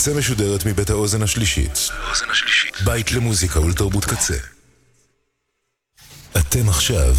הקצה 0.00 0.14
משודרת 0.14 0.66
מבית 0.66 0.90
האוזן 0.90 1.22
השלישית. 1.22 1.90
בית 2.84 3.12
למוזיקה 3.12 3.60
ולתרבות 3.60 4.04
קצה. 4.04 4.34
אתם 6.36 6.68
עכשיו 6.68 7.14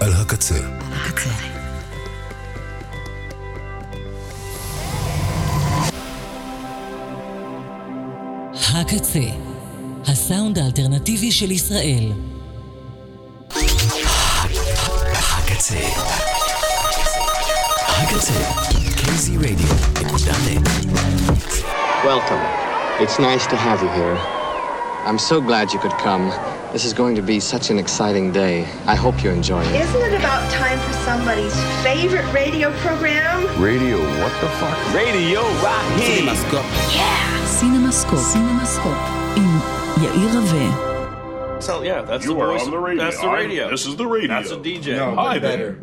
על 0.00 0.12
הקצה. 0.12 0.58
הקצה, 8.74 9.20
הסאונד 10.06 10.58
האלטרנטיבי 10.58 11.32
של 11.32 11.50
ישראל. 11.50 12.12
הקצה. 15.38 15.78
הקצה. 17.88 18.63
KZ 19.03 19.35
Radio. 19.43 19.67
נקודה.net. 19.99 20.63
Welcome. 22.05 22.39
It's 23.03 23.19
nice 23.19 23.45
to 23.47 23.55
have 23.55 23.81
you 23.83 23.89
here. 23.89 24.15
I'm 25.05 25.17
so 25.19 25.41
glad 25.41 25.73
you 25.73 25.79
could 25.79 25.91
come. 25.99 26.31
This 26.71 26.85
is 26.85 26.93
going 26.93 27.15
to 27.15 27.21
be 27.21 27.39
such 27.39 27.69
an 27.71 27.77
exciting 27.79 28.31
day. 28.31 28.65
I 28.85 28.95
hope 28.95 29.23
you 29.23 29.31
enjoy 29.31 29.61
it. 29.63 29.75
Isn't 29.81 30.01
it 30.01 30.13
about 30.19 30.49
time 30.51 30.79
for 30.79 30.93
somebody's 31.07 31.55
favorite 31.83 32.31
radio 32.33 32.71
program? 32.77 33.43
Radio, 33.61 33.97
what 34.21 34.33
the 34.41 34.49
fuck? 34.59 34.77
Radio 34.93 35.41
Raheem. 35.65 36.29
סינמסקופ. 37.49 38.15
סינמסקופ. 38.19 38.97
עם 39.35 39.59
יאיר 40.03 40.39
רווה. 40.39 40.89
So 41.59 41.81
yeah, 41.83 42.01
that's 42.01 42.23
You 42.25 42.33
the 42.35 42.39
are 42.41 42.51
voice. 42.53 42.63
on 42.63 42.71
the 42.71 42.77
radio. 42.79 43.03
That's 43.03 43.19
the 43.19 43.27
I- 43.27 43.33
radio. 43.41 43.69
this 43.69 43.85
is 43.85 43.95
the 43.97 44.07
radio. 44.07 44.29
That's 44.29 44.51
a 44.51 44.57
DJ. 44.67 44.87
Hi 45.15 45.37
there. 45.39 45.75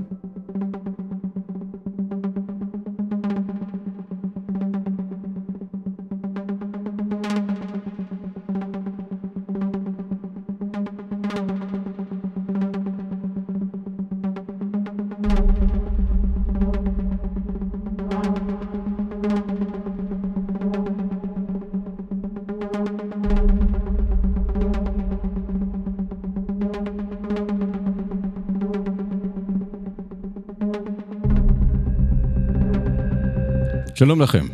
שלום 34.02 34.22
לכם. 34.22 34.48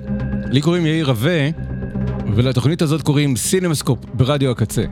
לי 0.52 0.62
קוראים 0.62 0.86
יאיר 0.86 1.06
רווה, 1.06 1.50
ולתוכנית 2.36 2.82
הזאת 2.82 3.02
קוראים 3.02 3.36
סינמסקופ 3.36 4.00
ברדיו 4.14 4.52
הקצה. 4.52 4.84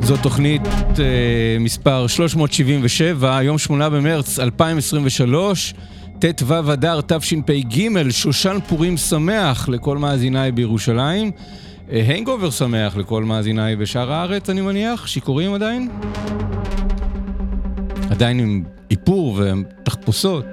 זו 0.00 0.16
תוכנית 0.22 0.62
אה, 0.98 1.56
מספר 1.60 2.06
377, 2.06 3.42
יום 3.42 3.58
8 3.58 3.88
במרץ 3.88 4.38
2023, 4.38 5.74
ט"ו 6.18 6.72
אדר 6.72 7.00
תשפ"ג, 7.00 8.10
שושן 8.10 8.58
פורים 8.68 8.96
שמח 8.96 9.68
לכל 9.68 9.98
מאזיניי 9.98 10.52
בירושלים. 10.52 11.30
אה, 11.92 12.02
hangover 12.06 12.50
שמח 12.50 12.96
לכל 12.96 13.24
מאזיניי 13.24 13.76
בשאר 13.76 14.12
הארץ, 14.12 14.50
אני 14.50 14.60
מניח. 14.60 15.06
שיכורים 15.06 15.54
עדיין? 15.54 15.88
עדיין 18.22 18.40
עם 18.40 18.62
איפור 18.90 19.40
ותחפושות. 19.82 20.44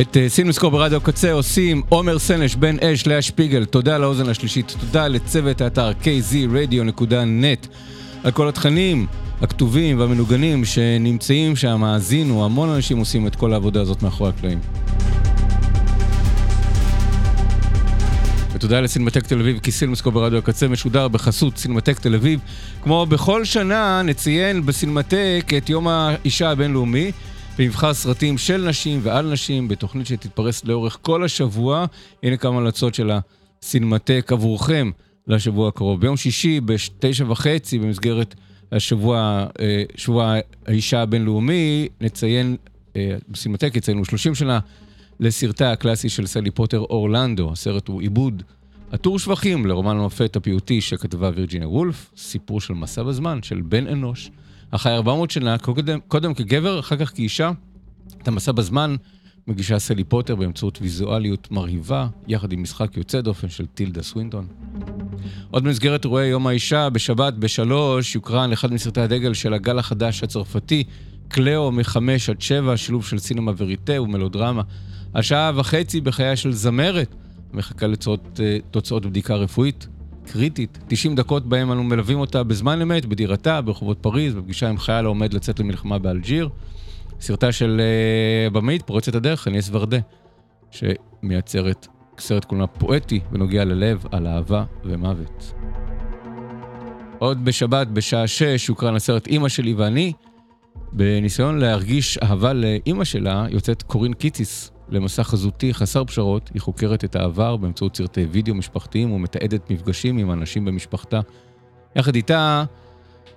את 0.00 0.16
אה, 0.16 0.28
סינוסקו 0.28 0.70
ברדיו 0.70 1.00
קצה 1.00 1.32
עושים 1.32 1.82
עומר 1.88 2.18
סנש, 2.18 2.54
בן 2.56 2.76
אש, 2.78 3.06
לאה 3.06 3.22
שפיגל, 3.22 3.64
תודה 3.64 3.98
לאוזן 3.98 4.28
השלישית, 4.28 4.74
תודה 4.80 5.08
לצוות 5.08 5.60
האתר 5.60 5.90
kzradio.net 6.02 7.68
על 8.24 8.30
כל 8.30 8.48
התכנים 8.48 9.06
הכתובים 9.40 10.00
והמנוגנים 10.00 10.64
שנמצאים 10.64 11.56
שם, 11.56 11.84
האזינו, 11.84 12.44
המון 12.44 12.68
אנשים 12.68 12.98
עושים 12.98 13.26
את 13.26 13.36
כל 13.36 13.52
העבודה 13.52 13.80
הזאת 13.80 14.02
מאחורי 14.02 14.30
הקלעים. 14.30 14.58
ותודה 18.54 18.80
לסינמטק 18.80 19.26
תל 19.26 19.40
אביב, 19.40 19.58
כי 19.58 19.72
סינמסקו 19.72 20.10
ברדיו 20.10 20.38
הקצה 20.38 20.68
משודר 20.68 21.08
בחסות 21.08 21.56
סינמטק 21.56 21.98
תל 21.98 22.14
אביב. 22.14 22.40
כמו 22.82 23.06
בכל 23.06 23.44
שנה, 23.44 24.02
נציין 24.02 24.66
בסינמטק 24.66 25.50
את 25.56 25.70
יום 25.70 25.88
האישה 25.88 26.50
הבינלאומי, 26.50 27.12
ונבחר 27.58 27.94
סרטים 27.94 28.38
של 28.38 28.68
נשים 28.68 29.00
ועל 29.02 29.32
נשים 29.32 29.68
בתוכנית 29.68 30.06
שתתפרס 30.06 30.64
לאורך 30.64 30.98
כל 31.02 31.24
השבוע. 31.24 31.86
הנה 32.22 32.36
כמה 32.36 32.56
המלצות 32.56 32.94
של 32.94 33.10
הסינמטק 33.62 34.30
עבורכם 34.32 34.90
לשבוע 35.26 35.68
הקרוב. 35.68 36.00
ביום 36.00 36.16
שישי, 36.16 36.60
בתשע 36.60 37.24
וחצי, 37.30 37.78
במסגרת 37.78 38.34
השבוע, 38.72 39.46
אה, 39.60 39.82
שבוע 39.96 40.36
האישה 40.66 41.02
הבינלאומי, 41.02 41.88
נציין, 42.00 42.56
אה, 42.96 43.14
בסינמטק 43.28 43.76
יציינו 43.76 44.04
30 44.04 44.34
שנה 44.34 44.58
לסרטה 45.20 45.72
הקלאסי 45.72 46.08
של 46.08 46.26
סלי 46.26 46.50
פוטר 46.50 46.78
אורלנדו. 46.78 47.52
הסרט 47.52 47.88
הוא 47.88 48.00
עיבוד 48.00 48.42
עטור 48.92 49.18
שבחים 49.18 49.66
לרומן 49.66 49.96
המופת 49.96 50.36
הפיוטי 50.36 50.80
שכתבה 50.80 51.30
וירג'יניה 51.34 51.68
וולף, 51.68 52.10
סיפור 52.16 52.60
של 52.60 52.74
מסע 52.74 53.02
בזמן, 53.02 53.42
של 53.42 53.60
בן 53.60 53.86
אנוש, 53.86 54.30
החי 54.72 54.90
400 54.90 55.30
שנה, 55.30 55.58
קודם, 55.58 55.98
קודם 56.08 56.34
כגבר, 56.34 56.80
אחר 56.80 56.96
כך 56.96 57.14
כאישה. 57.14 57.50
את 58.22 58.28
המסע 58.28 58.52
בזמן 58.52 58.96
מגישה 59.46 59.78
סלי 59.78 60.04
פוטר 60.04 60.34
באמצעות 60.34 60.78
ויזואליות 60.82 61.50
מרהיבה, 61.50 62.06
יחד 62.28 62.52
עם 62.52 62.62
משחק 62.62 62.96
יוצא 62.96 63.20
דופן 63.20 63.48
של 63.48 63.66
טילדה 63.66 64.02
סווינטון. 64.02 64.46
עוד 65.50 65.64
במסגרת 65.64 66.04
אירועי 66.04 66.26
יום 66.26 66.46
האישה, 66.46 66.90
בשבת 66.90 67.34
בשלוש, 67.34 68.14
יוקרן 68.14 68.52
אחד 68.52 68.72
מסרטי 68.72 69.00
הדגל 69.00 69.34
של 69.34 69.54
הגל 69.54 69.78
החדש 69.78 70.22
הצרפתי, 70.22 70.84
קלאו 71.28 71.72
מחמש 71.72 72.30
עד 72.30 72.40
שבע, 72.40 72.76
שילוב 72.76 73.06
של 73.06 73.18
סינמה 73.18 73.52
וריטה 73.56 74.02
ומלודרמה. 74.02 74.62
על 75.12 75.22
שעה 75.22 75.52
וחצי 75.54 76.00
בחייה 76.00 76.36
של 76.36 76.52
זמרת, 76.52 77.14
מחכה 77.52 77.86
לתוצאות 77.86 78.40
תוצאות 78.70 79.06
בדיקה 79.06 79.34
רפואית 79.34 79.88
קריטית. 80.26 80.78
90 80.88 81.14
דקות 81.14 81.48
בהם 81.48 81.72
אנו 81.72 81.84
מלווים 81.84 82.18
אותה 82.18 82.42
בזמן 82.42 82.82
אמת, 82.82 83.06
בדירתה, 83.06 83.60
ברחובות 83.60 83.98
פריז, 84.00 84.34
בפגישה 84.34 84.68
עם 84.68 84.78
חייל 84.78 85.04
העומד 85.04 85.34
לצאת 85.34 85.60
למלחמה 85.60 85.98
באלג'יר. 85.98 86.48
סרטה 87.20 87.52
של 87.52 87.80
uh, 87.80 88.54
במאית 88.54 88.82
פורצת 88.82 89.14
הדרך, 89.14 89.48
אניאס 89.48 89.68
ורדה, 89.72 89.96
שמייצרת 90.70 91.86
סרט 92.18 92.44
קולנוע 92.44 92.66
פואטי 92.66 93.20
ונוגע 93.32 93.64
ללב 93.64 94.04
על 94.12 94.26
אהבה 94.26 94.64
ומוות. 94.84 95.54
עוד 97.18 97.44
בשבת, 97.44 97.88
בשעה 97.88 98.26
שש, 98.26 98.68
הוקרן 98.68 98.96
הסרט 98.96 99.26
אימא 99.26 99.48
שלי 99.48 99.74
ואני. 99.74 100.12
בניסיון 100.92 101.58
להרגיש 101.58 102.18
אהבה 102.18 102.52
לאימא 102.52 103.04
שלה, 103.04 103.46
יוצאת 103.50 103.82
קורין 103.82 104.12
קיציס 104.12 104.70
למסע 104.92 105.22
חזותי 105.22 105.74
חסר 105.74 106.04
פשרות. 106.04 106.50
היא 106.54 106.62
חוקרת 106.62 107.04
את 107.04 107.16
העבר 107.16 107.56
באמצעות 107.56 107.96
סרטי 107.96 108.24
וידאו 108.24 108.54
משפחתיים 108.54 109.12
ומתעדת 109.12 109.70
מפגשים 109.70 110.18
עם 110.18 110.32
אנשים 110.32 110.64
במשפחתה. 110.64 111.20
יחד 111.96 112.14
איתה, 112.14 112.64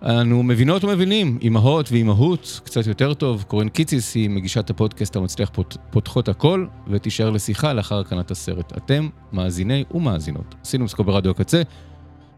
אנו 0.04 0.44
מבינות 0.44 0.84
ומבינים, 0.84 1.38
אימהות 1.42 1.92
ואימהות, 1.92 2.62
קצת 2.64 2.88
יותר 2.88 3.14
טוב. 3.14 3.44
קורין 3.48 3.70
קיציס 3.70 4.16
היא 4.16 4.30
מגישת 4.30 4.70
הפודקאסט 4.70 5.16
המצליח 5.16 5.50
פות, 5.54 5.78
פותחות 5.92 6.30
הכל, 6.30 6.68
ותישאר 6.88 7.30
לשיחה 7.30 7.74
לאחר 7.74 8.00
הקרנת 8.00 8.32
הסרט. 8.32 8.78
אתם, 8.78 9.10
מאזיני 9.34 9.84
ומאזינות. 9.92 10.56
סינומסקו 10.64 11.04
ברדיו 11.04 11.32
הקצה, 11.32 11.62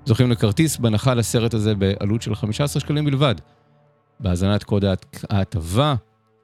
זוכים 0.06 0.32
לכרטיס 0.32 0.78
בהנחה 0.78 1.14
לסרט 1.14 1.54
הזה 1.54 1.76
בעלות 1.76 2.22
של 2.22 2.36
15 2.36 2.80
שקלים 2.80 3.06
בלבד. 3.06 3.36
בהאזנת 4.20 4.64
קוד 4.64 4.86
ההט- 4.86 5.26
ההטבה 5.30 5.96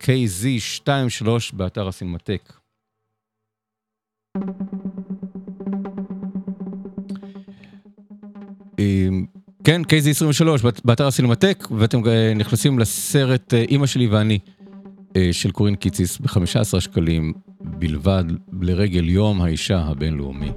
KZ23 0.03 1.27
באתר 1.53 1.87
הסינמטק. 1.87 2.53
אמ, 8.79 9.25
כן, 9.63 9.81
KZ23 9.81 10.63
באת- 10.63 10.81
באתר 10.85 11.07
הסינמטק, 11.07 11.67
ואתם 11.77 12.01
נכנסים 12.35 12.79
לסרט 12.79 13.53
אה, 13.53 13.61
אימא 13.69 13.85
שלי 13.85 14.07
ואני 14.07 14.39
אה, 15.15 15.29
של 15.31 15.51
קורין 15.51 15.75
קיציס 15.75 16.17
ב-15 16.19 16.39
שקלים 16.79 17.33
בלבד 17.61 18.23
לרגל 18.61 19.09
יום 19.09 19.41
האישה 19.41 19.79
הבינלאומי. 19.79 20.51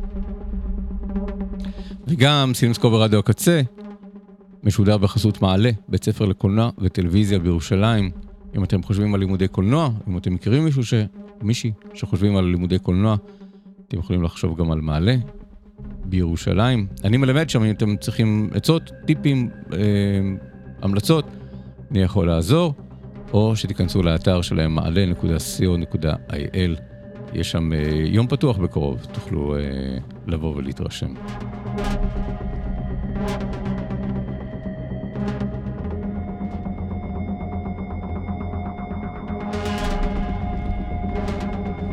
וגם 2.09 2.51
סינמסקו 2.55 2.91
ברדיו 2.91 3.19
הקצה, 3.19 3.61
משודר 4.65 4.99
בחסות 4.99 5.43
מעלה, 5.43 5.71
בית 5.89 6.05
ספר 6.05 6.25
לקולנוע 6.25 6.71
וטלוויזיה 6.79 7.39
בירושלים. 7.39 8.11
אם 8.57 8.65
אתם 8.65 8.83
חושבים 8.83 9.15
על 9.15 9.21
לימודי 9.21 9.49
קולנוע, 9.49 9.91
אם 10.09 10.19
אתם 10.19 10.35
מכירים 10.35 10.65
מישהו 10.65 10.85
ש... 10.85 10.95
מישהי 11.43 11.73
שחושבים 11.95 12.37
על 12.37 12.45
לימודי 12.45 12.79
קולנוע, 12.79 13.17
אתם 13.89 13.99
יכולים 13.99 14.23
לחשוב 14.23 14.59
גם 14.59 14.73
על 14.73 14.81
מעלה. 14.81 15.17
בירושלים. 16.09 16.87
אני 17.05 17.17
מלמד 17.17 17.51
שם, 17.51 17.65
אם 17.65 17.71
אתם 17.71 17.97
צריכים 17.97 18.51
עצות, 18.55 18.93
טיפים, 19.07 19.51
אה, 19.73 19.79
המלצות, 20.83 21.25
אני 21.91 22.03
יכול 22.03 22.27
לעזור, 22.27 22.75
או 23.33 23.57
שתיכנסו 23.57 24.03
לאתר 24.03 24.43
שלהם 24.43 24.75
מעלה.co.il. 24.75 26.81
יש 27.35 27.51
שם 27.51 27.73
אה, 27.73 27.79
יום 28.05 28.27
פתוח 28.27 28.59
בקרוב, 28.59 29.07
תוכלו 29.13 29.57
אה, 29.57 29.61
לבוא 30.27 30.57
ולהתרשם. 30.57 31.15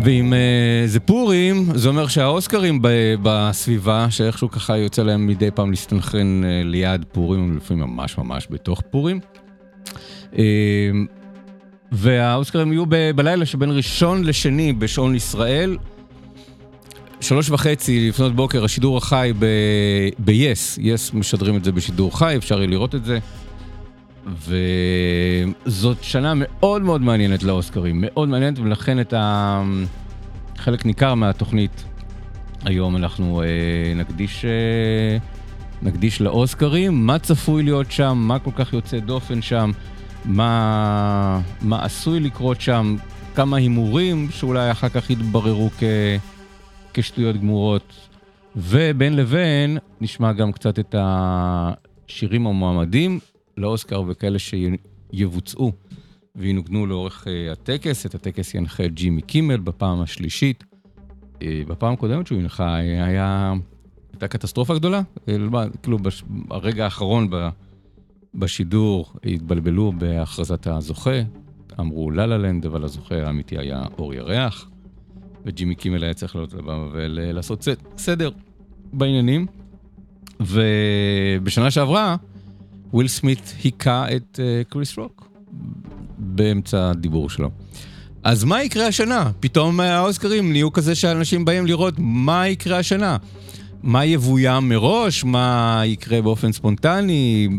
ואם 0.03 0.33
uh, 0.33 0.35
זה 0.87 0.99
פורים, 0.99 1.65
זה 1.75 1.89
אומר 1.89 2.07
שהאוסקרים 2.07 2.81
ב- 2.81 3.15
בסביבה, 3.21 4.07
שאיכשהו 4.09 4.51
ככה 4.51 4.77
יוצא 4.77 5.03
להם 5.03 5.27
מדי 5.27 5.51
פעם 5.51 5.69
להסתנכרן 5.69 6.43
uh, 6.43 6.47
ליד 6.67 7.05
פורים, 7.11 7.57
לפעמים 7.57 7.83
ממש 7.83 8.17
ממש 8.17 8.47
בתוך 8.49 8.81
פורים. 8.89 9.19
Uh, 10.31 10.37
והאוסקרים 11.91 12.71
יהיו 12.71 12.85
ב- 12.89 13.11
בלילה 13.15 13.45
שבין 13.45 13.71
ראשון 13.71 14.23
לשני 14.23 14.73
בשעון 14.73 15.15
ישראל. 15.15 15.77
שלוש 17.21 17.49
וחצי 17.49 18.09
לפנות 18.09 18.35
בוקר, 18.35 18.63
השידור 18.63 18.97
החי 18.97 19.33
ב-yes, 20.19 20.79
yes 20.79 21.17
משדרים 21.17 21.55
את 21.55 21.63
זה 21.63 21.71
בשידור 21.71 22.17
חי, 22.19 22.33
אפשר 22.37 22.57
יהיה 22.57 22.67
לראות 22.67 22.95
את 22.95 23.05
זה. 23.05 23.19
וזאת 24.25 26.03
שנה 26.03 26.33
מאוד 26.35 26.81
מאוד 26.81 27.01
מעניינת 27.01 27.43
לאוסקרים, 27.43 27.95
מאוד 28.01 28.29
מעניינת, 28.29 28.59
ולכן 28.59 28.99
את 28.99 29.13
ה... 29.13 29.63
חלק 30.57 30.85
ניכר 30.85 31.15
מהתוכנית 31.15 31.83
היום 32.65 32.95
אנחנו 32.95 33.41
אה, 33.41 33.93
נקדיש, 33.95 34.45
אה, 34.45 35.17
נקדיש 35.81 36.21
לאוסקרים, 36.21 37.05
מה 37.05 37.19
צפוי 37.19 37.63
להיות 37.63 37.91
שם, 37.91 38.17
מה 38.17 38.39
כל 38.39 38.51
כך 38.55 38.73
יוצא 38.73 38.99
דופן 38.99 39.41
שם, 39.41 39.71
מה, 40.25 41.41
מה 41.61 41.85
עשוי 41.85 42.19
לקרות 42.19 42.61
שם, 42.61 42.95
כמה 43.35 43.57
הימורים 43.57 44.27
שאולי 44.31 44.71
אחר 44.71 44.89
כך 44.89 45.09
יתבררו 45.09 45.69
כ, 45.79 45.83
כשטויות 46.93 47.37
גמורות, 47.37 47.93
ובין 48.55 49.15
לבין 49.15 49.77
נשמע 50.01 50.33
גם 50.33 50.51
קצת 50.51 50.79
את 50.79 50.95
השירים 50.97 52.47
המועמדים 52.47 53.19
לאוסקר 53.57 54.03
וכאלה 54.07 54.37
שיבוצעו 54.39 55.71
וינוגנו 56.35 56.85
לאורך 56.85 57.27
uh, 57.27 57.51
הטקס. 57.51 58.05
את 58.05 58.15
הטקס 58.15 58.53
ינחה 58.53 58.87
ג'ימי 58.87 59.21
קימל 59.21 59.57
בפעם 59.57 60.01
השלישית. 60.01 60.63
Uh, 60.63 61.43
בפעם 61.67 61.93
הקודמת 61.93 62.27
שהוא 62.27 62.39
הנחה 62.39 62.75
היה... 62.75 63.53
הייתה 64.13 64.27
קטסטרופה 64.27 64.75
גדולה. 64.75 65.01
כאילו 65.81 65.99
ברגע 66.27 66.83
האחרון 66.83 67.29
ב, 67.29 67.49
בשידור 68.35 69.13
התבלבלו 69.25 69.93
בהכרזת 69.97 70.67
הזוכה. 70.67 71.21
אמרו 71.79 72.11
לה 72.11 72.25
לה 72.25 72.37
לנד, 72.37 72.65
אבל 72.65 72.83
הזוכה 72.83 73.15
האמיתי 73.15 73.57
היה 73.57 73.83
אור 73.97 74.13
ירח. 74.13 74.69
וג'ימי 75.45 75.75
קימל 75.75 76.03
היה 76.03 76.13
צריך 76.13 76.35
לעלות 76.35 76.53
לבמה 76.53 76.87
ולעשות 76.91 77.67
סדר 77.97 78.29
בעניינים. 78.93 79.47
ובשנה 80.39 81.71
שעברה, 81.71 82.15
וויל 82.93 83.07
סמית 83.07 83.53
היכה 83.63 84.05
את 84.15 84.39
uh, 84.39 84.69
קריס 84.71 84.97
רוק 84.97 85.27
באמצע 86.17 86.89
הדיבור 86.89 87.29
שלו. 87.29 87.49
אז 88.23 88.43
מה 88.43 88.63
יקרה 88.63 88.87
השנה? 88.87 89.31
פתאום 89.39 89.79
האוסקרים 89.79 90.51
נהיו 90.51 90.73
כזה 90.73 90.95
שאנשים 90.95 91.45
באים 91.45 91.65
לראות 91.65 91.93
מה 91.97 92.47
יקרה 92.47 92.77
השנה. 92.77 93.17
מה 93.83 94.05
יבויים 94.05 94.69
מראש? 94.69 95.23
מה 95.23 95.81
יקרה 95.85 96.21
באופן 96.21 96.51
ספונטני? 96.51 97.49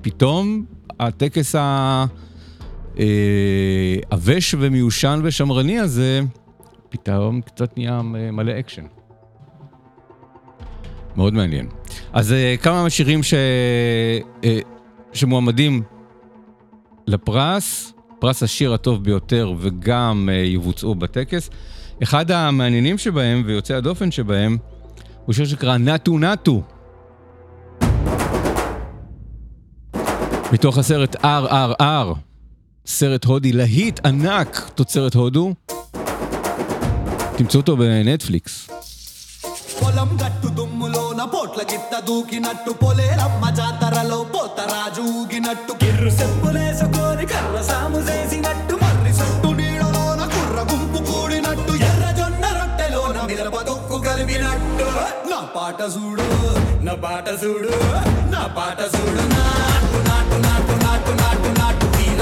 פתאום 0.00 0.64
הטקס 1.00 1.54
העבש 4.10 4.54
ומיושן 4.58 5.20
ושמרני 5.24 5.78
הזה, 5.78 6.20
פתאום 6.88 7.40
קצת 7.40 7.76
נהיה 7.76 8.02
מלא 8.02 8.52
אקשן. 8.58 8.84
מאוד 11.18 11.34
מעניין. 11.34 11.66
אז 12.12 12.32
uh, 12.32 12.62
כמה 12.62 12.82
מהשירים 12.82 13.22
ש... 13.22 13.34
uh, 14.42 14.44
שמועמדים 15.12 15.82
לפרס, 17.06 17.92
פרס 18.18 18.42
השיר 18.42 18.74
הטוב 18.74 19.04
ביותר 19.04 19.52
וגם 19.58 20.28
uh, 20.28 20.32
יבוצעו 20.32 20.94
בטקס. 20.94 21.50
אחד 22.02 22.30
המעניינים 22.30 22.98
שבהם 22.98 23.42
ויוצא 23.46 23.74
הדופן 23.74 24.10
שבהם 24.10 24.56
הוא 25.26 25.34
שיר 25.34 25.46
שנקרא 25.46 25.76
נאטו 25.76 26.18
נאטו. 26.18 26.62
מתוך 30.52 30.78
הסרט 30.78 31.16
RRR, 31.16 32.14
סרט 32.86 33.24
הודי 33.24 33.52
להיט 33.52 34.06
ענק, 34.06 34.70
תוצרת 34.74 35.14
הודו. 35.14 35.54
תמצאו 37.36 37.60
אותו 37.60 37.76
בנטפליקס. 37.76 38.77
పొలం 39.80 40.10
గట్టు 40.22 40.48
దుమ్ములోన 40.58 41.20
పోట్ల 41.32 41.60
గిత్త 41.70 41.94
దూకినట్టు 42.06 42.72
పొలేరమ్మ 42.82 43.44
జాతరలో 43.58 44.18
పోతరాజు 44.32 45.02
ఊగినట్టు. 45.14 45.72
కిర్రు 45.82 46.10
చెప్పులేసుకొని 46.18 47.24
కర్ర 47.32 47.56
సాము 47.70 48.00
చేసినట్టు 48.08 48.74
మర్రి 48.82 49.12
చుట్టూ 49.18 49.50
నీడలోన 49.58 50.20
కుర్ర 50.34 50.58
గుంపు 50.70 51.00
కూడినట్టు 51.10 51.74
ఎర్ర 51.88 52.06
జొన్న 52.18 52.44
రొట్టెలోన 52.58 53.18
మిరప 53.30 53.56
దొక్కు 53.68 53.98
కలిపినట్టు. 54.06 54.88
నా 55.30 55.40
పాట 55.56 55.80
చూడు 55.94 56.28
నా 56.86 56.94
పాట 57.04 57.28
చూడు 57.42 57.72
నా 58.34 58.42
పాట 58.58 58.80
చూడు. 58.94 59.22
నాటు 59.34 59.98
నాటు 60.08 60.36
నాటు 60.46 60.74
నాటు 60.84 61.12
నాటు 61.20 61.50
నాటు 61.60 61.86
వీర 61.96 62.20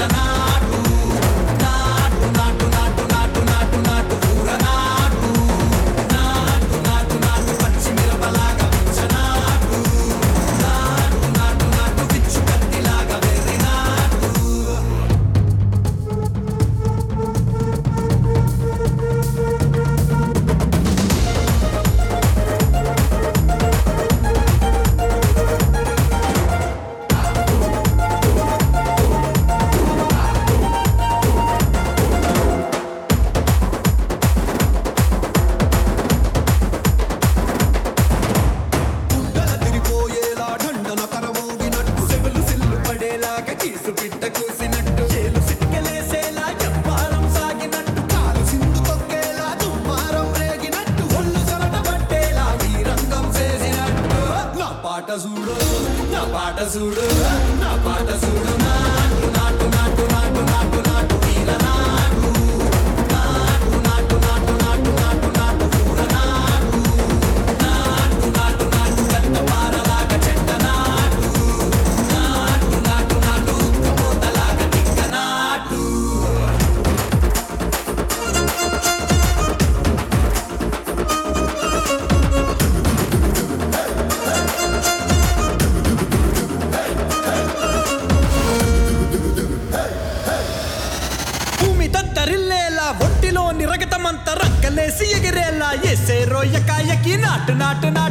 Na 97.47 97.73
na 97.73 97.89
na 97.91 98.06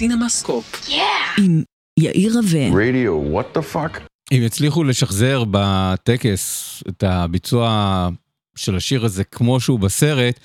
סינמסקופ. 0.00 0.76
סינמסקופ. 0.76 1.38
עם 1.38 1.62
יאיר 1.98 2.32
רווה. 2.32 2.68
Radio, 2.70 3.36
what 3.36 3.58
the 3.58 3.74
fuck? 3.74 4.00
אם 4.32 4.42
יצליחו 4.42 4.84
לשחזר 4.84 5.44
בטקס 5.50 6.82
את 6.88 7.02
הביצוע 7.02 8.08
של 8.56 8.76
השיר 8.76 9.04
הזה 9.04 9.24
כמו 9.24 9.60
שהוא 9.60 9.80
בסרט, 9.80 10.40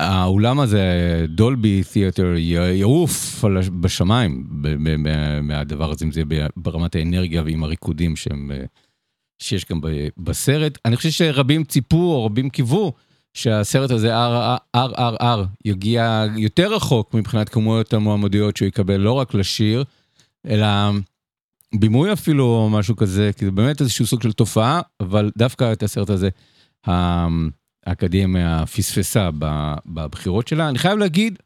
האולם 0.00 0.60
הזה, 0.60 0.80
דולבי 1.28 1.82
תיאטר, 1.92 2.34
יעוף 2.72 3.44
בשמיים 3.80 4.46
מהדבר 5.42 5.90
הזה, 5.90 6.04
אם 6.04 6.12
זה 6.12 6.22
ברמת 6.56 6.94
האנרגיה 6.94 7.42
ועם 7.42 7.64
הריקודים 7.64 8.16
שהם, 8.16 8.50
אה, 8.54 8.64
שיש 9.42 9.64
גם 9.64 9.80
בסרט. 10.18 10.78
אני 10.84 10.96
חושב 10.96 11.10
שרבים 11.10 11.64
ציפו 11.64 11.96
או 11.96 12.24
רבים 12.24 12.50
קיוו 12.50 12.92
שהסרט 13.38 13.90
הזה 13.90 14.12
RRR 14.76 15.44
יגיע 15.64 16.24
יותר 16.36 16.74
רחוק 16.74 17.14
מבחינת 17.14 17.48
כמויות 17.48 17.92
המועמדויות 17.94 18.56
שהוא 18.56 18.68
יקבל 18.68 18.96
לא 18.96 19.12
רק 19.12 19.34
לשיר, 19.34 19.84
אלא 20.46 20.66
בימוי 21.74 22.12
אפילו 22.12 22.44
או 22.44 22.70
משהו 22.70 22.96
כזה, 22.96 23.30
כי 23.38 23.44
זה 23.44 23.50
באמת 23.50 23.80
איזשהו 23.80 24.06
סוג 24.06 24.22
של 24.22 24.32
תופעה, 24.32 24.80
אבל 25.00 25.30
דווקא 25.38 25.72
את 25.72 25.82
הסרט 25.82 26.10
הזה 26.10 26.28
האקדמיה 27.86 28.66
פספסה 28.66 29.30
בבחירות 29.86 30.48
שלה. 30.48 30.68
אני 30.68 30.78
חייב 30.78 30.98
להגיד, 30.98 31.38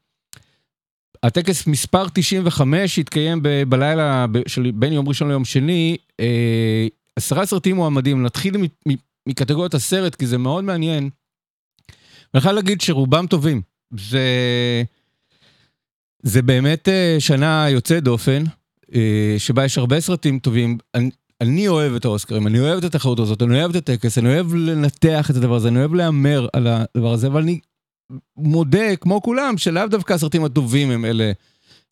הטקס 1.22 1.66
מספר 1.66 2.08
95 2.08 2.98
התקיים 2.98 3.42
ב- 3.42 3.62
בלילה 3.68 4.26
ב- 4.32 4.48
של 4.48 4.70
בין 4.74 4.92
יום 4.92 5.08
ראשון 5.08 5.28
ליום 5.28 5.44
שני, 5.44 5.96
אה, 6.20 6.86
עשרה 7.16 7.46
סרטים 7.46 7.76
מועמדים, 7.76 8.22
נתחיל 8.22 8.56
מ- 8.56 8.92
מ- 8.92 8.96
מקטגוריית 9.28 9.74
הסרט, 9.74 10.14
כי 10.14 10.26
זה 10.26 10.38
מאוד 10.38 10.64
מעניין. 10.64 11.10
ואני 12.34 12.42
חייב 12.42 12.54
להגיד 12.54 12.80
שרובם 12.80 13.26
טובים. 13.26 13.62
זה, 13.98 14.22
זה 16.22 16.42
באמת 16.42 16.88
אה, 16.88 17.16
שנה 17.18 17.66
יוצאת 17.70 18.04
דופן, 18.04 18.44
אה, 18.94 19.34
שבה 19.38 19.64
יש 19.64 19.78
הרבה 19.78 20.00
סרטים 20.00 20.38
טובים. 20.38 20.78
אני, 20.94 21.10
אני 21.40 21.68
אוהב 21.68 21.94
את 21.94 22.04
האוסקרים, 22.04 22.46
אני 22.46 22.60
אוהב 22.60 22.78
את 22.78 22.84
התחרות 22.84 23.18
הזאת, 23.18 23.42
אני 23.42 23.60
אוהב 23.60 23.76
את 23.76 23.76
הטקס, 23.76 24.18
אני 24.18 24.28
אוהב 24.28 24.54
לנתח 24.54 25.30
את 25.30 25.36
הדבר 25.36 25.54
הזה, 25.54 25.68
אני 25.68 25.78
אוהב 25.78 25.94
להמר 25.94 26.48
על 26.52 26.66
הדבר 26.66 27.12
הזה, 27.12 27.26
אבל 27.26 27.42
אני 27.42 27.60
מודה, 28.36 28.96
כמו 28.96 29.22
כולם, 29.22 29.58
שלאו 29.58 29.86
דווקא 29.86 30.12
הסרטים 30.12 30.44
הטובים 30.44 30.90
הם 30.90 31.04
אלה 31.04 31.32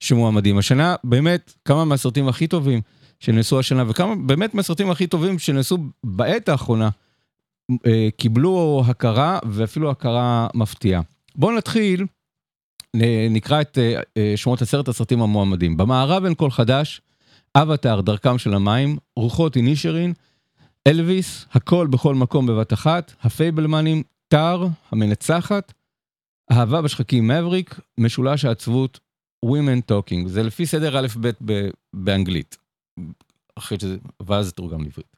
שמועמדים. 0.00 0.58
השנה, 0.58 0.94
באמת, 1.04 1.52
כמה 1.64 1.84
מהסרטים 1.84 2.28
הכי 2.28 2.46
טובים 2.46 2.80
שנעשו 3.20 3.58
השנה, 3.58 3.84
וכמה 3.88 4.14
באמת 4.16 4.54
מהסרטים 4.54 4.90
הכי 4.90 5.06
טובים 5.06 5.38
שנעשו 5.38 5.78
בעת 6.04 6.48
האחרונה, 6.48 6.88
קיבלו 8.16 8.82
הכרה, 8.86 9.38
ואפילו 9.50 9.90
הכרה 9.90 10.48
מפתיעה. 10.54 11.02
בואו 11.34 11.56
נתחיל, 11.56 12.06
נקרא 13.30 13.60
את 13.60 13.78
אה, 13.78 14.00
אה, 14.16 14.32
שמות 14.36 14.62
עשרת 14.62 14.88
הסרטים 14.88 15.22
המועמדים. 15.22 15.76
במערב 15.76 16.24
אין 16.24 16.34
קול 16.34 16.50
חדש, 16.50 17.00
אבטאר, 17.54 18.00
דרכם 18.00 18.38
של 18.38 18.54
המים, 18.54 18.96
רוחות 19.16 19.56
אינישרין, 19.56 20.12
אלוויס, 20.86 21.46
הכל 21.52 21.86
בכל 21.86 22.14
מקום 22.14 22.46
בבת 22.46 22.72
אחת, 22.72 23.12
הפייבלמנים, 23.22 24.02
טאר, 24.28 24.66
המנצחת, 24.90 25.72
אהבה 26.52 26.82
בשחקים: 26.82 27.28
מאווריק, 27.28 27.80
משולש 27.98 28.44
העצבות, 28.44 29.00
Women 29.46 29.92
Talking. 29.92 30.28
זה 30.28 30.42
לפי 30.42 30.66
סדר 30.66 30.98
א' 30.98 31.06
ב' 31.20 31.30
ב- 31.44 31.70
באנגלית. 31.92 32.56
אחרי 33.54 33.78
שזה, 33.80 33.96
ואז 34.26 34.46
זה 34.46 34.52
תורגם 34.52 34.82
לעברית. 34.82 35.09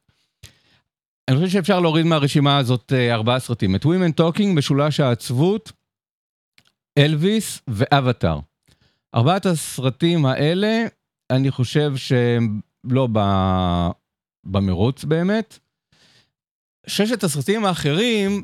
אני 1.27 1.35
חושב 1.37 1.49
שאפשר 1.49 1.79
להוריד 1.79 2.05
מהרשימה 2.05 2.57
הזאת 2.57 2.93
אה, 2.95 3.13
ארבעה 3.13 3.39
סרטים. 3.39 3.75
את 3.75 3.85
Women 3.85 4.21
Talking, 4.21 4.47
משולש 4.55 4.99
העצבות, 4.99 5.71
אלוויס 6.97 7.61
ואבטאר. 7.67 8.39
ארבעת 9.15 9.45
הסרטים 9.45 10.25
האלה, 10.25 10.85
אני 11.29 11.51
חושב 11.51 11.93
שהם 11.95 12.59
לא 12.83 13.07
ב... 13.13 13.19
במרוץ 14.43 15.03
באמת. 15.03 15.59
ששת 16.87 17.23
הסרטים 17.23 17.65
האחרים, 17.65 18.43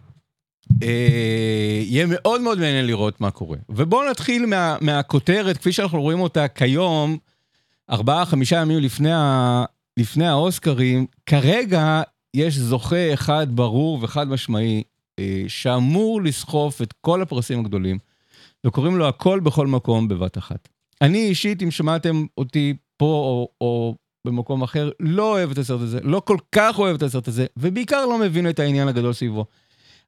אה, 0.83 1.81
יהיה 1.83 2.05
מאוד 2.09 2.41
מאוד 2.41 2.59
מעניין 2.59 2.88
לראות 2.88 3.21
מה 3.21 3.31
קורה. 3.31 3.57
ובואו 3.69 4.09
נתחיל 4.09 4.45
מה, 4.45 4.77
מהכותרת, 4.81 5.57
כפי 5.57 5.71
שאנחנו 5.71 6.01
רואים 6.01 6.19
אותה 6.19 6.48
כיום, 6.48 7.17
ארבעה, 7.89 8.25
חמישה 8.25 8.55
ימים 8.55 8.79
לפני, 8.79 9.13
ה, 9.13 9.63
לפני 9.98 10.27
האוסקרים, 10.27 11.05
כרגע 11.25 12.01
יש 12.33 12.57
זוכה 12.57 13.13
אחד 13.13 13.48
ברור 13.55 14.00
וחד 14.01 14.27
משמעי, 14.27 14.83
אה, 15.19 15.43
שאמור 15.48 16.21
לסחוף 16.21 16.81
את 16.81 16.93
כל 17.01 17.21
הפרסים 17.21 17.59
הגדולים, 17.59 17.98
וקוראים 18.65 18.98
לו 18.98 19.07
הכל 19.07 19.39
בכל 19.39 19.67
מקום 19.67 20.07
בבת 20.07 20.38
אחת. 20.38 20.69
אני 21.01 21.27
אישית, 21.27 21.63
אם 21.63 21.71
שמעתם 21.71 22.25
אותי 22.38 22.74
פה 22.98 23.05
או, 23.05 23.50
או 23.62 23.95
במקום 24.25 24.62
אחר, 24.62 24.89
לא 25.00 25.31
אוהב 25.31 25.51
את 25.51 25.57
הסרט 25.57 25.81
הזה, 25.81 26.00
לא 26.03 26.21
כל 26.25 26.38
כך 26.51 26.79
אוהב 26.79 26.95
את 26.95 27.03
הסרט 27.03 27.27
הזה, 27.27 27.45
ובעיקר 27.57 28.05
לא 28.05 28.17
מבין 28.17 28.50
את 28.50 28.59
העניין 28.59 28.88
הגדול 28.88 29.13
סביבו. 29.13 29.45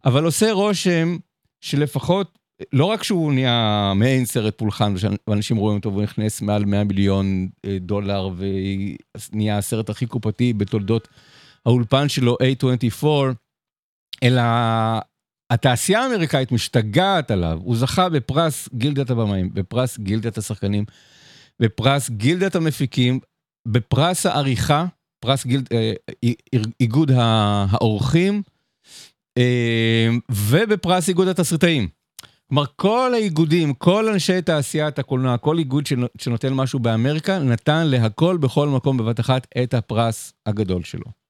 אבל 0.05 0.23
עושה 0.23 0.51
רושם 0.51 1.17
שלפחות, 1.61 2.39
לא 2.73 2.85
רק 2.85 3.03
שהוא 3.03 3.33
נהיה 3.33 3.93
מעין 3.95 4.25
סרט 4.25 4.57
פולחן, 4.57 4.93
ואנשים 5.27 5.57
רואים 5.57 5.77
אותו 5.77 5.91
והוא 5.91 6.03
נכנס 6.03 6.41
מעל 6.41 6.65
100 6.65 6.83
מיליון 6.83 7.47
אה, 7.65 7.77
דולר, 7.79 8.29
ונהיה 8.37 9.57
הסרט 9.57 9.89
הכי 9.89 10.05
קופתי 10.05 10.53
בתולדות 10.53 11.07
האולפן 11.65 12.09
שלו, 12.09 12.37
A24, 12.41 13.05
אלא 14.23 14.41
התעשייה 15.51 16.03
האמריקאית 16.03 16.51
משתגעת 16.51 17.31
עליו. 17.31 17.59
הוא 17.63 17.75
זכה 17.75 18.09
בפרס 18.09 18.69
גילדת 18.73 19.09
הבמאים, 19.09 19.53
בפרס 19.53 19.97
גילדת 19.97 20.37
השחקנים, 20.37 20.85
בפרס 21.59 22.09
גילדת 22.09 22.55
המפיקים, 22.55 23.19
בפרס 23.67 24.25
העריכה, 24.25 24.85
פרס 25.19 25.45
גילד, 25.45 25.67
אה, 25.73 25.93
איגוד 26.79 27.11
האורחים, 27.15 28.41
אה, 29.37 30.09
ובפרס 30.31 31.09
איגוד 31.09 31.27
התסריטאים. 31.27 31.87
כלומר, 32.47 32.65
כל 32.75 33.11
האיגודים, 33.13 33.73
כל 33.73 34.09
אנשי 34.09 34.41
תעשיית 34.41 34.99
הקולנוע, 34.99 35.37
כל 35.37 35.57
איגוד 35.57 35.83
שנותן 36.17 36.53
משהו 36.53 36.79
באמריקה, 36.79 37.39
נתן 37.39 37.87
להכל 37.87 38.37
בכל 38.37 38.67
מקום 38.67 38.97
בבת 38.97 39.19
אחת 39.19 39.47
את 39.63 39.73
הפרס 39.73 40.33
הגדול 40.45 40.83
שלו. 40.83 41.20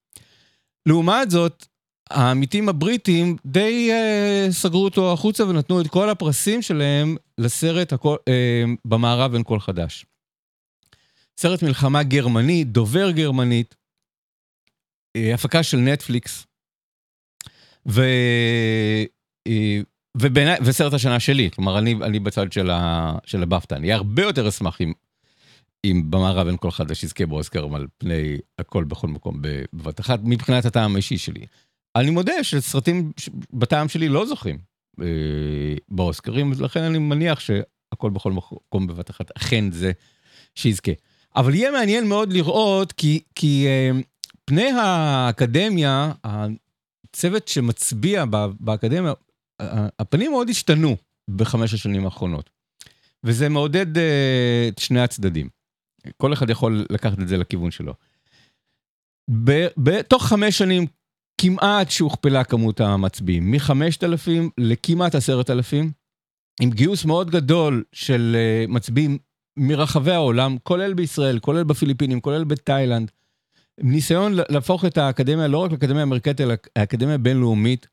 לעומת 0.85 1.31
זאת, 1.31 1.65
העמיתים 2.09 2.69
הבריטים 2.69 3.35
די 3.45 3.91
uh, 3.91 4.51
סגרו 4.51 4.83
אותו 4.83 5.13
החוצה 5.13 5.45
ונתנו 5.45 5.81
את 5.81 5.87
כל 5.87 6.09
הפרסים 6.09 6.61
שלהם 6.61 7.15
לסרט 7.37 7.93
הכל, 7.93 8.15
uh, 8.15 8.69
במערב 8.85 9.33
אין 9.33 9.43
קול 9.43 9.59
חדש. 9.59 10.05
סרט 11.37 11.63
מלחמה 11.63 12.03
גרמני, 12.03 12.63
דובר 12.63 13.11
גרמנית, 13.11 13.75
uh, 15.17 15.33
הפקה 15.33 15.63
של 15.63 15.77
נטפליקס, 15.77 16.47
ו... 17.87 18.01
uh, 19.47 19.85
ובעיני, 20.17 20.51
וסרט 20.65 20.93
השנה 20.93 21.19
שלי, 21.19 21.51
כלומר 21.51 21.79
אני, 21.79 21.93
אני 21.93 22.19
בצד 22.19 22.51
של, 22.51 22.69
ה, 22.69 23.13
של 23.25 23.43
הבפטה, 23.43 23.75
אני 23.75 23.93
הרבה 23.93 24.23
יותר 24.23 24.49
אשמח 24.49 24.81
אם, 24.81 24.93
אם 25.85 26.03
במערב 26.09 26.47
אין 26.47 26.57
קול 26.57 26.71
חדש 26.71 27.03
יזכה 27.03 27.25
באוסקר 27.25 27.75
על 27.75 27.87
פני 27.97 28.37
הכל 28.59 28.83
בכל 28.83 29.07
מקום 29.07 29.41
בבת 29.41 29.99
אחת, 29.99 30.19
מבחינת 30.23 30.65
הטעם 30.65 30.93
האישי 30.95 31.17
שלי. 31.17 31.45
אני 31.95 32.09
מודה 32.09 32.43
שסרטים 32.43 33.11
בטעם 33.53 33.89
שלי 33.89 34.09
לא 34.09 34.25
זוכים. 34.25 34.57
אה, 35.01 35.05
באוסקרים, 35.89 36.53
לכן 36.59 36.83
אני 36.83 36.97
מניח 36.97 37.39
שהכל 37.39 38.09
בכל 38.09 38.31
מקום 38.31 38.87
בבת 38.87 39.09
אחת, 39.09 39.31
אכן 39.37 39.71
זה 39.71 39.91
שיזכה. 40.55 40.91
אבל 41.35 41.55
יהיה 41.55 41.71
מעניין 41.71 42.07
מאוד 42.07 42.33
לראות, 42.33 42.91
כי, 42.91 43.19
כי 43.35 43.67
אה, 43.67 43.91
פני 44.45 44.69
האקדמיה, 44.69 46.11
הצוות 46.23 47.47
שמצביע 47.47 48.25
באקדמיה, 48.59 49.13
הפנים 49.99 50.31
מאוד 50.31 50.49
השתנו 50.49 50.97
בחמש 51.29 51.73
השנים 51.73 52.05
האחרונות. 52.05 52.49
וזה 53.23 53.49
מעודד 53.49 53.97
אה, 53.97 54.67
את 54.67 54.79
שני 54.79 55.01
הצדדים. 55.01 55.49
כל 56.17 56.33
אחד 56.33 56.49
יכול 56.49 56.85
לקחת 56.89 57.19
את 57.19 57.27
זה 57.27 57.37
לכיוון 57.37 57.71
שלו. 57.71 57.93
בתוך 59.77 60.25
חמש 60.25 60.57
שנים 60.57 60.85
כמעט 61.37 61.91
שהוכפלה 61.91 62.43
כמות 62.43 62.81
המצביעים, 62.81 63.51
מ-5,000 63.51 64.29
לכמעט 64.57 65.15
10,000, 65.15 65.91
עם 66.61 66.69
גיוס 66.69 67.05
מאוד 67.05 67.31
גדול 67.31 67.83
של 67.93 68.35
אה, 68.39 68.65
מצביעים 68.67 69.17
מרחבי 69.57 70.11
העולם, 70.11 70.57
כולל 70.63 70.93
בישראל, 70.93 71.39
כולל 71.39 71.63
בפיליפינים, 71.63 72.21
כולל 72.21 72.43
בתאילנד. 72.43 73.11
ניסיון 73.77 74.33
להפוך 74.49 74.85
את 74.85 74.97
האקדמיה 74.97 75.47
לא 75.47 75.57
רק 75.57 75.71
לאקדמיה 75.71 76.03
אמריקאית, 76.03 76.41
אלא 76.41 76.53
לאקדמיה 76.77 77.17
בינלאומית, 77.17 77.87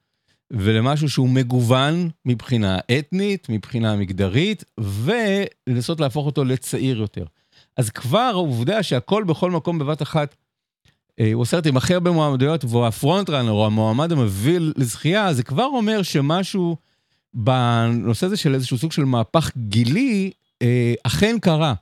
ולמשהו 0.51 1.09
שהוא 1.09 1.29
מגוון 1.29 2.11
מבחינה 2.25 2.79
אתנית, 2.99 3.49
מבחינה 3.49 3.97
מגדרית, 3.97 4.65
ולנסות 4.81 6.01
להפוך 6.01 6.27
אותו 6.27 6.45
לצעיר 6.45 6.99
יותר. 6.99 7.25
אז 7.79 7.91
כבר 7.91 8.19
העובדה 8.19 8.83
שהכל 8.83 9.25
בכל 9.25 9.51
מקום 9.51 9.79
בבת 9.79 10.03
אחת, 10.03 10.35
אה, 11.21 11.33
הוא 11.33 11.45
סרט 11.45 11.67
עם 11.67 11.77
הכי 11.77 11.95
הרבה 11.95 12.11
מועמדויות, 12.11 12.65
והוא 12.65 12.87
הפרונט 12.87 13.31
ראנר, 13.31 13.51
או 13.51 13.67
המועמד 13.67 14.13
המביא 14.13 14.59
לזכייה, 14.77 15.33
זה 15.33 15.43
כבר 15.43 15.65
אומר 15.65 16.03
שמשהו 16.03 16.77
בנושא 17.35 18.27
הזה 18.27 18.37
של 18.37 18.55
איזשהו 18.55 18.79
סוג 18.79 18.93
של 18.93 19.05
מהפך 19.05 19.51
גילי, 19.57 20.31
אה, 20.63 20.95
אכן 21.03 21.37
קרה. 21.41 21.75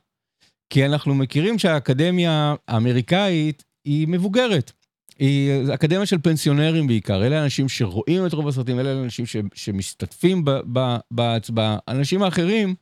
כי 0.69 0.85
אנחנו 0.85 1.15
מכירים 1.15 1.59
שהאקדמיה 1.59 2.55
האמריקאית 2.67 3.63
היא 3.85 4.07
מבוגרת. 4.07 4.71
היא 5.19 5.51
אקדמיה 5.73 6.05
של 6.05 6.17
פנסיונרים 6.23 6.87
בעיקר, 6.87 7.25
אלה 7.25 7.43
אנשים 7.43 7.69
שרואים 7.69 8.25
את 8.25 8.33
רוב 8.33 8.47
הסרטים, 8.47 8.79
אלה 8.79 8.91
אנשים 8.91 9.25
ש, 9.25 9.35
שמשתתפים 9.53 10.45
בהצבעה. 11.11 11.77
אנשים 11.87 12.23
האחרים, 12.23 12.75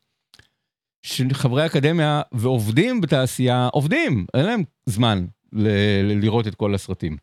חברי 1.33 1.65
אקדמיה 1.65 2.21
ועובדים 2.31 3.01
בתעשייה, 3.01 3.67
עובדים, 3.73 4.25
אין 4.33 4.45
להם 4.45 4.63
זמן 4.85 5.25
ל, 5.53 5.67
ל, 6.03 6.19
לראות 6.21 6.47
את 6.47 6.55
כל 6.55 6.75
הסרטים. 6.75 7.17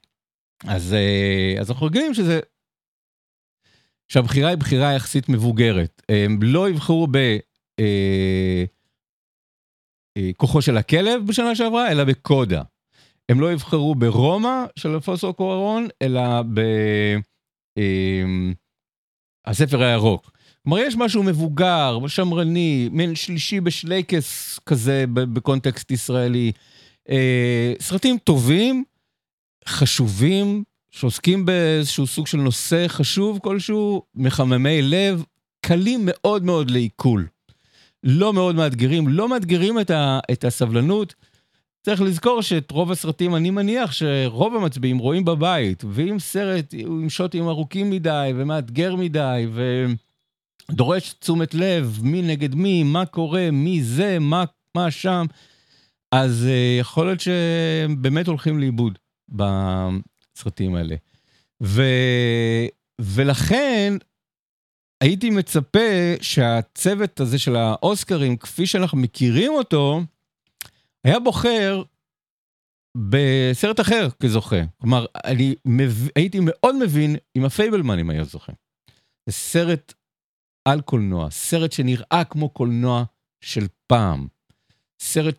אז, 0.66 0.94
אה, 0.94 1.60
אז 1.60 1.70
אנחנו 1.70 1.86
רגילים 1.86 2.14
שזה, 2.14 2.40
שהבחירה 4.08 4.48
היא 4.48 4.58
בחירה 4.58 4.92
יחסית 4.92 5.28
מבוגרת. 5.28 6.02
הם 6.08 6.38
לא 6.42 6.70
יבחרו 6.70 7.06
ב... 7.10 7.16
אה, 7.80 8.64
אה, 10.16 10.30
כוחו 10.36 10.62
של 10.62 10.76
הכלב 10.76 11.26
בשנה 11.26 11.54
שעברה, 11.54 11.92
אלא 11.92 12.04
בקודה. 12.04 12.62
הם 13.28 13.40
לא 13.40 13.52
יבחרו 13.52 13.94
ברומא 13.94 14.64
של 14.76 14.88
אלפוסו 14.88 15.34
קוארון, 15.34 15.88
אלא 16.02 16.42
בספר 19.46 19.82
אה, 19.82 19.88
הירוק. 19.88 20.30
כלומר, 20.64 20.78
יש 20.78 20.96
משהו 20.96 21.22
מבוגר, 21.22 21.98
שמרני, 22.06 22.88
מין 22.92 23.14
שלישי 23.14 23.60
בשלייקס 23.60 24.58
כזה 24.66 25.04
בקונטקסט 25.08 25.90
ישראלי. 25.90 26.52
אה, 27.10 27.72
סרטים 27.80 28.18
טובים, 28.18 28.84
חשובים, 29.68 30.64
שעוסקים 30.90 31.44
באיזשהו 31.44 32.06
סוג 32.06 32.26
של 32.26 32.38
נושא 32.38 32.88
חשוב 32.88 33.38
כלשהו, 33.42 34.02
מחממי 34.14 34.82
לב, 34.82 35.24
קלים 35.60 36.00
מאוד 36.04 36.44
מאוד 36.44 36.70
לעיכול. 36.70 37.26
לא 38.04 38.32
מאוד 38.32 38.54
מאתגרים, 38.54 39.08
לא 39.08 39.28
מאתגרים 39.28 39.80
את, 39.80 39.90
ה, 39.90 40.20
את 40.32 40.44
הסבלנות. 40.44 41.14
צריך 41.82 42.00
לזכור 42.00 42.42
שאת 42.42 42.70
רוב 42.70 42.92
הסרטים, 42.92 43.36
אני 43.36 43.50
מניח 43.50 43.92
שרוב 43.92 44.56
המצביעים 44.56 44.98
רואים 44.98 45.24
בבית, 45.24 45.84
ואם 45.88 46.18
סרט 46.18 46.74
הוא 46.86 47.00
עם 47.00 47.10
שוטים 47.10 47.48
ארוכים 47.48 47.90
מדי 47.90 48.32
ומאתגר 48.36 48.96
מדי 48.96 49.46
ודורש 50.70 51.12
תשומת 51.12 51.54
לב, 51.54 51.98
מי 52.02 52.22
נגד 52.22 52.54
מי, 52.54 52.82
מה 52.82 53.06
קורה, 53.06 53.50
מי 53.52 53.82
זה, 53.82 54.18
מה, 54.18 54.44
מה 54.76 54.90
שם, 54.90 55.26
אז 56.12 56.46
uh, 56.48 56.80
יכול 56.80 57.06
להיות 57.06 57.20
שהם 57.20 58.02
באמת 58.02 58.26
הולכים 58.26 58.58
לאיבוד 58.58 58.98
בסרטים 59.28 60.74
האלה. 60.74 60.96
ו, 61.62 61.82
ולכן 63.00 63.94
הייתי 65.02 65.30
מצפה 65.30 66.14
שהצוות 66.20 67.20
הזה 67.20 67.38
של 67.38 67.56
האוסקרים, 67.56 68.36
כפי 68.36 68.66
שאנחנו 68.66 68.98
מכירים 68.98 69.52
אותו, 69.52 70.00
היה 71.04 71.18
בוחר 71.18 71.82
בסרט 72.96 73.80
אחר 73.80 74.08
כזוכה. 74.22 74.62
כלומר, 74.80 75.06
אני 75.24 75.54
מב... 75.64 76.08
הייתי 76.16 76.38
מאוד 76.42 76.76
מבין 76.76 77.16
אם 77.36 77.44
הפייבלמנים 77.44 78.10
היה 78.10 78.24
זוכה. 78.24 78.52
זה 79.26 79.32
סרט 79.32 79.92
על 80.64 80.80
קולנוע, 80.80 81.30
סרט 81.30 81.72
שנראה 81.72 82.22
כמו 82.30 82.48
קולנוע 82.48 83.04
של 83.40 83.66
פעם. 83.86 84.26
סרט 85.00 85.38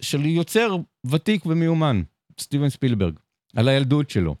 של, 0.00 0.26
יוצר 0.26 0.76
ותיק 1.10 1.46
ומיומן, 1.46 2.02
סטיבן 2.40 2.68
ספילברג, 2.68 3.18
על 3.56 3.68
הילדות 3.68 4.10
שלו. 4.10 4.36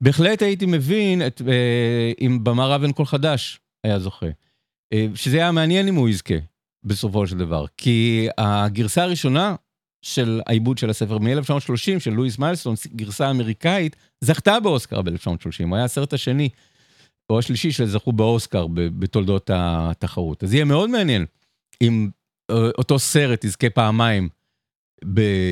בהחלט 0.00 0.42
הייתי 0.42 0.66
מבין 0.66 1.26
את, 1.26 1.42
אה, 1.48 2.12
אם 2.20 2.44
במערב 2.44 2.82
אין 2.82 2.92
קול 2.92 3.06
חדש 3.06 3.60
היה 3.84 3.98
זוכה. 3.98 4.26
אה, 4.92 5.06
שזה 5.14 5.36
היה 5.36 5.52
מעניין 5.52 5.88
אם 5.88 5.94
הוא 5.94 6.08
יזכה. 6.08 6.34
בסופו 6.84 7.26
של 7.26 7.38
דבר. 7.38 7.64
כי 7.76 8.28
הגרסה 8.38 9.02
הראשונה 9.02 9.54
של 10.02 10.40
העיבוד 10.46 10.78
של 10.78 10.90
הספר 10.90 11.18
מ-1930, 11.18 12.00
של 12.00 12.10
לואיס 12.10 12.38
מיילסטון, 12.38 12.74
גרסה 12.96 13.30
אמריקאית, 13.30 13.96
זכתה 14.20 14.60
באוסקר 14.60 15.02
ב-1930, 15.02 15.64
הוא 15.68 15.76
היה 15.76 15.84
הסרט 15.84 16.12
השני, 16.12 16.48
או 17.30 17.38
השלישי 17.38 17.72
שזכו 17.72 18.12
באוסקר 18.12 18.66
בתולדות 18.74 19.50
התחרות. 19.54 20.44
אז 20.44 20.54
יהיה 20.54 20.64
מאוד 20.64 20.90
מעניין 20.90 21.26
אם 21.82 22.10
אה, 22.50 22.70
אותו 22.78 22.98
סרט 22.98 23.44
יזכה 23.44 23.70
פעמיים 23.70 24.28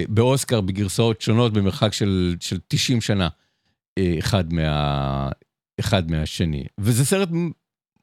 באוסקר 0.09 0.61
בגרסאות 0.61 1.21
שונות 1.21 1.53
במרחק 1.53 1.93
של, 1.93 2.37
של 2.41 2.59
90 2.69 3.01
שנה, 3.01 3.29
אה, 3.99 4.15
אחד, 4.19 4.53
מה, 4.53 5.29
אחד 5.81 6.11
מהשני. 6.11 6.65
וזה 6.79 7.05
סרט 7.05 7.29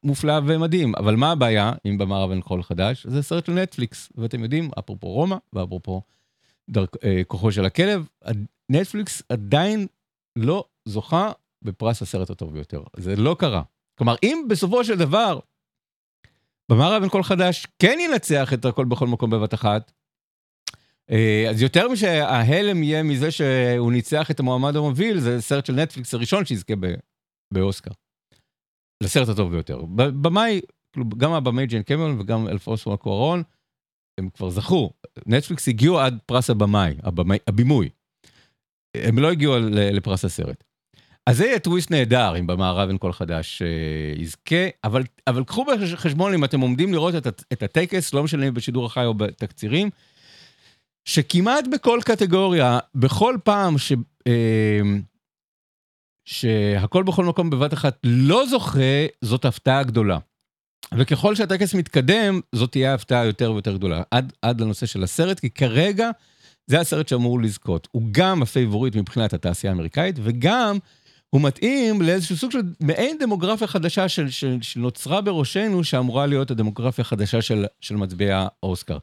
מופלא 0.04 0.40
ומדהים, 0.46 0.94
אבל 0.94 1.16
מה 1.16 1.30
הבעיה 1.32 1.72
אם 1.86 1.98
במערב 1.98 2.30
אין 2.30 2.42
חול 2.42 2.62
חדש? 2.62 3.06
זה 3.06 3.22
סרט 3.22 3.46
של 3.46 3.52
נטפליקס, 3.52 4.12
ואתם 4.14 4.42
יודעים, 4.42 4.70
אפרופו 4.78 5.08
רומא 5.08 5.36
ואפרופו 5.52 6.02
דרכ... 6.70 6.90
אה, 7.04 7.22
כוחו 7.26 7.52
של 7.52 7.64
הכלב, 7.64 8.08
נטפליקס 8.68 9.22
עדיין 9.28 9.86
לא 10.36 10.64
זוכה 10.84 11.32
בפרס 11.62 12.02
הסרט 12.02 12.30
הטוב 12.30 12.52
ביותר. 12.52 12.82
זה 12.96 13.16
לא 13.16 13.36
קרה. 13.38 13.62
כלומר, 13.98 14.14
אם 14.22 14.46
בסופו 14.50 14.84
של 14.84 14.98
דבר 14.98 15.38
במערב 16.70 17.02
אין 17.02 17.10
קול 17.10 17.22
חדש 17.22 17.66
כן 17.78 17.98
ינצח 18.00 18.52
את 18.52 18.64
הכל 18.64 18.84
בכל 18.84 19.06
מקום 19.06 19.30
בבת 19.30 19.54
אחת, 19.54 19.92
אה, 21.10 21.46
אז 21.50 21.62
יותר 21.62 21.88
מזה 21.88 22.19
שההלם 22.19 22.82
יהיה 22.82 23.02
מזה 23.02 23.30
שהוא 23.30 23.92
ניצח 23.92 24.30
את 24.30 24.40
המועמד 24.40 24.76
המוביל, 24.76 25.20
זה 25.20 25.40
סרט 25.40 25.66
של 25.66 25.72
נטפליקס 25.72 26.14
הראשון 26.14 26.44
שיזכה 26.44 26.74
באוסקר. 27.54 27.90
לסרט 29.02 29.28
הטוב 29.28 29.50
ביותר. 29.50 29.82
במאי, 29.94 30.60
גם 31.16 31.32
הבמאי 31.32 31.66
ג'יין 31.66 31.82
קמפיון 31.82 32.20
וגם 32.20 32.48
אלפונסו 32.48 32.92
קוארון, 32.92 33.42
הם 34.20 34.28
כבר 34.30 34.50
זכו. 34.50 34.90
נטפליקס 35.26 35.68
הגיעו 35.68 35.98
עד 35.98 36.18
פרס 36.26 36.50
הבמאי, 36.50 36.94
הבמאי, 37.02 37.38
הבימוי. 37.46 37.88
הם 38.96 39.18
לא 39.18 39.30
הגיעו 39.30 39.54
לפרס 39.70 40.24
הסרט. 40.24 40.64
אז 41.28 41.36
זה 41.36 41.46
יהיה 41.46 41.58
טוויסט 41.58 41.90
נהדר 41.90 42.36
אם 42.38 42.46
במערב 42.46 42.88
אין 42.88 42.98
קול 42.98 43.12
חדש 43.12 43.62
אה, 43.62 44.22
יזכה, 44.22 44.68
אבל, 44.84 45.02
אבל 45.26 45.44
קחו 45.44 45.64
בחשבון 45.64 46.34
אם 46.34 46.44
אתם 46.44 46.60
עומדים 46.60 46.92
לראות 46.92 47.14
את, 47.14 47.42
את 47.52 47.62
הטקס, 47.62 48.14
לא 48.14 48.22
משנה 48.22 48.48
אם 48.48 48.54
בשידור 48.54 48.86
החי 48.86 49.04
או 49.04 49.14
בתקצירים, 49.14 49.90
שכמעט 51.04 51.64
בכל 51.72 52.00
קטגוריה, 52.04 52.78
בכל 52.94 53.36
פעם 53.44 53.78
ש... 53.78 53.92
אה, 54.26 54.80
שהכל 56.24 57.02
בכל 57.02 57.24
מקום 57.24 57.50
בבת 57.50 57.74
אחת 57.74 57.98
לא 58.04 58.46
זוכה, 58.46 59.06
זאת 59.22 59.44
הפתעה 59.44 59.82
גדולה. 59.82 60.18
וככל 60.94 61.34
שהטקס 61.34 61.74
מתקדם, 61.74 62.40
זאת 62.54 62.70
תהיה 62.70 62.94
הפתעה 62.94 63.24
יותר 63.24 63.52
ויותר 63.52 63.76
גדולה. 63.76 64.02
עד, 64.10 64.32
עד 64.42 64.60
לנושא 64.60 64.86
של 64.86 65.02
הסרט, 65.02 65.40
כי 65.40 65.50
כרגע 65.50 66.10
זה 66.66 66.80
הסרט 66.80 67.08
שאמור 67.08 67.40
לזכות. 67.40 67.88
הוא 67.92 68.02
גם 68.10 68.42
הפייבוריט 68.42 68.96
מבחינת 68.96 69.32
התעשייה 69.32 69.72
האמריקאית, 69.72 70.16
וגם 70.22 70.78
הוא 71.30 71.40
מתאים 71.40 72.02
לאיזשהו 72.02 72.36
סוג 72.36 72.50
של 72.50 72.60
מעין 72.80 73.18
דמוגרפיה 73.18 73.66
חדשה 73.66 74.08
של, 74.08 74.30
של, 74.30 74.58
שנוצרה 74.60 75.20
בראשנו, 75.20 75.84
שאמורה 75.84 76.26
להיות 76.26 76.50
הדמוגרפיה 76.50 77.02
החדשה 77.02 77.42
של, 77.42 77.64
של 77.80 77.96
מצביעי 77.96 78.30
האוסקר. 78.32 78.98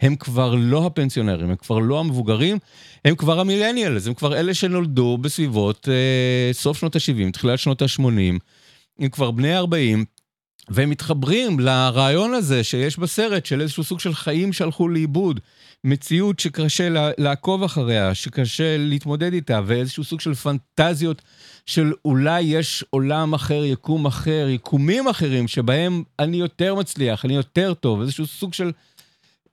הם 0.00 0.16
כבר 0.16 0.54
לא 0.54 0.86
הפנסיונרים, 0.86 1.50
הם 1.50 1.56
כבר 1.56 1.78
לא 1.78 2.00
המבוגרים, 2.00 2.58
הם 3.04 3.16
כבר 3.16 3.40
המילניאלס, 3.40 4.06
הם 4.06 4.14
כבר 4.14 4.36
אלה 4.36 4.54
שנולדו 4.54 5.18
בסביבות 5.18 5.88
אה, 5.88 6.52
סוף 6.52 6.78
שנות 6.78 6.96
ה-70, 6.96 7.32
תחילת 7.32 7.58
שנות 7.58 7.82
ה-80, 7.82 8.38
הם 8.98 9.08
כבר 9.08 9.30
בני 9.30 9.56
40, 9.56 10.04
והם 10.68 10.90
מתחברים 10.90 11.60
לרעיון 11.60 12.34
הזה 12.34 12.64
שיש 12.64 12.98
בסרט 12.98 13.46
של 13.46 13.60
איזשהו 13.60 13.84
סוג 13.84 14.00
של 14.00 14.14
חיים 14.14 14.52
שהלכו 14.52 14.88
לאיבוד, 14.88 15.40
מציאות 15.84 16.40
שקשה 16.40 16.88
לעקוב 17.18 17.62
אחריה, 17.62 18.14
שקשה 18.14 18.76
להתמודד 18.78 19.32
איתה, 19.32 19.60
ואיזשהו 19.66 20.04
סוג 20.04 20.20
של 20.20 20.34
פנטזיות 20.34 21.22
של 21.66 21.92
אולי 22.04 22.40
יש 22.40 22.84
עולם 22.90 23.34
אחר, 23.34 23.64
יקום 23.64 24.06
אחר, 24.06 24.46
יקומים 24.48 25.08
אחרים, 25.08 25.48
שבהם 25.48 26.02
אני 26.18 26.36
יותר 26.36 26.74
מצליח, 26.74 27.24
אני 27.24 27.34
יותר 27.34 27.74
טוב, 27.74 28.00
איזשהו 28.00 28.26
סוג 28.26 28.54
של 28.54 28.72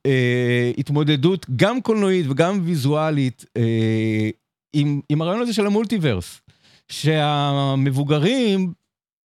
אה, 0.06 0.72
התמודדות 0.78 1.46
גם 1.56 1.80
קולנועית 1.80 2.26
וגם 2.28 2.60
ויזואלית 2.64 3.44
אה, 3.56 4.30
עם, 4.72 5.00
עם 5.08 5.22
הרעיון 5.22 5.42
הזה 5.42 5.52
של 5.52 5.66
המולטיברס. 5.66 6.40
שהמבוגרים 6.88 8.72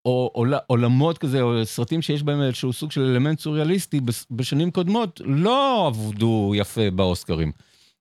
או 0.06 0.46
עולמות 0.68 1.18
כזה, 1.18 1.42
או 1.42 1.66
סרטים 1.66 2.02
שיש 2.02 2.24
בהם 2.24 2.42
איזשהו 2.42 2.74
סוג 2.74 2.92
של 2.92 3.02
אלמנט 3.02 3.40
סוריאליסטי 3.40 4.00
בשנים 4.32 4.72
קודמות, 4.72 5.22
לא 5.26 5.88
עבדו 5.88 6.54
יפה 6.56 6.92
באוסקרים. 6.92 7.52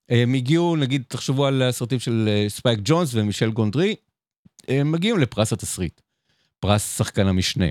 הם 0.09 0.33
הגיעו, 0.33 0.75
נגיד, 0.75 1.03
תחשבו 1.07 1.45
על 1.45 1.61
הסרטים 1.61 1.99
של 1.99 2.25
אה, 2.27 2.49
ספייק 2.49 2.79
ג'ונס 2.83 3.09
ומישל 3.13 3.51
גונדרי, 3.51 3.95
הם 4.67 4.91
מגיעים 4.91 5.19
לפרס 5.19 5.53
התסריט, 5.53 6.01
פרס 6.59 6.97
שחקן 6.97 7.27
המשנה. 7.27 7.65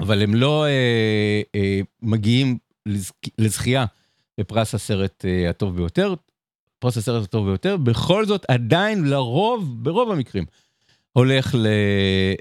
אבל 0.00 0.22
הם 0.22 0.34
לא 0.34 0.66
אה, 0.66 1.42
אה, 1.54 1.80
מגיעים 2.02 2.58
לזכייה 3.38 3.84
בפרס 4.40 4.74
הסרט 4.74 5.24
אה, 5.24 5.50
הטוב 5.50 5.76
ביותר, 5.76 6.14
פרס 6.78 6.96
הסרט 6.96 7.24
הטוב 7.24 7.46
ביותר, 7.46 7.76
בכל 7.76 8.26
זאת 8.26 8.44
עדיין 8.48 9.04
לרוב, 9.04 9.84
ברוב 9.84 10.10
המקרים, 10.10 10.44
הולך 11.16 11.54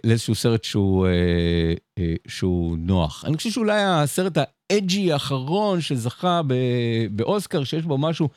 לאיזשהו 0.03 0.35
סרט 0.35 0.63
שהוא, 0.63 1.07
אה, 1.07 1.73
אה, 1.99 2.13
שהוא 2.27 2.77
נוח. 2.77 3.25
אני 3.25 3.37
חושב 3.37 3.49
שאולי 3.49 3.83
הסרט 3.83 4.37
האג'י 4.37 5.11
האחרון 5.11 5.81
שזכה 5.81 6.41
באוסקר, 7.11 7.63
שיש 7.63 7.83
בו 7.83 7.97
משהו 7.97 8.29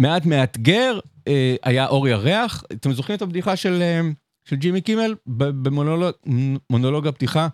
מעט 0.00 0.26
מאתגר, 0.26 0.98
אה, 1.28 1.56
היה 1.62 1.86
אור 1.86 2.08
ירח. 2.08 2.64
אתם 2.72 2.92
זוכרים 2.92 3.16
את 3.16 3.22
הבדיחה 3.22 3.56
של, 3.56 3.82
של 4.44 4.56
ג'ימי 4.56 4.80
קימל 4.80 5.14
במונולוג 5.26 7.06
הפתיחה 7.06 7.48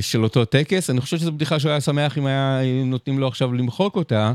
של 0.00 0.24
אותו 0.24 0.44
טקס? 0.44 0.90
אני 0.90 1.00
חושב 1.00 1.18
שזו 1.18 1.32
בדיחה 1.32 1.60
שהוא 1.60 1.70
היה 1.70 1.80
שמח 1.80 2.18
אם 2.18 2.26
היה 2.26 2.60
נותנים 2.84 3.18
לו 3.18 3.28
עכשיו 3.28 3.52
למחוק 3.52 3.96
אותה. 3.96 4.32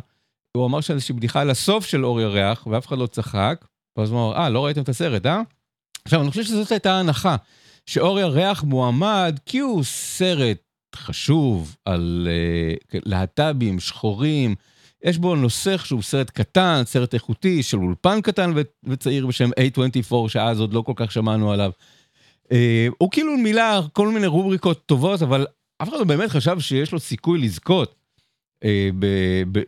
הוא 0.57 0.65
אמר 0.65 0.81
שאיזושהי 0.81 1.15
בדיחה 1.15 1.41
על 1.41 1.49
הסוף 1.49 1.85
של 1.85 2.05
אור 2.05 2.21
ירח, 2.21 2.67
ואף 2.67 2.87
אחד 2.87 2.97
לא 2.97 3.07
צחק. 3.07 3.65
ואז 3.97 4.11
הוא 4.11 4.19
אמר, 4.19 4.37
אה, 4.37 4.49
לא 4.49 4.65
ראיתם 4.65 4.81
את 4.81 4.89
הסרט, 4.89 5.25
אה? 5.25 5.41
עכשיו, 6.05 6.21
אני 6.21 6.29
חושב 6.29 6.43
שזאת 6.43 6.71
הייתה 6.71 6.93
ההנחה, 6.93 7.35
שאור 7.85 8.19
ירח 8.19 8.63
מועמד 8.63 9.39
כי 9.45 9.59
הוא 9.59 9.83
סרט 9.83 10.57
חשוב 10.95 11.75
על 11.85 12.27
uh, 12.27 12.97
להט"בים, 13.05 13.79
שחורים, 13.79 14.55
יש 15.03 15.17
בו 15.17 15.35
נוסח 15.35 15.85
שהוא 15.85 16.01
סרט 16.01 16.29
קטן, 16.29 16.81
סרט 16.85 17.13
איכותי, 17.13 17.63
של 17.63 17.77
אולפן 17.77 18.21
קטן 18.21 18.53
וצעיר 18.83 19.27
בשם 19.27 19.49
A24, 19.49 20.29
שאז 20.29 20.59
עוד 20.59 20.73
לא 20.73 20.81
כל 20.81 20.93
כך 20.95 21.11
שמענו 21.11 21.51
עליו. 21.51 21.71
Uh, 22.45 22.51
הוא 22.97 23.11
כאילו 23.11 23.37
מילא 23.37 23.81
כל 23.93 24.07
מיני 24.07 24.27
רובריקות 24.27 24.85
טובות, 24.85 25.21
אבל 25.21 25.47
אף 25.81 25.89
אחד 25.89 25.97
לא 25.97 26.03
באמת 26.03 26.29
חשב 26.29 26.59
שיש 26.59 26.91
לו 26.91 26.99
סיכוי 26.99 27.39
לזכות. 27.39 27.98
אה, 28.63 28.89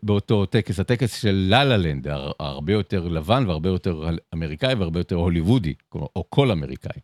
באותו 0.04 0.46
טקס, 0.46 0.80
הטקס 0.80 1.22
של 1.22 1.46
לה 1.50 1.64
לה 1.64 1.78
לנד, 1.78 2.08
הרבה 2.40 2.74
יותר 2.74 3.08
לבן 3.08 3.44
והרבה 3.48 3.70
יותר 3.70 4.10
אמריקאי 4.34 4.74
והרבה 4.74 5.00
יותר 5.00 5.16
הוליוודי, 5.16 5.74
או 5.94 6.26
כל 6.30 6.52
אמריקאי. 6.52 7.00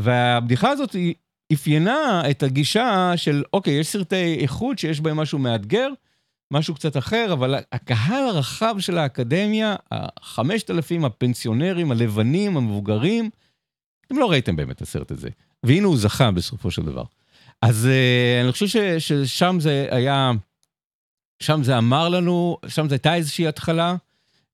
והבדיחה 0.00 0.70
הזאת 0.70 0.92
היא 0.92 1.14
אפיינה 1.52 2.22
את 2.30 2.42
הגישה 2.42 3.12
של, 3.16 3.42
אוקיי, 3.52 3.74
יש 3.74 3.86
סרטי 3.86 4.34
איכות 4.40 4.78
שיש 4.78 5.00
בהם 5.00 5.16
משהו 5.16 5.38
מאתגר, 5.38 5.88
משהו 6.50 6.74
קצת 6.74 6.96
אחר, 6.96 7.32
אבל 7.32 7.54
הקהל 7.72 8.28
הרחב 8.28 8.76
של 8.78 8.98
האקדמיה, 8.98 9.76
החמשת 9.90 10.70
אלפים 10.70 11.04
הפנסיונרים, 11.04 11.90
הלבנים, 11.90 12.56
המבוגרים, 12.56 13.30
אתם 14.06 14.18
לא 14.18 14.30
ראיתם 14.30 14.56
באמת 14.56 14.76
את 14.76 14.82
הסרט 14.82 15.10
הזה. 15.10 15.28
והנה 15.62 15.86
הוא 15.86 15.96
זכה 15.96 16.30
בסופו 16.30 16.70
של 16.70 16.82
דבר. 16.82 17.04
אז 17.62 17.88
uh, 17.88 18.44
אני 18.44 18.52
חושב 18.52 18.98
ששם 18.98 19.56
זה 19.60 19.86
היה 19.90 20.32
שם 21.40 21.62
זה 21.62 21.78
אמר 21.78 22.08
לנו, 22.08 22.56
שם 22.68 22.88
זו 22.88 22.94
הייתה 22.94 23.14
איזושהי 23.14 23.46
התחלה, 23.46 23.96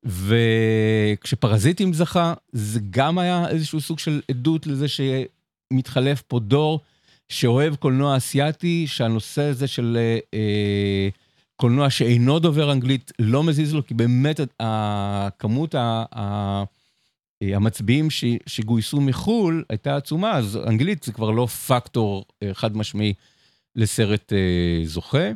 וכשפרזיטים 0.05 1.92
זכה, 1.92 2.35
זה 2.53 2.81
גם 2.90 3.18
היה 3.18 3.49
איזשהו 3.49 3.81
סוג 3.81 3.99
של 3.99 4.20
עדות 4.31 4.66
לזה 4.66 4.87
שמתחלף 4.88 6.23
פה 6.23 6.40
דור 6.40 6.81
שאוהב 7.29 7.75
קולנוע 7.75 8.16
אסיאתי, 8.16 8.85
שהנושא 8.87 9.42
הזה 9.42 9.66
של 9.66 9.99
אה, 10.01 10.18
אה 10.35 11.09
קולנוע 11.57 11.90
שאינו 11.90 12.38
דובר 12.38 12.73
אנגלית 12.73 13.12
לא 13.18 13.42
מזיז 13.42 13.75
לו, 13.75 13.87
כי 13.87 13.94
באמת 13.94 14.40
הכמות 14.61 15.75
ה, 15.75 16.05
ה, 16.14 16.64
המצביעים 17.42 18.11
ש, 18.11 18.25
שגויסו 18.47 19.01
מחו"ל 19.01 19.64
הייתה 19.70 19.97
עצומה, 19.97 20.33
אז 20.33 20.59
אנגלית 20.66 21.03
זה 21.03 21.12
כבר 21.12 21.31
לא 21.31 21.47
פקטור 21.47 22.25
אה, 22.42 22.55
חד 22.55 22.77
משמעי 22.77 23.14
לסרט 23.77 24.33
אה, 24.33 24.87
זוכה. 24.87 25.31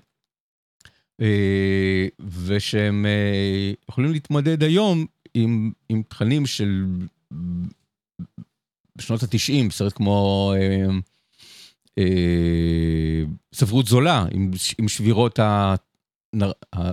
אה, 1.21 2.07
ושהם 2.45 3.07
אה, 3.07 3.73
יכולים 3.89 4.13
להתמודד 4.13 4.63
היום 4.63 5.07
עם, 5.35 5.73
עם 5.89 6.03
תכנים 6.09 6.47
של 6.47 6.85
בשנות 8.97 9.23
התשעים, 9.23 9.71
סרט 9.71 9.93
כמו 9.93 10.53
אה, 10.57 10.87
אה, 11.99 13.23
ספרות 13.55 13.87
זולה, 13.87 14.25
עם, 14.33 14.51
עם 14.79 14.89
שבירות 14.89 15.39
ה, 15.39 15.75
ה, 16.77 16.91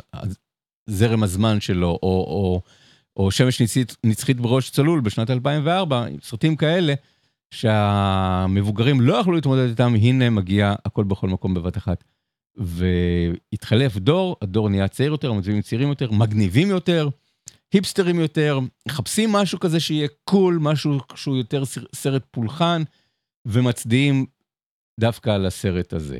זרם 0.89 1.23
הזמן 1.23 1.59
שלו, 1.59 1.87
או, 1.87 2.09
או, 2.09 2.61
או 3.17 3.31
שמש 3.31 3.61
נצחית, 3.61 3.95
נצחית 4.03 4.37
בראש 4.39 4.69
צלול 4.69 5.01
בשנת 5.01 5.29
2004, 5.29 6.05
סרטים 6.21 6.55
כאלה. 6.55 6.93
שהמבוגרים 7.51 9.01
לא 9.01 9.13
יכלו 9.13 9.33
להתמודד 9.33 9.69
איתם, 9.69 9.93
הנה 9.95 10.29
מגיע 10.29 10.73
הכל 10.85 11.03
בכל 11.03 11.29
מקום 11.29 11.53
בבת 11.53 11.77
אחת. 11.77 12.03
והתחלף 12.57 13.97
דור, 13.97 14.37
הדור 14.41 14.69
נהיה 14.69 14.87
צעיר 14.87 15.11
יותר, 15.11 15.29
המצביעים 15.29 15.61
צעירים 15.61 15.89
יותר, 15.89 16.11
מגניבים 16.11 16.69
יותר, 16.69 17.09
היפסטרים 17.73 18.19
יותר, 18.19 18.59
מחפשים 18.87 19.31
משהו 19.31 19.59
כזה 19.59 19.79
שיהיה 19.79 20.07
קול, 20.23 20.57
משהו 20.61 20.99
שהוא 21.15 21.37
יותר 21.37 21.63
סרט 21.95 22.23
פולחן, 22.31 22.83
ומצדיעים 23.45 24.25
דווקא 24.99 25.29
על 25.29 25.45
הסרט 25.45 25.93
הזה. 25.93 26.19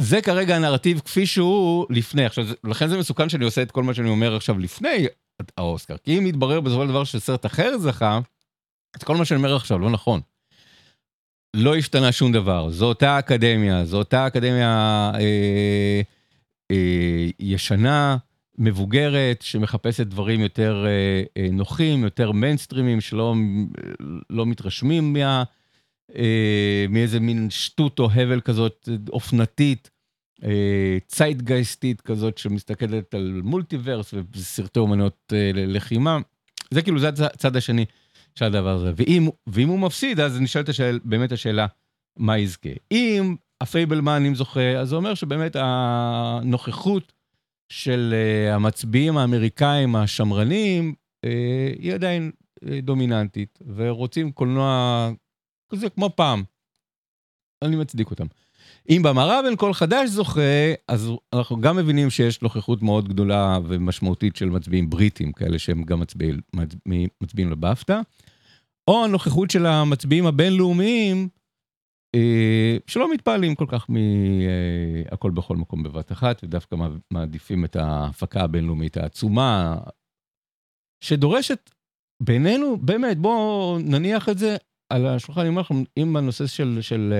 זה 0.00 0.22
כרגע 0.22 0.56
הנרטיב 0.56 1.00
כפי 1.00 1.26
שהוא 1.26 1.86
לפני. 1.90 2.24
עכשיו, 2.24 2.44
לכן 2.64 2.88
זה 2.88 2.98
מסוכן 2.98 3.28
שאני 3.28 3.44
עושה 3.44 3.62
את 3.62 3.70
כל 3.70 3.82
מה 3.82 3.94
שאני 3.94 4.08
אומר 4.08 4.36
עכשיו 4.36 4.58
לפני 4.58 5.06
האוסקר, 5.58 5.96
כי 5.96 6.18
אם 6.18 6.26
יתברר 6.26 6.60
בסופו 6.60 6.82
של 6.82 6.88
דבר 6.88 7.04
שסרט 7.04 7.46
אחר 7.46 7.78
זכה, 7.78 8.20
את 8.96 9.04
כל 9.04 9.16
מה 9.16 9.24
שאני 9.24 9.38
אומר 9.38 9.56
עכשיו 9.56 9.78
לא 9.78 9.90
נכון. 9.90 10.20
לא 11.54 11.76
השתנה 11.76 12.12
שום 12.12 12.32
דבר, 12.32 12.70
זו 12.70 12.86
אותה 12.86 13.18
אקדמיה, 13.18 13.84
זו 13.84 13.98
אותה 13.98 14.26
אקדמיה 14.26 15.10
אה, 15.14 16.00
אה, 16.70 17.26
ישנה, 17.40 18.16
מבוגרת, 18.58 19.42
שמחפשת 19.42 20.06
דברים 20.06 20.40
יותר 20.40 20.84
אה, 20.86 21.22
אה, 21.42 21.48
נוחים, 21.52 22.04
יותר 22.04 22.32
מיינסטרימים, 22.32 23.00
שלא 23.00 23.34
לא 24.30 24.46
מתרשמים 24.46 25.12
מה, 25.12 25.44
אה, 26.16 26.86
מאיזה 26.88 27.20
מין 27.20 27.50
שטות 27.50 27.98
או 27.98 28.10
הבל 28.10 28.40
כזאת 28.40 28.88
אופנתית, 29.08 29.90
אה, 30.44 30.98
ציידגייסטית 31.06 32.00
כזאת 32.00 32.38
שמסתכלת 32.38 33.14
על 33.14 33.40
מולטיברס 33.44 34.14
וסרטי 34.32 34.78
אומנות 34.78 35.32
אה, 35.32 35.50
לחימה. 35.54 36.18
זה 36.70 36.82
כאילו, 36.82 36.98
זה 36.98 37.08
הצד 37.08 37.56
השני. 37.56 37.84
של 38.38 38.44
הדבר 38.44 38.68
הזה. 38.68 38.92
ואם, 38.96 39.28
ואם 39.46 39.68
הוא 39.68 39.78
מפסיד, 39.78 40.20
אז 40.20 40.40
נשאלת 40.40 40.68
השאל, 40.68 41.00
באמת 41.04 41.32
השאלה, 41.32 41.66
מה 42.16 42.38
יזכה? 42.38 42.70
אם 42.90 43.36
הפייבלמן, 43.60 44.24
אם 44.26 44.34
זוכה, 44.34 44.78
אז 44.80 44.88
זה 44.88 44.96
אומר 44.96 45.14
שבאמת 45.14 45.56
הנוכחות 45.58 47.12
של 47.68 48.14
אה, 48.14 48.54
המצביעים 48.54 49.16
האמריקאים 49.16 49.96
השמרנים, 49.96 50.94
אה, 51.26 51.28
היא 51.78 51.94
עדיין 51.94 52.32
אה, 52.56 52.68
דומיננטית, 52.82 53.58
ורוצים 53.74 54.32
קולנוע 54.32 55.10
כזה 55.72 55.90
כמו 55.90 56.10
פעם. 56.16 56.42
אני 57.64 57.76
מצדיק 57.76 58.10
אותם. 58.10 58.26
אם 58.88 59.02
במערב 59.04 59.44
אין 59.44 59.56
כל 59.56 59.74
חדש 59.74 60.08
זוכה, 60.08 60.74
אז 60.88 61.10
אנחנו 61.32 61.60
גם 61.60 61.76
מבינים 61.76 62.10
שיש 62.10 62.42
נוכחות 62.42 62.82
מאוד 62.82 63.08
גדולה 63.08 63.58
ומשמעותית 63.64 64.36
של 64.36 64.50
מצביעים 64.50 64.90
בריטים, 64.90 65.32
כאלה 65.32 65.58
שהם 65.58 65.82
גם 65.82 66.00
מצביעים, 66.00 66.40
מצביעים 67.20 67.50
לבפטה, 67.50 68.00
או 68.88 69.04
הנוכחות 69.04 69.50
של 69.50 69.66
המצביעים 69.66 70.26
הבינלאומיים, 70.26 71.28
אה, 72.14 72.76
שלא 72.86 73.12
מתפעלים 73.12 73.54
כל 73.54 73.66
כך 73.68 73.86
מהכל 73.90 75.28
אה, 75.28 75.34
בכל 75.34 75.56
מקום 75.56 75.82
בבת 75.82 76.12
אחת, 76.12 76.44
ודווקא 76.44 76.76
מעדיפים 77.10 77.64
את 77.64 77.76
ההפקה 77.76 78.40
הבינלאומית 78.40 78.96
העצומה, 78.96 79.78
שדורשת 81.00 81.70
בינינו, 82.22 82.76
באמת, 82.76 83.18
בואו 83.18 83.78
נניח 83.78 84.28
את 84.28 84.38
זה 84.38 84.56
על 84.92 85.06
השולחן, 85.06 85.46
אומר 85.46 85.60
לכם, 85.60 85.82
אם 85.96 86.16
הנושא 86.16 86.46
של, 86.46 86.78
של 86.80 87.12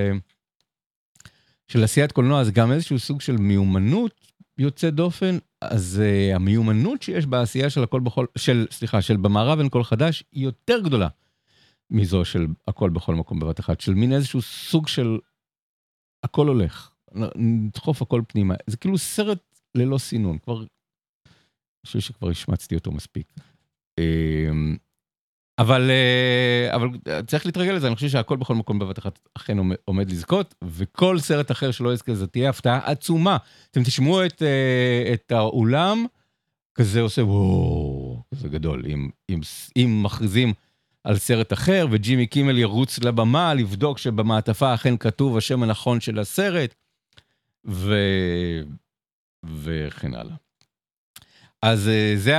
של 1.68 1.84
עשיית 1.84 2.12
קולנוע 2.12 2.44
זה 2.44 2.52
גם 2.52 2.72
איזשהו 2.72 2.98
סוג 2.98 3.20
של 3.20 3.36
מיומנות 3.36 4.34
יוצא 4.58 4.90
דופן, 4.90 5.38
אז 5.60 6.02
uh, 6.02 6.36
המיומנות 6.36 7.02
שיש 7.02 7.26
בעשייה 7.26 7.70
של 7.70 7.82
הכל 7.82 8.00
בכל, 8.00 8.26
של, 8.38 8.66
סליחה, 8.70 9.02
של 9.02 9.16
במערב 9.16 9.58
אין 9.58 9.68
קול 9.68 9.84
חדש, 9.84 10.24
היא 10.32 10.44
יותר 10.44 10.80
גדולה 10.80 11.08
מזו 11.90 12.24
של 12.24 12.46
הכל 12.68 12.90
בכל 12.90 13.14
מקום 13.14 13.40
בבת 13.40 13.60
אחת, 13.60 13.80
של 13.80 13.94
מין 13.94 14.12
איזשהו 14.12 14.42
סוג 14.42 14.88
של 14.88 15.18
הכל 16.24 16.48
הולך, 16.48 16.90
נדחוף 17.36 18.02
הכל 18.02 18.22
פנימה, 18.28 18.54
זה 18.66 18.76
כאילו 18.76 18.98
סרט 18.98 19.38
ללא 19.74 19.98
סינון, 19.98 20.38
כבר, 20.38 20.58
אני 20.58 20.66
חושב 21.86 22.00
שכבר 22.00 22.30
השמצתי 22.30 22.74
אותו 22.74 22.92
מספיק. 22.92 23.32
אבל, 25.58 25.90
אה, 25.90 26.74
אבל 26.74 26.88
צריך 27.26 27.46
להתרגל 27.46 27.72
לזה, 27.72 27.86
אני 27.86 27.94
חושב 27.94 28.08
שהכל 28.08 28.36
בכל 28.36 28.54
מקום 28.54 28.78
בבת 28.78 28.98
אחת 28.98 29.18
אכן 29.34 29.58
עומד, 29.84 30.10
לזכות, 30.10 30.54
וכל 30.62 31.18
סרט 31.18 31.50
אחר 31.50 31.70
שלא 31.70 31.92
יזכה 31.92 32.14
זה 32.14 32.26
תהיה 32.26 32.50
הפתעה 32.50 32.80
עצומה. 32.84 33.36
אתם 33.70 33.82
תשמעו 33.82 34.26
את, 34.26 34.42
אה, 34.42 35.12
את 35.14 35.32
האולם, 35.32 36.06
כזה 36.74 37.00
עושה 37.00 37.22
וואו, 37.24 38.22
כזה 38.34 38.48
גדול, 38.48 38.84
אם, 39.76 40.02
מכריזים 40.02 40.52
על 41.04 41.18
סרט 41.18 41.52
אחר, 41.52 41.86
וג'ימי 41.90 42.26
קימל 42.26 42.58
ירוץ 42.58 42.98
לבמה 42.98 43.54
לבדוק 43.54 43.98
שבמעטפה 43.98 44.74
אכן 44.74 44.96
כתוב 44.96 45.36
השם 45.36 45.62
הנכון 45.62 46.00
של 46.00 46.18
הסרט, 46.18 46.74
ו... 47.66 47.94
וכן 49.44 50.14
הלאה. 50.14 50.34
אז 51.62 51.88
אה, 51.88 52.14
זה 52.16 52.34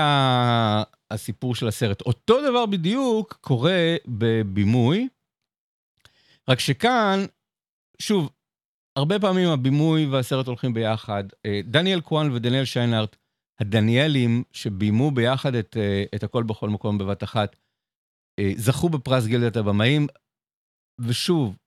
הסיפור 1.11 1.55
של 1.55 1.67
הסרט. 1.67 2.01
אותו 2.01 2.49
דבר 2.49 2.65
בדיוק 2.65 3.33
קורה 3.41 3.95
בבימוי, 4.07 5.07
רק 6.49 6.59
שכאן, 6.59 7.19
שוב, 8.01 8.29
הרבה 8.97 9.19
פעמים 9.19 9.49
הבימוי 9.49 10.05
והסרט 10.05 10.47
הולכים 10.47 10.73
ביחד. 10.73 11.23
אה, 11.45 11.59
דניאל 11.63 12.01
קואן 12.01 12.31
ודניאל 12.31 12.65
שיינארט, 12.65 13.15
הדניאלים 13.59 14.43
שביימו 14.51 15.11
ביחד 15.11 15.55
את, 15.55 15.77
אה, 15.77 16.03
את 16.15 16.23
הכל 16.23 16.43
בכל 16.43 16.69
מקום 16.69 16.97
בבת 16.97 17.23
אחת, 17.23 17.55
זכו 18.55 18.89
בפרס 18.89 19.25
גילדת 19.25 19.57
הבמאים, 19.57 20.07
ושוב, 21.01 21.57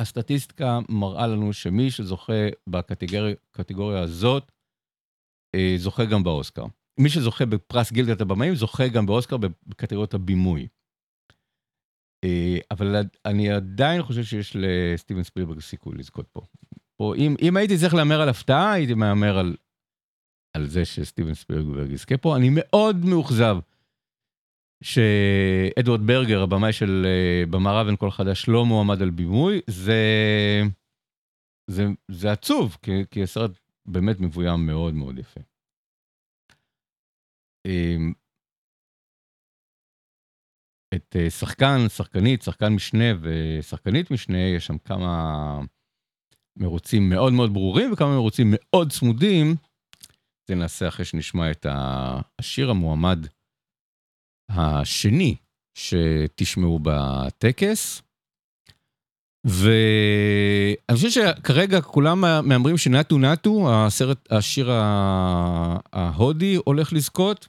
הסטטיסטיקה 0.00 0.78
מראה 0.88 1.26
לנו 1.26 1.52
שמי 1.52 1.90
שזוכה 1.90 2.32
בקטגוריה 2.66 4.00
הזאת, 4.00 4.52
זוכה 5.76 6.04
גם 6.04 6.22
באוסקר. 6.22 6.64
מי 6.98 7.08
שזוכה 7.08 7.46
בפרס 7.46 7.92
גילדת 7.92 8.20
הבמאים 8.20 8.54
זוכה 8.54 8.88
גם 8.88 9.06
באוסקר 9.06 9.36
בקטגוריות 9.66 10.14
הבימוי. 10.14 10.68
אה, 12.24 12.58
אבל 12.70 12.96
אני 13.24 13.50
עדיין 13.50 14.02
חושב 14.02 14.24
שיש 14.24 14.56
לסטיבן 14.58 15.22
ספילברג 15.22 15.60
סיכוי 15.60 15.98
לזכות 15.98 16.26
פה. 16.32 16.40
פה 16.96 17.14
אם, 17.16 17.34
אם 17.42 17.56
הייתי 17.56 17.78
צריך 17.78 17.94
להמר 17.94 18.20
על 18.20 18.28
הפתעה, 18.28 18.72
הייתי 18.72 18.94
מהמר 18.94 19.38
על, 19.38 19.56
על 20.56 20.66
זה 20.66 20.84
שסטיבן 20.84 21.34
ספילברג 21.34 21.90
יזכה 21.90 22.16
פה. 22.16 22.36
אני 22.36 22.48
מאוד 22.52 22.96
מאוכזב 23.04 23.56
שאדוארד 24.84 26.06
ברגר, 26.06 26.42
הבמאי 26.42 26.72
של 26.72 27.06
אה, 27.06 27.46
במערב 27.46 27.86
אין 27.86 27.96
כל 27.96 28.10
חדש, 28.10 28.48
לא 28.48 28.66
מועמד 28.66 29.02
על 29.02 29.10
בימוי. 29.10 29.60
זה, 29.66 30.02
זה, 31.70 31.86
זה 32.10 32.32
עצוב, 32.32 32.76
כי, 32.82 32.90
כי 33.10 33.22
הסרט 33.22 33.50
באמת 33.86 34.20
מבוים 34.20 34.66
מאוד 34.66 34.94
מאוד 34.94 35.18
יפה. 35.18 35.40
אמ, 37.66 38.12
את 40.94 41.16
אה, 41.16 41.30
שחקן, 41.30 41.88
שחקנית, 41.88 42.42
שחקן 42.42 42.68
משנה 42.68 43.04
ושחקנית 43.20 44.10
משנה, 44.10 44.38
יש 44.38 44.66
שם 44.66 44.78
כמה 44.78 45.60
מרוצים 46.58 47.08
מאוד 47.08 47.32
מאוד 47.32 47.54
ברורים 47.54 47.92
וכמה 47.92 48.14
מרוצים 48.14 48.46
מאוד 48.50 48.92
צמודים. 48.92 49.54
זה 50.48 50.54
נעשה 50.54 50.88
אחרי 50.88 51.04
שנשמע 51.04 51.50
את 51.50 51.66
השיר 52.38 52.70
המועמד 52.70 53.18
השני 54.48 55.36
שתשמעו 55.74 56.78
בטקס. 56.82 58.02
ואני 59.44 60.96
חושב 60.96 61.10
שכרגע 61.10 61.80
כולם 61.80 62.20
מהמרים 62.20 62.78
שנטו 62.78 63.18
נטו, 63.18 63.74
הסרט, 63.74 64.32
השיר 64.32 64.70
ההודי 65.92 66.58
הולך 66.64 66.92
לזכות. 66.92 67.48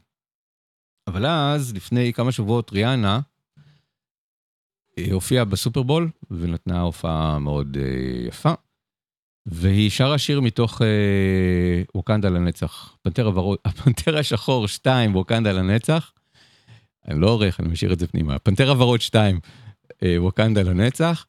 אבל 1.08 1.26
אז, 1.26 1.74
לפני 1.74 2.14
כמה 2.14 2.32
שבועות, 2.32 2.72
ריאנה 2.74 3.20
אה, 5.00 5.14
הופיעה 5.14 5.46
בסופרבול 5.46 6.10
ונתנה 6.32 6.82
הופעה 6.82 7.40
מאוד 7.40 7.78
uh, 7.78 8.28
יפה. 8.28 8.54
והיא 9.46 9.90
שרה 9.90 10.18
שיר 10.18 10.42
מתוך 10.42 10.82
uh, 10.82 10.86
ווקנדה 11.96 12.30
לנצח, 12.30 12.98
פנתר, 13.02 13.26
הוורוד, 13.26 13.58
הפנתר 13.66 14.18
השחור 14.18 14.68
2 14.68 15.16
ווקנדה 15.16 15.52
לנצח. 15.52 16.12
אני 17.08 17.20
לא 17.20 17.30
עורך, 17.30 17.60
אני 17.60 17.68
משאיר 17.70 17.94
את 17.94 18.00
זה 18.00 18.08
פנימה. 18.08 18.40
פנתר 18.40 18.70
הוורוד 18.70 19.02
2 19.02 19.40
uh, 19.92 19.94
ווקנדה 20.18 20.64
לנצח. 20.64 21.26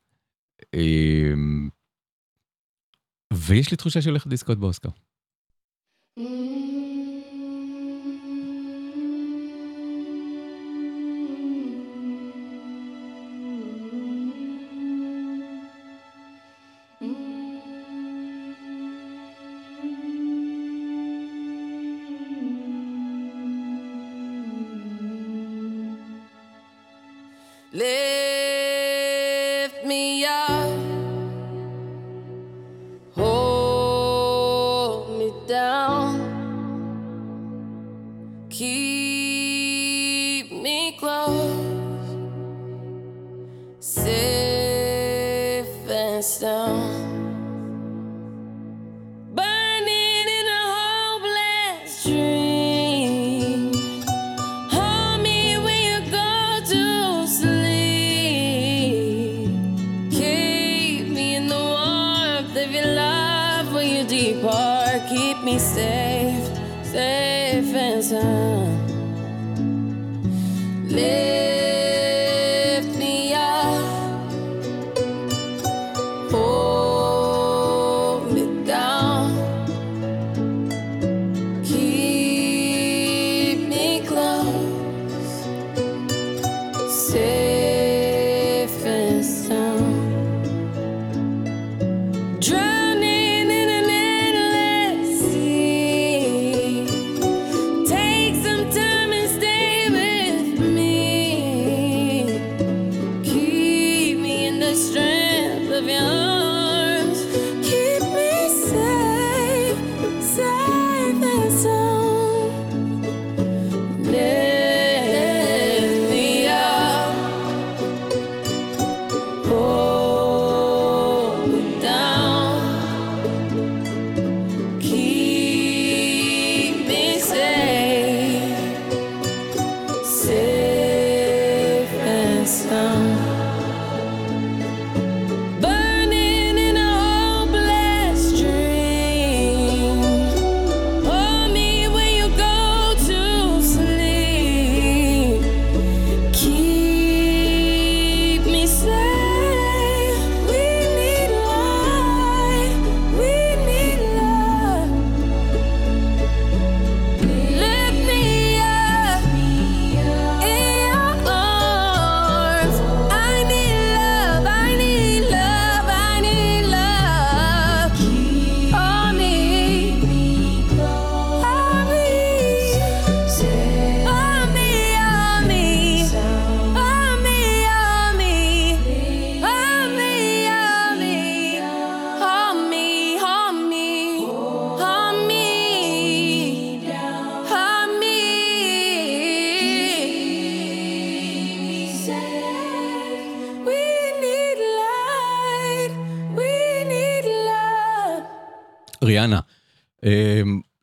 אמ, 0.76 1.68
ויש 3.32 3.70
לי 3.70 3.76
תחושה 3.76 4.02
שהולכת 4.02 4.32
לזכות 4.32 4.58
באוסקר. 4.58 4.88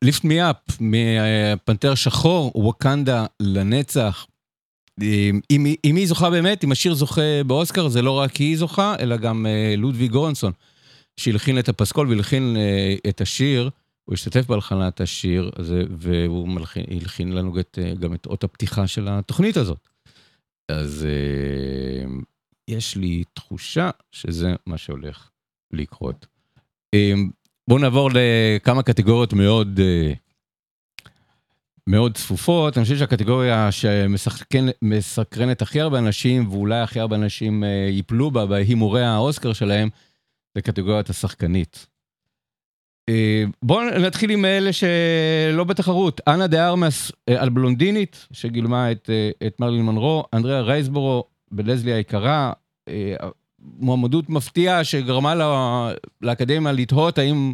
ליפט 0.07 0.23
מי 0.23 0.49
אפ, 0.49 0.55
מפנתר 0.79 1.95
שחור, 1.95 2.51
ווקנדה 2.55 3.25
לנצח. 3.39 4.27
אם, 5.01 5.39
אם, 5.83 5.95
היא 5.95 6.07
זוכה 6.07 6.29
באמת, 6.29 6.63
אם 6.63 6.71
השיר 6.71 6.93
זוכה 6.93 7.43
באוסקר, 7.47 7.87
זה 7.87 8.01
לא 8.01 8.11
רק 8.11 8.35
היא 8.35 8.57
זוכה, 8.57 8.95
אלא 8.99 9.17
גם 9.17 9.45
uh, 9.45 9.79
לודווי 9.79 10.07
גורנסון, 10.07 10.51
שהלחין 11.17 11.59
את 11.59 11.69
הפסקול 11.69 12.09
והלחין 12.09 12.57
את 13.09 13.21
השיר, 13.21 13.69
הוא 14.05 14.13
השתתף 14.13 14.47
בהלחנת 14.47 15.01
השיר 15.01 15.51
הזה, 15.55 15.83
והוא 15.97 16.59
הלחין 16.91 17.33
לנו 17.33 17.59
את, 17.59 17.79
גם 17.99 18.13
את 18.13 18.25
אות 18.25 18.43
הפתיחה 18.43 18.87
של 18.87 19.07
התוכנית 19.07 19.57
הזאת. 19.57 19.87
אז 20.71 21.07
יש 22.67 22.95
לי 22.95 23.23
תחושה 23.33 23.89
שזה 24.11 24.53
מה 24.65 24.77
שהולך 24.77 25.29
לקרות. 25.73 26.25
בואו 27.67 27.79
נעבור 27.79 28.09
לכמה 28.13 28.83
קטגוריות 28.83 29.33
מאוד... 29.33 29.79
Uh, 29.79 30.17
מאוד 31.89 32.15
צפופות, 32.15 32.77
אני 32.77 32.83
חושב 32.83 32.97
שהקטגוריה 32.97 33.69
שמסקרנת 33.71 35.61
הכי 35.61 35.81
הרבה 35.81 35.99
אנשים, 35.99 36.47
ואולי 36.51 36.79
הכי 36.79 36.99
הרבה 36.99 37.15
אנשים 37.15 37.63
ייפלו 37.89 38.31
בה 38.31 38.45
בהימורי 38.45 39.03
האוסקר 39.03 39.53
שלהם, 39.53 39.89
זה 40.55 40.61
קטגוריית 40.61 41.09
השחקנית. 41.09 41.87
בואו 43.63 43.99
נתחיל 43.99 44.29
עם 44.29 44.45
אלה 44.45 44.69
שלא 44.73 45.63
בתחרות. 45.63 46.21
אנה 46.27 46.47
דה 46.47 46.67
ארמס 46.67 47.11
על 47.37 47.49
בלונדינית, 47.49 48.27
שגילמה 48.31 48.91
את, 48.91 49.09
את 49.47 49.59
מרלין 49.59 49.85
מנרו, 49.85 50.23
אנדריאה 50.33 50.61
רייסבורו 50.61 51.23
בלזלי 51.51 51.93
היקרה, 51.93 52.53
מועמדות 53.59 54.29
מפתיעה 54.29 54.83
שגרמה 54.83 55.35
לה, 55.35 55.91
לאקדמיה 56.21 56.71
לתהות 56.71 57.17
האם 57.17 57.53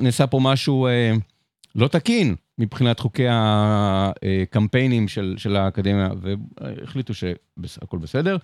נעשה 0.00 0.26
פה 0.26 0.40
משהו 0.42 0.88
לא 1.74 1.88
תקין. 1.88 2.34
מבחינת 2.58 3.00
חוקי 3.00 3.26
הקמפיינים 3.30 5.08
של, 5.08 5.34
של 5.38 5.56
האקדמיה, 5.56 6.08
והחליטו 6.20 7.14
שהכל 7.14 7.98
בסדר. 7.98 8.36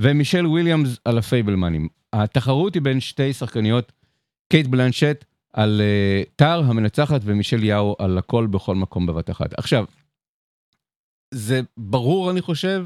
ומישל 0.00 0.46
וויליאמס 0.46 0.98
על 1.04 1.18
הפייבלמנים. 1.18 1.88
התחרות 2.12 2.74
היא 2.74 2.82
בין 2.82 3.00
שתי 3.00 3.32
שחקניות, 3.32 3.92
קייט 4.48 4.66
בלנשט 4.66 5.24
על 5.52 5.80
אה, 5.80 6.28
טאר 6.36 6.62
המנצחת 6.64 7.20
ומישל 7.24 7.64
יאו 7.64 7.96
על 7.98 8.18
הכל 8.18 8.46
בכל 8.46 8.74
מקום 8.74 9.06
בבת 9.06 9.30
אחת. 9.30 9.58
עכשיו, 9.58 9.84
זה 11.34 11.60
ברור 11.76 12.30
אני 12.30 12.40
חושב 12.40 12.84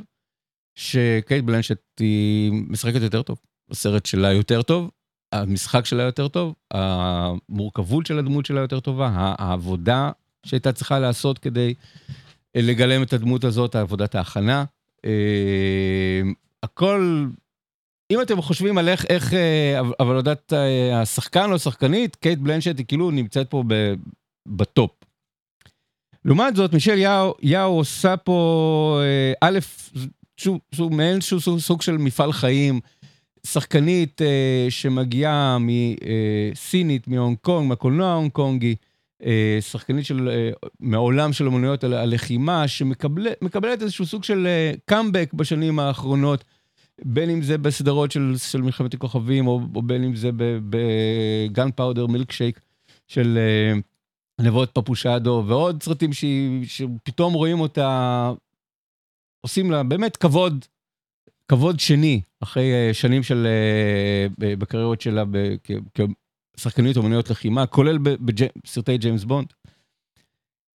שקייט 0.80 1.44
בלנשט 1.44 1.78
היא 2.00 2.52
משחקת 2.52 3.02
יותר 3.02 3.22
טוב, 3.22 3.38
הסרט 3.70 4.06
שלה 4.06 4.32
יותר 4.32 4.62
טוב, 4.62 4.90
המשחק 5.32 5.84
שלה 5.86 6.02
יותר 6.02 6.28
טוב, 6.28 6.54
המורכבות 6.70 8.06
של 8.06 8.18
הדמות 8.18 8.46
שלה 8.46 8.60
יותר 8.60 8.80
טובה, 8.80 9.10
העבודה 9.14 10.10
שהייתה 10.46 10.72
צריכה 10.72 10.98
לעשות 10.98 11.38
כדי 11.38 11.74
אה, 12.56 12.60
לגלם 12.62 13.02
את 13.02 13.12
הדמות 13.12 13.44
הזאת, 13.44 13.76
עבודת 13.76 14.14
ההכנה. 14.14 14.64
אה, 15.04 16.20
הכל, 16.62 17.26
אם 18.10 18.22
אתם 18.22 18.42
חושבים 18.42 18.78
על 18.78 18.88
איך, 18.88 19.04
איך 19.08 19.34
אה, 19.34 19.80
עבודת 19.98 20.52
השחקן 20.92 21.50
או 21.50 21.54
השחקנית, 21.54 22.16
קייט 22.16 22.38
בלנשט 22.38 22.78
היא 22.78 22.86
כאילו 22.86 23.10
נמצאת 23.10 23.50
פה 23.50 23.64
בטופ. 24.48 24.90
לעומת 26.24 26.56
זאת, 26.56 26.72
מישל 26.72 26.98
יאו, 26.98 27.34
יאו 27.42 27.76
עושה 27.76 28.16
פה, 28.16 29.00
א', 29.40 29.58
שוב, 30.40 30.94
מעין 30.94 31.14
איזשהו 31.16 31.60
סוג 31.60 31.82
של 31.82 31.96
מפעל 31.96 32.32
חיים, 32.32 32.80
שחקנית 33.46 34.20
שמגיעה 34.68 35.58
מסינית, 35.60 37.08
מהונג 37.08 37.36
קונג, 37.42 37.68
מהקולנוע 37.68 38.08
ההונג 38.08 38.30
קונגי, 38.30 38.74
אה, 39.24 39.58
שחקנית 39.60 40.06
של, 40.06 40.28
אה, 40.28 40.50
מעולם 40.80 41.32
של 41.32 41.46
אמנויות 41.46 41.84
הלחימה, 41.84 42.68
שמקבלת 42.68 43.82
איזשהו 43.82 44.06
סוג 44.06 44.24
של 44.24 44.48
קאמבק 44.84 45.30
אה, 45.34 45.38
בשנים 45.38 45.78
האחרונות, 45.78 46.44
בין 47.04 47.30
אם 47.30 47.42
זה 47.42 47.58
בסדרות 47.58 48.12
של, 48.12 48.34
של 48.36 48.62
מלחמת 48.62 48.94
הכוכבים, 48.94 49.46
או, 49.46 49.60
או 49.74 49.82
בין 49.82 50.04
אם 50.04 50.16
זה 50.16 50.30
בגן 50.70 51.70
פאודר 51.70 52.06
מילקשייק 52.06 52.60
של 53.08 53.38
נבות 54.40 54.70
פפושדו, 54.72 55.44
ועוד 55.46 55.82
סרטים 55.82 56.10
שפתאום 56.64 57.32
רואים 57.32 57.60
אותה, 57.60 58.32
עושים 59.40 59.70
לה 59.70 59.82
באמת 59.82 60.16
כבוד, 60.16 60.64
כבוד 61.48 61.80
שני, 61.80 62.20
אחרי 62.40 62.72
שנים 62.92 63.22
של, 63.22 63.46
בקריירות 64.38 65.00
שלה 65.00 65.24
שחקניות 66.56 66.96
אומנויות 66.96 67.30
לחימה, 67.30 67.66
כולל 67.66 67.98
בסרטי 67.98 68.98
ג'יימס 68.98 69.24
בונד. 69.24 69.52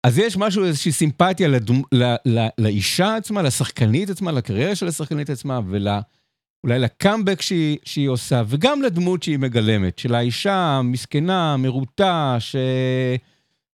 אז 0.07 0.19
יש 0.19 0.37
משהו, 0.37 0.65
איזושהי 0.65 0.93
סימפתיה 0.93 1.49
לדומ, 1.49 1.83
ל, 1.93 2.15
ל, 2.27 2.47
לאישה 2.59 3.17
עצמה, 3.17 3.43
לשחקנית 3.43 4.11
עצמה, 4.11 4.33
לקריירה 4.33 4.75
של 4.75 4.89
השחקנית 4.89 5.31
עצמה, 5.31 5.61
ואולי 5.67 6.79
לקאמבק 6.79 7.43
שהיא, 7.43 7.79
שהיא 7.85 8.09
עושה, 8.09 8.43
וגם 8.47 8.83
לדמות 8.83 9.23
שהיא 9.23 9.39
מגלמת, 9.39 9.99
של 9.99 10.15
האישה 10.15 10.55
המסכנה, 10.55 11.57
מרוטה, 11.57 12.37
ש... 12.39 12.57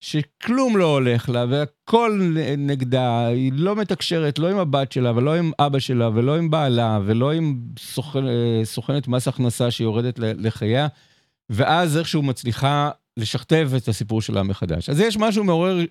שכלום 0.01 0.77
לא 0.77 0.93
הולך 0.93 1.29
לה, 1.29 1.45
והכל 1.49 2.21
נגדה, 2.59 3.27
היא 3.27 3.53
לא 3.55 3.77
מתקשרת 3.77 4.39
לא 4.39 4.51
עם 4.51 4.59
הבת 4.59 4.93
שלה, 4.93 5.13
ולא 5.17 5.35
עם 5.35 5.53
אבא 5.59 5.79
שלה, 5.79 6.09
ולא 6.15 6.37
עם 6.37 6.51
בעלה, 6.51 7.01
ולא 7.05 7.33
עם 7.33 7.61
סוכן, 7.79 8.21
סוכנת 8.65 9.09
מס 9.09 9.29
הכנסה 9.29 9.71
שיורדת 9.71 10.19
לחייה. 10.19 10.89
ואז 11.51 11.97
איכשהו 11.97 12.23
מצליחה 12.23 12.91
לשכתב 13.17 13.71
את 13.77 13.89
הסיפור 13.89 14.23
שלה 14.23 14.43
מחדש. 14.43 14.89
אז 14.89 15.01
יש 15.01 15.17
משהו 15.17 15.45
מעורר 15.45 15.85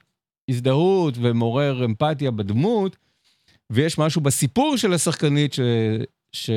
הזדהות 0.49 1.13
ומעורר 1.21 1.85
אמפתיה 1.85 2.31
בדמות, 2.31 2.97
ויש 3.69 3.97
משהו 3.97 4.21
בסיפור 4.21 4.77
של 4.77 4.93
השחקנית 4.93 5.53
ש... 5.53 5.59
ש... 6.31 6.49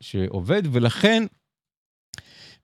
שעובד, 0.00 0.62
ולכן, 0.72 1.22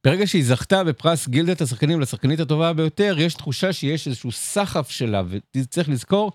ברגע 0.05 0.27
שהיא 0.27 0.45
זכתה 0.45 0.85
בפרס 0.85 1.29
גילדת 1.29 1.61
השחקנים 1.61 2.01
לשחקנית 2.01 2.41
הטובה 2.41 2.73
ביותר, 2.73 3.17
יש 3.19 3.35
תחושה 3.35 3.73
שיש 3.73 4.07
איזשהו 4.07 4.33
סחף 4.33 4.91
שלה, 4.91 5.23
וצריך 5.57 5.89
לזכור 5.89 6.33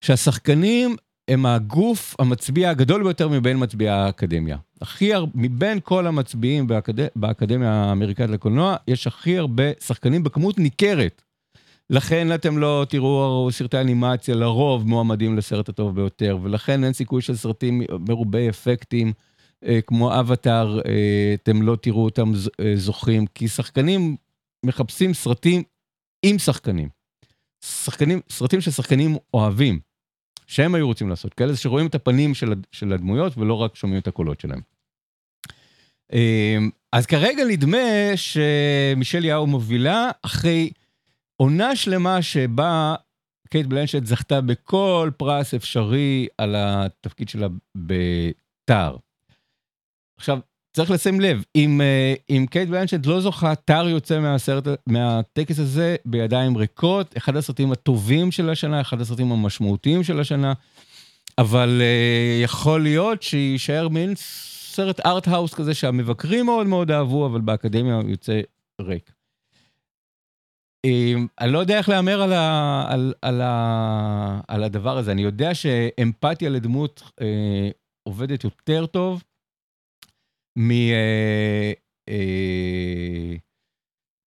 שהשחקנים 0.00 0.96
הם 1.28 1.46
הגוף 1.46 2.14
המצביע 2.18 2.70
הגדול 2.70 3.02
ביותר 3.02 3.28
מבין 3.28 3.62
מצביעי 3.62 3.90
האקדמיה. 3.90 4.56
הכי 4.82 5.14
הרבה, 5.14 5.32
מבין 5.34 5.78
כל 5.82 6.06
המצביעים 6.06 6.66
באקד... 6.66 6.94
באקדמיה 7.16 7.72
האמריקאית 7.72 8.30
לקולנוע, 8.30 8.76
יש 8.88 9.06
הכי 9.06 9.38
הרבה 9.38 9.64
שחקנים 9.80 10.22
בכמות 10.22 10.58
ניכרת. 10.58 11.22
לכן 11.90 12.34
אתם 12.34 12.58
לא 12.58 12.86
תראו 12.88 13.48
סרטי 13.52 13.80
אנימציה 13.80 14.34
לרוב 14.34 14.86
מועמדים 14.88 15.36
לסרט 15.36 15.68
הטוב 15.68 15.94
ביותר, 15.94 16.38
ולכן 16.42 16.84
אין 16.84 16.92
סיכוי 16.92 17.22
של 17.22 17.36
סרטים 17.36 17.82
מרובי 18.08 18.48
אפקטים 18.48 19.12
כמו 19.86 20.20
אבטאר, 20.20 20.80
אה, 20.80 21.34
אתם 21.34 21.62
לא 21.62 21.76
תראו 21.82 22.04
אותם 22.04 22.32
אה, 22.60 22.72
זוכים, 22.76 23.26
כי 23.26 23.48
שחקנים 23.48 24.16
מחפשים 24.66 25.14
סרטים 25.14 25.62
עם 26.22 26.38
שחקנים. 26.38 26.88
שחקנים, 27.64 28.20
סרטים 28.30 28.60
ששחקנים 28.60 29.16
אוהבים. 29.34 29.80
שהם 30.46 30.74
היו 30.74 30.86
רוצים 30.86 31.08
לעשות, 31.08 31.34
כאלה 31.34 31.56
שרואים 31.56 31.86
את 31.86 31.94
הפנים 31.94 32.34
של, 32.34 32.54
של 32.72 32.92
הדמויות 32.92 33.38
ולא 33.38 33.54
רק 33.54 33.76
שומעים 33.76 34.00
את 34.00 34.06
הקולות 34.06 34.40
שלהם. 34.40 34.60
אז 36.92 37.06
כרגע 37.06 37.44
נדמה 37.44 38.12
שמישל 38.16 39.24
יאו 39.24 39.46
מובילה 39.46 40.10
אחרי 40.22 40.70
עונה 41.36 41.76
שלמה 41.76 42.22
שבה 42.22 42.94
קייט 43.48 43.66
בלנשט 43.66 44.04
זכתה 44.04 44.40
בכל 44.40 45.10
פרס 45.16 45.54
אפשרי 45.54 46.26
על 46.38 46.54
התפקיד 46.58 47.28
שלה 47.28 47.46
בטאר. 47.76 48.96
עכשיו, 50.16 50.38
צריך 50.72 50.90
לשים 50.90 51.20
לב, 51.20 51.44
אם, 51.56 51.80
אה, 51.80 52.14
אם 52.30 52.46
קייט 52.50 52.68
בלנשט 52.68 53.06
לא 53.06 53.20
זוכה, 53.20 53.54
טאר 53.54 53.88
יוצא 53.88 54.20
מהסרט, 54.20 54.64
מהטקס 54.86 55.58
הזה 55.58 55.96
בידיים 56.04 56.56
ריקות, 56.56 57.16
אחד 57.16 57.36
הסרטים 57.36 57.72
הטובים 57.72 58.32
של 58.32 58.50
השנה, 58.50 58.80
אחד 58.80 59.00
הסרטים 59.00 59.32
המשמעותיים 59.32 60.02
של 60.02 60.20
השנה, 60.20 60.52
אבל 61.38 61.80
אה, 61.80 62.44
יכול 62.44 62.82
להיות 62.82 63.22
שיישאר 63.22 63.88
מין 63.88 64.12
סרט 64.16 65.00
art-house 65.06 65.54
כזה 65.54 65.74
שהמבקרים 65.74 66.46
מאוד 66.46 66.66
מאוד 66.66 66.90
אהבו, 66.90 67.26
אבל 67.26 67.40
באקדמיה 67.40 67.94
הוא 67.94 68.10
יוצא 68.10 68.40
ריק. 68.80 69.12
Um, 70.86 70.90
אני 71.40 71.52
לא 71.52 71.58
יודע 71.58 71.78
איך 71.78 71.88
להמר 71.88 72.22
על, 72.22 72.32
על, 72.88 73.14
על, 73.22 73.40
על 74.48 74.64
הדבר 74.64 74.98
הזה, 74.98 75.12
אני 75.12 75.22
יודע 75.22 75.54
שאמפתיה 75.54 76.50
לדמות 76.50 77.02
uh, 77.06 77.24
עובדת 78.02 78.44
יותר 78.44 78.86
טוב. 78.86 79.22
מ... 80.56 80.70
אה, 80.70 81.72
אה, 82.08 83.36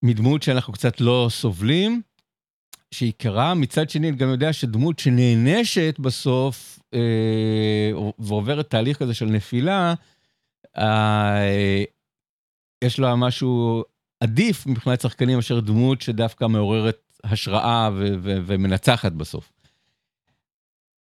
מדמות 0.03 0.43
שאנחנו 0.43 0.73
קצת 0.73 1.01
לא 1.01 1.27
סובלים, 1.29 2.01
שהיא 2.91 3.13
קרה. 3.17 3.53
מצד 3.53 3.89
שני, 3.89 4.09
אני 4.09 4.17
גם 4.17 4.29
יודע 4.29 4.53
שדמות 4.53 4.99
שנענשת 4.99 5.95
בסוף 5.99 6.79
אה, 6.93 7.91
ועוברת 8.19 8.69
תהליך 8.69 8.97
כזה 8.97 9.13
של 9.13 9.25
נפילה, 9.25 9.93
אה, 10.77 11.83
יש 12.83 12.99
לה 12.99 13.15
משהו 13.15 13.83
עדיף 14.23 14.67
מבחינת 14.67 15.01
שחקנים 15.01 15.35
מאשר 15.35 15.59
דמות 15.59 16.01
שדווקא 16.01 16.45
מעוררת 16.45 16.99
השראה 17.23 17.89
ו- 17.93 18.15
ו- 18.19 18.37
ומנצחת 18.45 19.11
בסוף. 19.11 19.51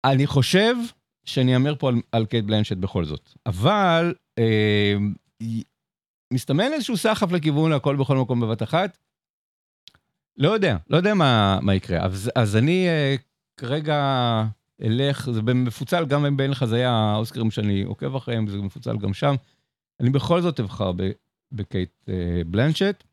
אני 0.05 0.27
חושב 0.27 0.75
שאני 1.25 1.55
אאמר 1.55 1.75
פה 1.79 1.89
על, 1.89 1.95
על 2.13 2.27
קייט 2.27 2.45
בלנשט 2.45 2.77
בכל 2.77 3.05
זאת, 3.05 3.33
אבל 3.47 4.15
מסתמן 6.33 6.73
איזשהו 6.73 6.97
סחף 6.97 7.33
לכיוון 7.33 7.73
הכל 7.73 7.97
בכל 7.97 8.17
מקום 8.17 8.41
בבת 8.41 8.63
אחת. 8.63 8.99
לא 10.39 10.51
יודע, 10.51 10.77
לא 10.91 10.97
יודע 10.97 11.15
מה, 11.15 11.59
מה 11.63 11.75
יקרה. 11.75 12.05
אז, 12.05 12.31
אז 12.35 12.57
אני 12.57 12.89
אה, 12.89 13.15
כרגע 13.57 13.97
אלך, 14.83 15.31
זה 15.31 15.43
מפוצל 15.43 16.05
גם 16.05 16.37
בין 16.37 16.55
חזאי 16.55 16.85
האוסקרים 16.85 17.51
שאני 17.51 17.83
עוקב 17.83 18.17
אחריהם, 18.17 18.47
זה 18.47 18.59
מפוצל 18.59 18.97
גם 18.97 19.15
שם. 19.15 19.35
אני 20.01 20.11
בכל 20.11 20.43
זאת 20.43 20.61
אבחר 20.61 20.93
בקייט 21.53 21.91
אה, 22.09 22.43
בלנצ'ט. 22.47 23.05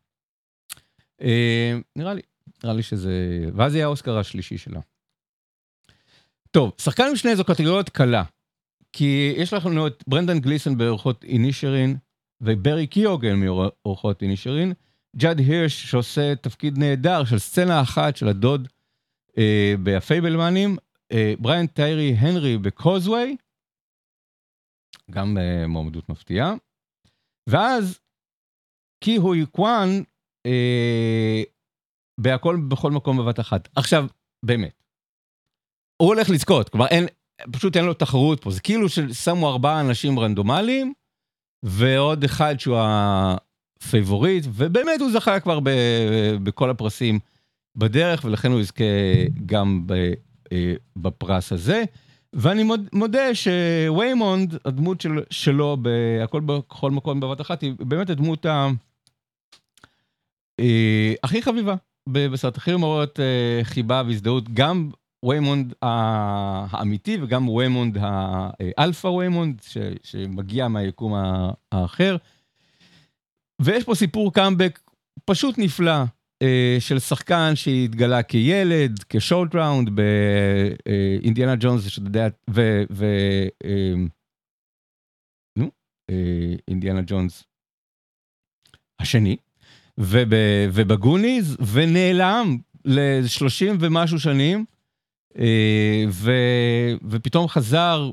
אה, 1.22 1.78
נראה 1.96 2.14
לי, 2.14 2.22
נראה 2.64 2.74
לי 2.74 2.82
שזה... 2.82 3.44
ואז 3.54 3.74
יהיה 3.74 3.84
האוסקר 3.84 4.18
השלישי 4.18 4.58
שלה. 4.58 4.80
טוב, 6.50 6.72
שחקן 6.78 7.04
משנה 7.12 7.36
זו 7.36 7.44
קטגוריות 7.44 7.88
קלה. 7.88 8.22
כי 8.96 9.34
יש 9.36 9.52
לנו 9.52 9.86
את 9.86 10.04
ברנדן 10.06 10.38
גליסון 10.38 10.78
ברוחות 10.78 11.24
אינישרין, 11.24 11.96
וברי 12.40 12.86
קיוגן 12.86 13.36
מרוחות 13.40 14.22
אינישרין, 14.22 14.72
ג'אד 15.16 15.38
הירש 15.38 15.90
שעושה 15.90 16.36
תפקיד 16.36 16.78
נהדר 16.78 17.24
של 17.24 17.38
סצנה 17.38 17.82
אחת 17.82 18.16
של 18.16 18.28
הדוד 18.28 18.68
אה, 19.38 19.74
בפייבלמנים, 19.82 20.76
אה, 21.12 21.34
בריאן 21.38 21.66
טיירי 21.66 22.14
הנרי 22.18 22.58
ב 22.58 22.66
Causeway, 22.66 23.36
גם 25.10 25.38
אה, 25.38 25.66
מועמדות 25.66 26.08
מפתיעה, 26.08 26.54
ואז 27.46 28.00
קי 29.00 29.16
הוי 29.16 29.46
קוואן 29.46 29.88
אה, 30.46 31.42
בהכל 32.20 32.56
בכל 32.68 32.90
מקום 32.90 33.18
בבת 33.18 33.40
אחת. 33.40 33.68
עכשיו, 33.76 34.06
באמת, 34.42 34.82
הוא 35.96 36.08
הולך 36.08 36.30
לזכות, 36.30 36.68
כלומר 36.68 36.86
אין, 36.86 37.06
פשוט 37.52 37.76
אין 37.76 37.84
לו 37.84 37.94
תחרות 37.94 38.40
פה, 38.42 38.50
זה 38.50 38.60
כאילו 38.60 38.88
ששמו 38.88 39.48
ארבעה 39.48 39.80
אנשים 39.80 40.18
רנדומליים, 40.18 40.92
ועוד 41.62 42.24
אחד 42.24 42.60
שהוא 42.60 42.76
ה 42.80 42.96
favorite, 42.96 44.44
ובאמת 44.48 45.00
הוא 45.00 45.10
זכה 45.12 45.40
כבר 45.40 45.60
ב, 45.60 45.70
בכל 46.42 46.70
הפרסים 46.70 47.18
בדרך, 47.76 48.24
ולכן 48.24 48.52
הוא 48.52 48.60
יזכה 48.60 48.84
גם 49.46 49.86
ב, 49.86 49.92
אה, 50.52 50.74
בפרס 50.96 51.52
הזה. 51.52 51.84
ואני 52.32 52.62
מוד, 52.62 52.88
מודה 52.92 53.34
שוויימונד, 53.34 54.58
הדמות 54.64 55.00
של, 55.00 55.10
שלו 55.30 55.76
בהכל 55.76 56.40
בכל 56.40 56.90
מקום 56.90 57.20
בבת 57.20 57.40
אחת, 57.40 57.62
היא 57.62 57.74
באמת 57.78 58.10
הדמות 58.10 58.46
ה... 58.46 58.68
אה, 60.60 61.14
הכי 61.22 61.42
חביבה 61.42 61.74
בסרט, 62.08 62.56
הכי 62.56 62.76
מעוררת 62.76 63.20
אה, 63.20 63.64
חיבה 63.64 64.02
והזדהות, 64.06 64.48
גם 64.54 64.90
ויימונד 65.24 65.74
האמיתי 65.82 67.22
וגם 67.22 67.48
ויימונד 67.48 67.98
האלפא 68.00 69.06
ויימונד 69.06 69.62
שמגיע 70.02 70.68
מהיקום 70.68 71.12
האחר. 71.72 72.16
ויש 73.62 73.84
פה 73.84 73.94
סיפור 73.94 74.32
קאמבק 74.32 74.80
פשוט 75.24 75.58
נפלא 75.58 76.02
אה, 76.42 76.76
של 76.80 76.98
שחקן 76.98 77.52
שהתגלה 77.54 78.22
כילד, 78.22 79.04
כשורט 79.08 79.54
ראונד 79.54 79.90
באינדיאנה 79.90 81.54
ג'ונס, 81.60 81.86
שאתה 81.86 82.06
יודע, 82.06 82.28
ו... 82.50 82.82
ו 82.90 83.04
אה, 83.64 83.94
נו, 85.58 85.70
אינדיאנה 86.68 87.00
ג'ונס 87.06 87.44
השני, 89.00 89.36
ובגוניז, 89.98 91.56
ונעלם 91.72 92.56
ל-30 92.84 93.76
ומשהו 93.80 94.20
שנים. 94.20 94.64
אה, 95.38 96.04
ו, 96.08 96.32
ופתאום 97.10 97.48
חזר 97.48 98.10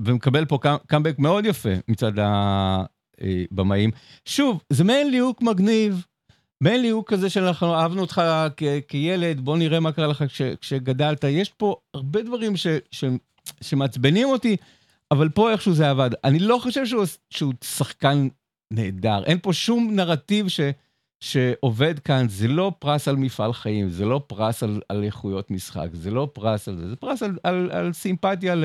ומקבל 0.00 0.44
פה 0.44 0.58
קאמבק 0.86 1.18
מאוד 1.18 1.46
יפה 1.46 1.70
מצד 1.88 2.12
הבמאים. 2.18 3.90
שוב, 4.24 4.62
זה 4.70 4.84
מעין 4.84 5.10
ליהוק 5.10 5.42
מגניב, 5.42 6.06
מעין 6.60 6.82
ליהוק 6.82 7.10
כזה 7.10 7.30
שאנחנו 7.30 7.74
אהבנו 7.74 8.00
אותך 8.00 8.22
כילד, 8.88 9.40
בוא 9.40 9.56
נראה 9.56 9.80
מה 9.80 9.92
קרה 9.92 10.06
לך 10.06 10.24
כש, 10.28 10.42
כשגדלת. 10.42 11.24
יש 11.24 11.50
פה 11.50 11.76
הרבה 11.94 12.22
דברים 12.22 12.56
ש, 12.56 12.66
ש, 12.90 13.04
שמעצבנים 13.60 14.28
אותי, 14.28 14.56
אבל 15.10 15.28
פה 15.28 15.52
איכשהו 15.52 15.74
זה 15.74 15.90
עבד. 15.90 16.10
אני 16.24 16.38
לא 16.38 16.58
חושב 16.62 16.86
שהוא, 16.86 17.04
שהוא 17.30 17.54
שחקן 17.64 18.28
נהדר, 18.72 19.24
אין 19.24 19.38
פה 19.42 19.52
שום 19.52 19.90
נרטיב 19.94 20.48
ש... 20.48 20.60
שעובד 21.22 21.98
כאן, 21.98 22.28
זה 22.28 22.48
לא 22.48 22.72
פרס 22.78 23.08
על 23.08 23.16
מפעל 23.16 23.52
חיים, 23.52 23.90
זה 23.90 24.04
לא 24.04 24.20
פרס 24.26 24.62
על, 24.62 24.80
על 24.88 25.04
איכויות 25.04 25.50
משחק, 25.50 25.88
זה 25.92 26.10
לא 26.10 26.28
פרס 26.32 26.68
על 26.68 26.76
זה, 26.76 26.88
זה 26.88 26.96
פרס 26.96 27.22
על, 27.22 27.38
על, 27.42 27.70
על 27.70 27.92
סימפתיה 27.92 28.54
ל, 28.54 28.64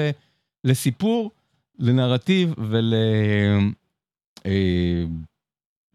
לסיפור, 0.64 1.32
לנרטיב 1.80 2.53
ול... 2.58 2.93
אה, 4.45 5.03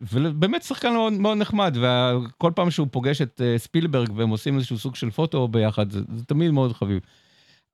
ובאמת 0.00 0.62
שחקן 0.62 0.92
מאוד, 0.92 1.12
מאוד 1.12 1.38
נחמד, 1.38 1.76
וכל 1.80 2.52
פעם 2.54 2.70
שהוא 2.70 2.88
פוגש 2.90 3.22
את 3.22 3.40
אה, 3.40 3.58
ספילברג 3.58 4.08
והם 4.14 4.28
עושים 4.28 4.56
איזשהו 4.56 4.78
סוג 4.78 4.94
של 4.94 5.10
פוטו 5.10 5.48
ביחד, 5.48 5.90
זה, 5.90 6.00
זה 6.16 6.24
תמיד 6.24 6.50
מאוד 6.50 6.72
חביב. 6.72 7.00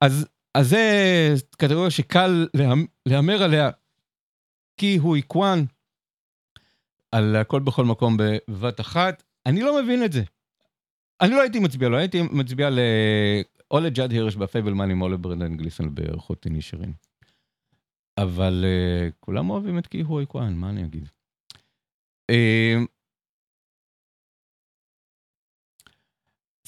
אז, 0.01 0.27
אז 0.55 0.69
זה 0.69 1.35
קטגוריה 1.57 1.91
שקל 1.91 2.47
להמר 3.07 3.43
עליה, 3.43 3.71
כי 4.77 4.97
הוא 4.97 5.17
איקוואן, 5.17 5.65
על 7.13 7.37
הכל 7.37 7.61
בכל 7.61 7.85
מקום 7.85 8.17
בבת 8.19 8.81
אחת. 8.81 9.23
אני 9.47 9.61
לא 9.63 9.83
מבין 9.83 10.05
את 10.05 10.13
זה. 10.13 10.23
אני 11.21 11.31
לא 11.31 11.41
הייתי 11.41 11.59
מצביע 11.59 11.89
לו, 11.89 11.95
לא 11.95 12.01
הייתי 12.01 12.23
מצביע 12.23 12.71
ל... 12.71 12.79
או 13.71 13.81
לג'אד 13.81 14.11
הירש 14.11 14.37
בפייבלמנים 14.37 15.03
או 15.03 15.09
לברנדן 15.09 15.57
גליסון 15.57 15.95
בערכות 15.95 16.47
נשארים. 16.51 16.93
אבל 18.19 18.65
uh, 18.65 19.13
כולם 19.21 19.51
אוהבים 19.51 19.79
את 19.79 19.87
קיהו 19.87 20.21
כהן, 20.29 20.53
מה 20.53 20.71
אני 20.71 20.85
אגיד? 20.85 21.09
Uh, 22.33 22.87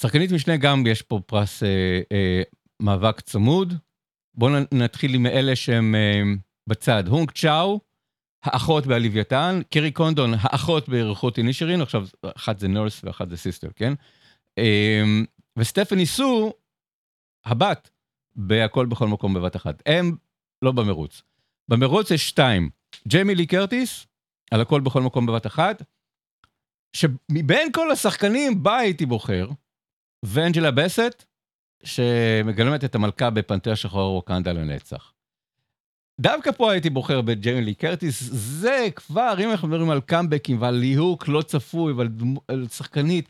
שחקנית 0.01 0.33
משנה 0.33 0.57
גם 0.57 0.87
יש 0.87 1.03
פה 1.03 1.21
פרס 1.27 1.63
uh, 1.63 1.67
uh, 1.67 2.57
מאבק 2.83 3.21
צמוד. 3.21 3.75
בואו 4.35 4.53
נתחיל 4.75 5.15
עם 5.15 5.27
אלה 5.27 5.57
שהם 5.57 5.95
uh, 5.95 6.39
בצד. 6.67 7.09
הונג 7.09 7.31
צ'או, 7.31 7.81
האחות 8.43 8.87
בלוויתן, 8.87 9.61
קרי 9.71 9.91
קונדון, 9.91 10.31
האחות 10.41 10.89
בירכות 10.89 11.39
אינישרין, 11.39 11.83
עכשיו 11.83 12.07
אחת 12.37 12.59
זה 12.59 12.69
nurse 12.69 13.05
ואחת 13.05 13.31
זה 13.31 13.37
sister, 13.37 13.69
כן? 13.77 13.93
אמ, 14.59 15.25
וסטפני 15.59 16.07
סו, 16.07 16.53
הבת, 17.45 17.91
בהכל 18.37 18.87
בכל 18.87 19.09
מקום 19.09 19.35
בבת 19.35 19.57
אחת. 19.57 19.83
הם 19.87 20.17
לא 20.63 20.73
במרוץ. 20.73 21.23
במרוץ 21.69 22.11
יש 22.11 22.29
שתיים, 22.29 22.71
ג'יימי 23.09 23.35
לי 23.35 23.47
קרטיס, 23.47 24.07
על 24.51 24.61
הכל 24.61 24.81
בכל 24.81 25.03
מקום 25.03 25.27
בבת 25.27 25.47
אחת, 25.47 25.83
שמבין 26.93 27.73
כל 27.73 27.91
השחקנים 27.91 28.63
בה 28.63 28.77
הייתי 28.77 29.07
בוחר, 29.07 29.49
ואנג'לה 30.25 30.71
בסט, 30.71 31.25
שמגלמת 31.85 32.85
את 32.85 32.95
המלכה 32.95 33.31
בפנתר 33.31 33.75
שחור 33.75 34.15
ווקנדה 34.15 34.53
לנצח. 34.53 35.13
דווקא 36.21 36.51
פה 36.51 36.73
הייתי 36.73 36.91
בוחר 36.91 37.21
בג'יימי 37.21 37.61
לי 37.61 37.75
קרטיס, 37.75 38.23
זה 38.33 38.89
כבר, 38.97 39.35
אם 39.39 39.51
אנחנו 39.51 39.69
מדברים 39.69 39.91
על 39.91 40.01
קאמבקים 40.01 40.61
ועל 40.61 40.75
ליהוק 40.75 41.29
לא 41.29 41.43
צפוי 41.43 41.93
ועל 41.93 42.09
על 42.49 42.67
שחקנית 42.69 43.29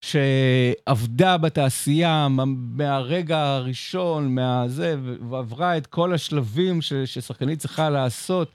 שעבדה 0.00 1.36
בתעשייה 1.38 2.28
מהרגע 2.56 3.38
הראשון, 3.38 4.34
מהזה, 4.34 4.96
ועברה 5.30 5.76
את 5.76 5.86
כל 5.86 6.14
השלבים 6.14 6.82
ש, 6.82 6.92
ששחקנית 6.92 7.58
צריכה 7.58 7.90
לעשות, 7.90 8.50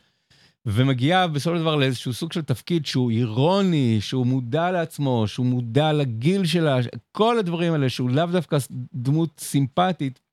ומגיעה 0.65 1.27
בסופו 1.27 1.55
של 1.55 1.61
דבר 1.61 1.75
לאיזשהו 1.75 2.13
סוג 2.13 2.33
של 2.33 2.41
תפקיד 2.41 2.86
שהוא 2.86 3.11
אירוני, 3.11 3.97
שהוא 4.01 4.25
מודע 4.25 4.71
לעצמו, 4.71 5.27
שהוא 5.27 5.45
מודע 5.45 5.93
לגיל 5.93 6.45
שלה, 6.45 6.77
כל 7.11 7.39
הדברים 7.39 7.73
האלה, 7.73 7.89
שהוא 7.89 8.09
לאו 8.09 8.25
דווקא 8.25 8.57
דמות 8.93 9.29
סימפטית. 9.39 10.24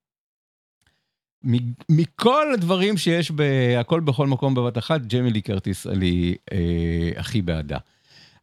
מכל 1.88 2.55
הדברים 2.55 2.97
שיש 2.97 3.30
בהכל 3.30 4.01
בכל 4.01 4.26
מקום 4.26 4.55
בבת 4.55 4.78
אחת, 4.78 5.01
ג'יימי 5.01 5.30
לי 5.30 5.40
קרטיס 5.40 5.86
אני 5.86 6.34
אה, 6.53 7.11
הכי 7.16 7.43
בעדה. 7.43 7.78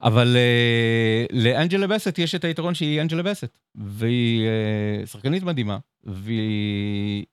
אבל 0.01 0.35
אה, 0.37 1.25
לאנג'לה 1.31 1.87
בסט 1.87 2.19
יש 2.19 2.35
את 2.35 2.43
היתרון 2.43 2.73
שהיא 2.73 3.01
אנג'לה 3.01 3.23
בסט, 3.23 3.57
והיא 3.75 4.47
אה, 4.47 5.05
שחקנית 5.05 5.43
מדהימה, 5.43 5.77
והיא... 6.03 7.25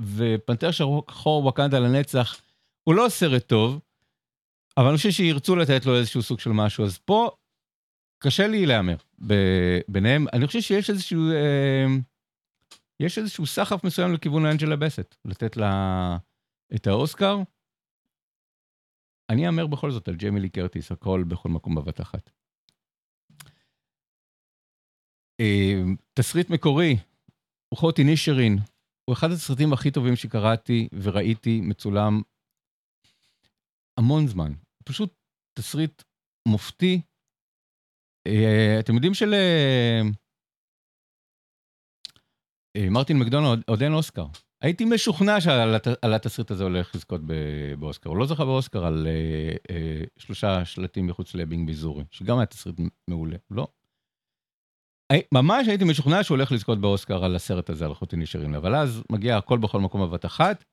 ופנתר 0.00 0.70
שחור 0.70 1.44
ווקנדה 1.44 1.78
לנצח 1.78 2.40
הוא 2.84 2.94
לא 2.94 3.06
סרט 3.08 3.46
טוב, 3.46 3.80
אבל 4.76 4.88
אני 4.88 4.96
חושב 4.96 5.10
שירצו 5.10 5.56
לתת 5.56 5.86
לו 5.86 5.96
איזשהו 5.96 6.22
סוג 6.22 6.40
של 6.40 6.50
משהו, 6.50 6.84
אז 6.84 6.98
פה 6.98 7.30
קשה 8.18 8.46
לי 8.46 8.66
להמר 8.66 8.96
ביניהם. 9.88 10.26
אני 10.32 10.46
חושב 10.46 10.60
שיש 10.60 10.90
איזשהו... 10.90 11.30
אה, 11.32 11.86
יש 13.00 13.18
איזשהו 13.18 13.46
סחף 13.46 13.84
מסוים 13.84 14.12
לכיוון 14.12 14.46
אנג'לה 14.46 14.76
בסט, 14.76 15.16
לתת 15.24 15.56
לה 15.56 16.16
את 16.74 16.86
האוסקר. 16.86 17.36
אני 19.30 19.46
אאמר 19.46 19.66
בכל 19.66 19.90
זאת 19.90 20.08
על 20.08 20.16
ג'יימי 20.16 20.48
קרטיס, 20.48 20.92
הכל 20.92 21.24
בכל 21.28 21.48
מקום 21.48 21.74
בבת 21.74 22.00
אחת. 22.00 22.30
אה, 25.40 25.82
תסריט 26.14 26.50
מקורי, 26.50 26.96
רוחות 27.70 27.98
נישרין, 27.98 28.58
הוא 29.04 29.14
אחד 29.14 29.30
הסרטים 29.30 29.72
הכי 29.72 29.90
טובים 29.90 30.16
שקראתי 30.16 30.88
וראיתי 31.02 31.60
מצולם 31.60 32.22
המון 33.98 34.26
זמן. 34.26 34.52
פשוט 34.84 35.14
תסריט 35.58 36.02
מופתי. 36.48 37.00
אה, 38.26 38.76
אתם 38.80 38.94
יודעים 38.94 39.14
של... 39.14 39.34
אה, 42.76 42.82
אה, 42.82 42.90
מרטין 42.90 43.18
מקדונלד 43.18 43.62
עוד 43.66 43.82
אין 43.82 43.94
אוסקר. 43.94 44.26
הייתי 44.62 44.84
משוכנע 44.84 45.40
שעל 45.40 46.14
התסריט 46.14 46.50
הזה 46.50 46.64
הולך 46.64 46.94
לזכות 46.94 47.20
באוסקר. 47.78 48.10
הוא 48.10 48.16
לא 48.16 48.26
זכה 48.26 48.44
באוסקר 48.44 48.86
על 48.86 49.06
שלושה 50.18 50.64
שלטים 50.64 51.06
מחוץ 51.06 51.34
לבינג 51.34 51.66
ביזורי, 51.66 52.04
שגם 52.10 52.38
היה 52.38 52.46
תסריט 52.46 52.76
מעולה. 53.08 53.36
לא. 53.50 53.68
ממש 55.32 55.68
הייתי 55.68 55.84
משוכנע 55.84 56.22
שהוא 56.22 56.36
הולך 56.36 56.52
לזכות 56.52 56.80
באוסקר 56.80 57.24
על 57.24 57.36
הסרט 57.36 57.70
הזה, 57.70 57.84
על 57.84 57.94
חוטי 57.94 58.16
נשארים, 58.16 58.54
אבל 58.54 58.74
אז 58.74 59.02
מגיע 59.12 59.36
הכל 59.36 59.58
בכל 59.58 59.80
מקום 59.80 60.00
בבת 60.00 60.24
אחת. 60.24 60.64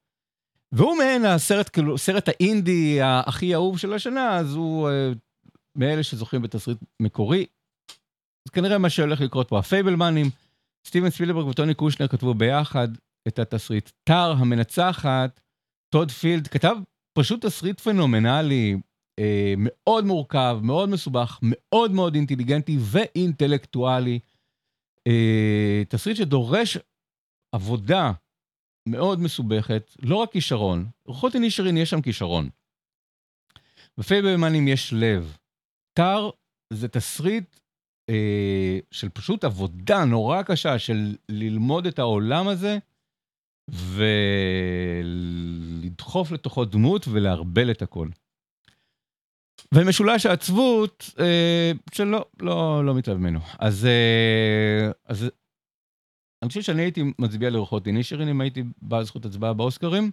והוא 0.71 0.97
מעין 0.97 1.25
הסרט, 1.25 1.69
כאילו, 1.73 1.97
סרט 1.97 2.29
האינדי 2.29 2.99
הכי 3.01 3.53
אהוב 3.53 3.79
של 3.79 3.93
השנה, 3.93 4.37
אז 4.37 4.55
הוא 4.55 4.89
מאלה 5.75 6.03
שזוכים 6.03 6.41
בתסריט 6.41 6.77
מקורי. 6.99 7.45
אז 8.47 8.51
כנראה 8.51 8.77
מה 8.77 8.89
שהולך 8.89 9.21
לקרות 9.21 9.49
פה, 9.49 9.59
הפייבלמנים, 9.59 10.29
סטיבן 10.87 11.09
ספילברג 11.09 11.47
וטוני 11.47 11.73
קושנר 11.73 12.07
כתבו 12.07 12.33
ביחד 12.33 12.87
את 13.27 13.39
התסריט. 13.39 13.89
טאר 14.03 14.31
המנצחת, 14.31 15.39
טוד 15.93 16.11
פילד, 16.11 16.47
כתב 16.47 16.75
פשוט 17.17 17.45
תסריט 17.45 17.79
פנומנלי, 17.79 18.75
אה, 19.19 19.53
מאוד 19.57 20.05
מורכב, 20.05 20.59
מאוד 20.63 20.89
מסובך, 20.89 21.39
מאוד 21.41 21.91
מאוד 21.91 22.15
אינטליגנטי 22.15 22.77
ואינטלקטואלי. 22.79 24.19
אה, 25.07 25.83
תסריט 25.89 26.17
שדורש 26.17 26.77
עבודה 27.55 28.11
מאוד 28.89 29.19
מסובכת, 29.19 29.95
לא 30.01 30.15
רק 30.15 30.31
כישרון, 30.31 30.89
רוחות 31.05 31.35
הנישרין 31.35 31.77
יש 31.77 31.89
שם 31.89 32.01
כישרון. 32.01 32.49
בפייבלמנים 33.97 34.67
יש 34.67 34.93
לב. 34.93 35.37
טאר 35.97 36.29
זה 36.73 36.87
תסריט 36.87 37.59
של 38.91 39.09
פשוט 39.09 39.43
עבודה 39.43 40.05
נורא 40.05 40.41
קשה 40.41 40.79
של 40.79 41.15
ללמוד 41.29 41.87
את 41.87 41.99
העולם 41.99 42.47
הזה 42.47 42.77
ולדחוף 44.99 46.31
לתוכו 46.31 46.65
דמות 46.65 47.07
ולערבל 47.07 47.71
את 47.71 47.81
הכל. 47.81 48.07
ומשולש 49.73 50.25
העצבות 50.25 51.09
אה, 51.19 51.71
שלא, 51.93 52.25
לא, 52.39 52.85
לא 52.85 52.95
מתלהב 52.95 53.17
ממנו. 53.17 53.39
אז, 53.59 53.85
אה, 53.85 54.91
אז 55.05 55.29
אני 56.41 56.47
חושב 56.47 56.61
שאני 56.61 56.81
הייתי 56.81 57.03
מצביע 57.19 57.49
לרוחות 57.49 57.83
דינישרין 57.83 58.27
אם 58.27 58.41
הייתי 58.41 58.63
בעל 58.81 59.03
זכות 59.03 59.25
הצבעה 59.25 59.53
באוסקרים. 59.53 60.11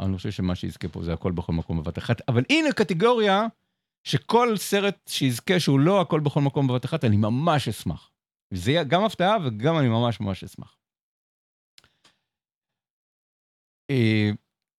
אני 0.00 0.16
חושב 0.16 0.30
שמה 0.30 0.54
שיזכה 0.54 0.88
פה 0.88 1.02
זה 1.02 1.12
הכל 1.12 1.32
בכל 1.32 1.52
מקום 1.52 1.82
בבת 1.82 1.98
אחת. 1.98 2.22
אבל 2.28 2.42
הנה 2.50 2.72
קטגוריה 2.72 3.46
שכל 4.04 4.56
סרט 4.56 4.96
שיזכה 5.06 5.60
שהוא 5.60 5.80
לא 5.80 6.00
הכל 6.00 6.20
בכל 6.20 6.40
מקום 6.40 6.66
בבת 6.66 6.84
אחת, 6.84 7.04
אני 7.04 7.16
ממש 7.16 7.68
אשמח. 7.68 8.10
זה 8.50 8.70
יהיה 8.70 8.84
גם 8.84 9.04
הפתעה 9.04 9.36
וגם 9.44 9.78
אני 9.78 9.88
ממש 9.88 10.20
ממש 10.20 10.44
אשמח. 10.44 10.76
אה, 13.90 14.30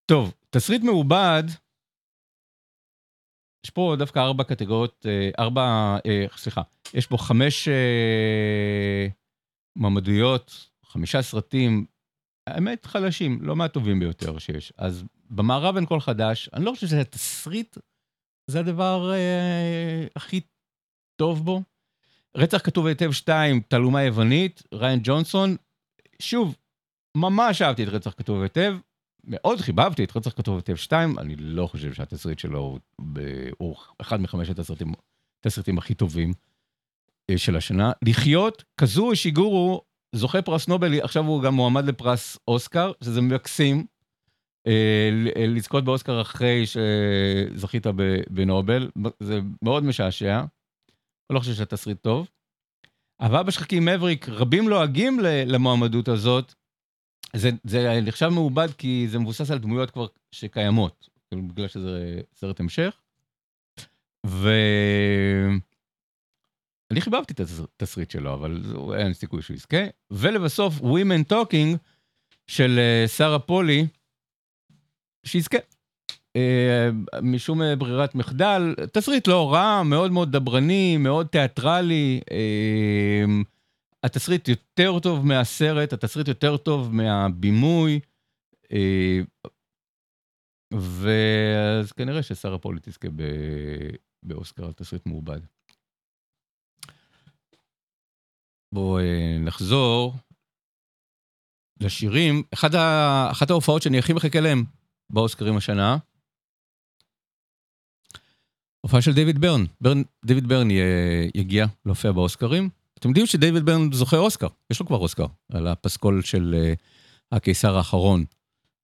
טוב, 0.05 0.34
תסריט 0.49 0.82
מעובד, 0.82 1.43
יש 3.65 3.69
פה 3.69 3.95
דווקא 3.99 4.19
ארבע 4.19 4.43
קטגוריות, 4.43 5.05
אה, 5.05 5.30
ארבע, 5.39 5.97
אה, 6.05 6.26
סליחה, 6.38 6.61
יש 6.93 7.07
פה 7.07 7.17
חמש 7.17 7.67
מועמדויות, 9.76 10.69
חמישה 10.86 11.21
סרטים, 11.21 11.86
האמת 12.47 12.86
חלשים, 12.86 13.39
לא 13.41 13.55
מהטובים 13.55 13.99
ביותר 13.99 14.38
שיש. 14.38 14.73
אז 14.78 15.03
במערב 15.30 15.76
אין 15.76 15.86
כל 15.86 15.99
חדש, 15.99 16.49
אני 16.53 16.65
לא 16.65 16.71
חושב 16.71 16.88
שזה 16.88 17.03
תסריט 17.03 17.78
זה 18.48 18.60
הדבר 18.60 19.12
אה, 19.14 20.08
הכי 20.16 20.41
טוב 21.16 21.46
בו. 21.46 21.62
רצח 22.38 22.62
כתוב 22.64 22.86
היטב 22.86 23.12
2, 23.12 23.62
תעלומה 23.68 24.04
יוונית, 24.04 24.64
ריין 24.74 25.00
ג'ונסון. 25.04 25.56
שוב, 26.20 26.56
ממש 27.18 27.62
אהבתי 27.62 27.84
את 27.84 27.88
רצח 27.88 28.14
כתוב 28.18 28.41
היטב, 28.41 28.76
מאוד 29.24 29.60
חיבבתי 29.60 30.04
את 30.04 30.18
רצח 30.18 30.32
כתוב 30.32 30.56
היטב 30.56 30.76
2, 30.76 31.20
אני 31.20 31.36
לא 31.36 31.68
חושב 31.68 31.93
שהתסריט 31.93 32.39
שלו 32.39 32.60
הוא, 32.60 32.80
הוא 33.58 33.76
אחד 34.02 34.22
מחמשת 34.22 34.60
הסרטים, 34.60 34.93
התסריטים 35.39 35.78
הכי 35.78 35.93
טובים 35.93 36.34
אה, 37.30 37.38
של 37.38 37.56
השנה. 37.56 37.91
לחיות, 38.06 38.64
כזו 38.78 39.12
שיגורו, 39.16 39.82
זוכה 40.16 40.41
פרס 40.41 40.68
נובל, 40.68 41.00
עכשיו 41.02 41.26
הוא 41.26 41.43
גם 41.43 41.54
מועמד 41.54 41.86
לפרס 41.86 42.38
אוסקר, 42.48 42.91
שזה 43.04 43.22
מקסים. 43.22 43.86
אה, 44.68 45.09
לזכות 45.47 45.84
באוסקר 45.84 46.22
אחרי 46.22 46.63
שזכית 46.66 47.88
בנובל, 48.30 48.89
זה 49.20 49.39
מאוד 49.61 49.84
משעשע. 49.84 50.39
אני 50.39 51.36
לא 51.36 51.39
חושב 51.39 51.53
שהתסריט 51.53 52.01
טוב. 52.01 52.28
אבל 53.20 53.43
בשחקים 53.43 53.86
מבריק, 53.86 54.30
רבים 54.30 54.70
לועגים 54.70 55.20
למועמדות 55.24 56.07
הזאת. 56.07 56.53
זה, 57.36 57.49
זה 57.63 57.99
נחשב 58.01 58.28
מעובד 58.28 58.68
כי 58.78 59.05
זה 59.09 59.20
מבוסס 59.20 59.51
על 59.51 59.57
דמויות 59.57 59.91
כבר 59.91 60.07
שקיימות, 60.32 61.09
כאילו, 61.30 61.47
בגלל 61.47 61.68
שזה 61.68 62.22
סרט 62.36 62.59
המשך. 62.59 63.01
ואני 64.26 65.59
חיבבתי 67.01 67.34
את 67.34 67.39
התסריט 67.80 68.11
שלו, 68.11 68.34
אבל 68.34 68.61
אין 68.97 69.13
סיכוי 69.13 69.41
שהוא 69.41 69.55
יזכה. 69.55 69.84
ולבסוף, 70.11 70.74
Women 70.82 71.32
Talking 71.32 71.78
של 72.47 72.80
אה, 72.80 73.07
שרה 73.07 73.39
פולי, 73.39 73.88
שיזכה. 75.28 75.57
אה, 76.36 76.89
משום 77.21 77.61
אה, 77.61 77.76
ברירת 77.76 78.15
מחדל, 78.15 78.76
תסריט 78.93 79.28
לא 79.28 79.53
רע, 79.53 79.84
מאוד 79.84 80.11
מאוד 80.11 80.32
דברני, 80.32 80.97
מאוד 80.97 81.28
תיאטרלי. 81.28 82.21
אה, 82.32 83.23
התסריט 84.03 84.47
יותר 84.47 84.99
טוב 84.99 85.26
מהסרט, 85.26 85.93
התסריט 85.93 86.28
יותר 86.28 86.57
טוב 86.57 86.93
מהבימוי. 86.93 87.99
ואז 90.73 91.91
כנראה 91.91 92.23
ששרה 92.23 92.57
פולי 92.57 92.80
תזכה 92.84 93.07
באוסקר 94.23 94.65
על 94.65 94.73
תסריט 94.73 95.05
מעובד. 95.05 95.39
בואו 98.73 98.99
נחזור 99.39 100.13
לשירים. 101.82 102.43
אחת 102.53 103.49
ההופעות 103.49 103.82
שאני 103.82 103.99
הכי 103.99 104.13
מחכה 104.13 104.39
להן 104.39 104.63
באוסקרים 105.10 105.58
השנה. 105.58 105.97
הופעה 108.82 109.01
של 109.01 109.14
דיוויד 109.14 109.41
ברן. 109.41 109.66
ברן 109.82 110.01
דיוויד 110.26 110.47
ברן 110.47 110.68
יגיע 111.36 111.66
להופיע 111.86 112.12
באוסקרים. 112.12 112.70
אתם 112.99 113.10
יודעים 113.10 113.26
שדיוויד 113.26 113.66
ברן 113.66 113.91
זוכה 113.91 114.18
אוסקר, 114.18 114.47
יש 114.72 114.80
לו 114.80 114.86
כבר 114.86 114.97
אוסקר, 114.97 115.26
על 115.51 115.68
הפסקול 115.68 116.22
של 116.22 116.56
uh, 116.56 116.80
הקיסר 117.32 117.78
האחרון, 117.78 118.26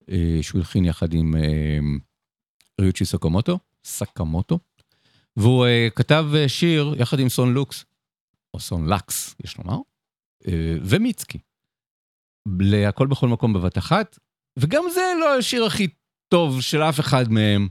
uh, 0.01 0.05
שהוא 0.41 0.59
הלחין 0.59 0.85
יחד 0.85 1.13
עם 1.13 1.35
uh, 1.35 2.81
ריוצ'י 2.81 3.05
סקמוטו, 3.05 3.59
סקמוטו, 3.85 4.59
והוא 5.37 5.65
uh, 5.65 5.93
כתב 5.95 6.25
uh, 6.33 6.49
שיר 6.49 6.93
יחד 6.97 7.19
עם 7.19 7.29
סון 7.29 7.53
לוקס, 7.53 7.85
או 8.53 8.59
סון 8.59 8.93
לקס, 8.93 9.35
יש 9.43 9.57
לומר, 9.57 9.77
uh, 10.43 10.47
ומיצקי, 10.85 11.39
להכל 12.59 13.07
בכל 13.07 13.27
מקום 13.27 13.53
בבת 13.53 13.77
אחת, 13.77 14.19
וגם 14.59 14.83
זה 14.93 15.01
לא 15.19 15.37
השיר 15.37 15.65
הכי 15.65 15.87
טוב 16.33 16.61
של 16.61 16.81
אף 16.81 16.99
אחד 16.99 17.23
מהם. 17.29 17.67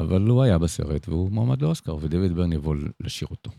אבל 0.00 0.22
הוא 0.22 0.42
היה 0.42 0.58
בסרט 0.58 1.08
והוא 1.08 1.30
מועמד 1.30 1.62
לאוסקר, 1.62 1.96
ודויד 2.00 2.32
ברן 2.32 2.52
יבוא 2.52 2.74
לשיר 3.00 3.28
אותו. 3.30 3.50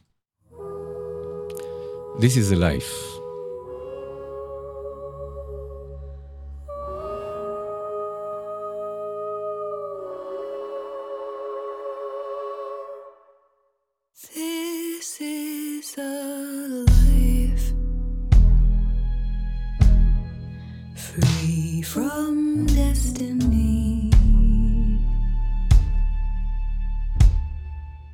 This 2.17 2.36
is 2.36 2.51
a 2.51 2.55
life. 2.55 3.26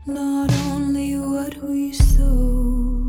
not 0.06 0.52
only 0.68 1.16
what 1.16 1.56
we 1.64 1.94
sow. 1.94 3.03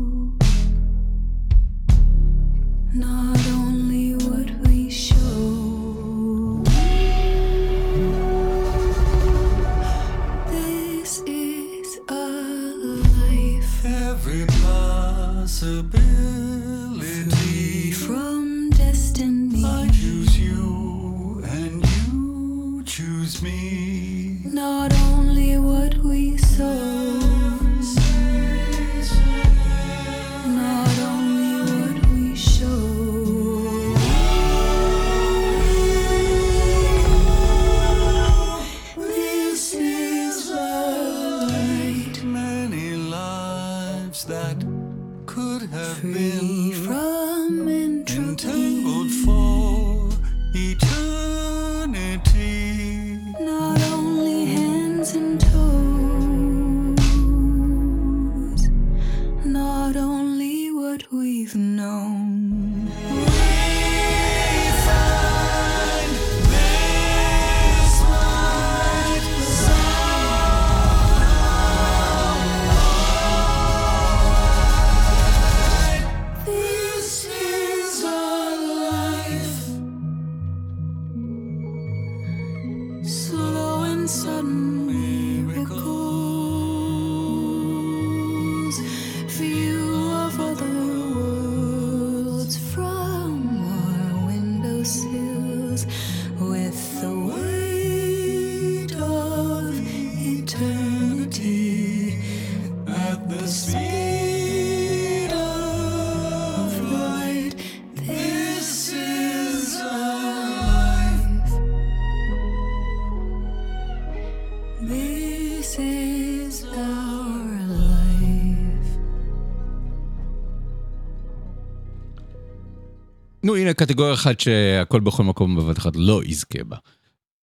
נו, 123.45 123.55
הנה 123.55 123.73
קטגוריה 123.73 124.13
אחת 124.13 124.39
שהכל 124.39 124.99
בכל 124.99 125.23
מקום 125.23 125.55
בבת 125.55 125.77
אחת 125.77 125.95
לא 125.95 126.21
יזכה 126.23 126.63
בה. 126.63 126.77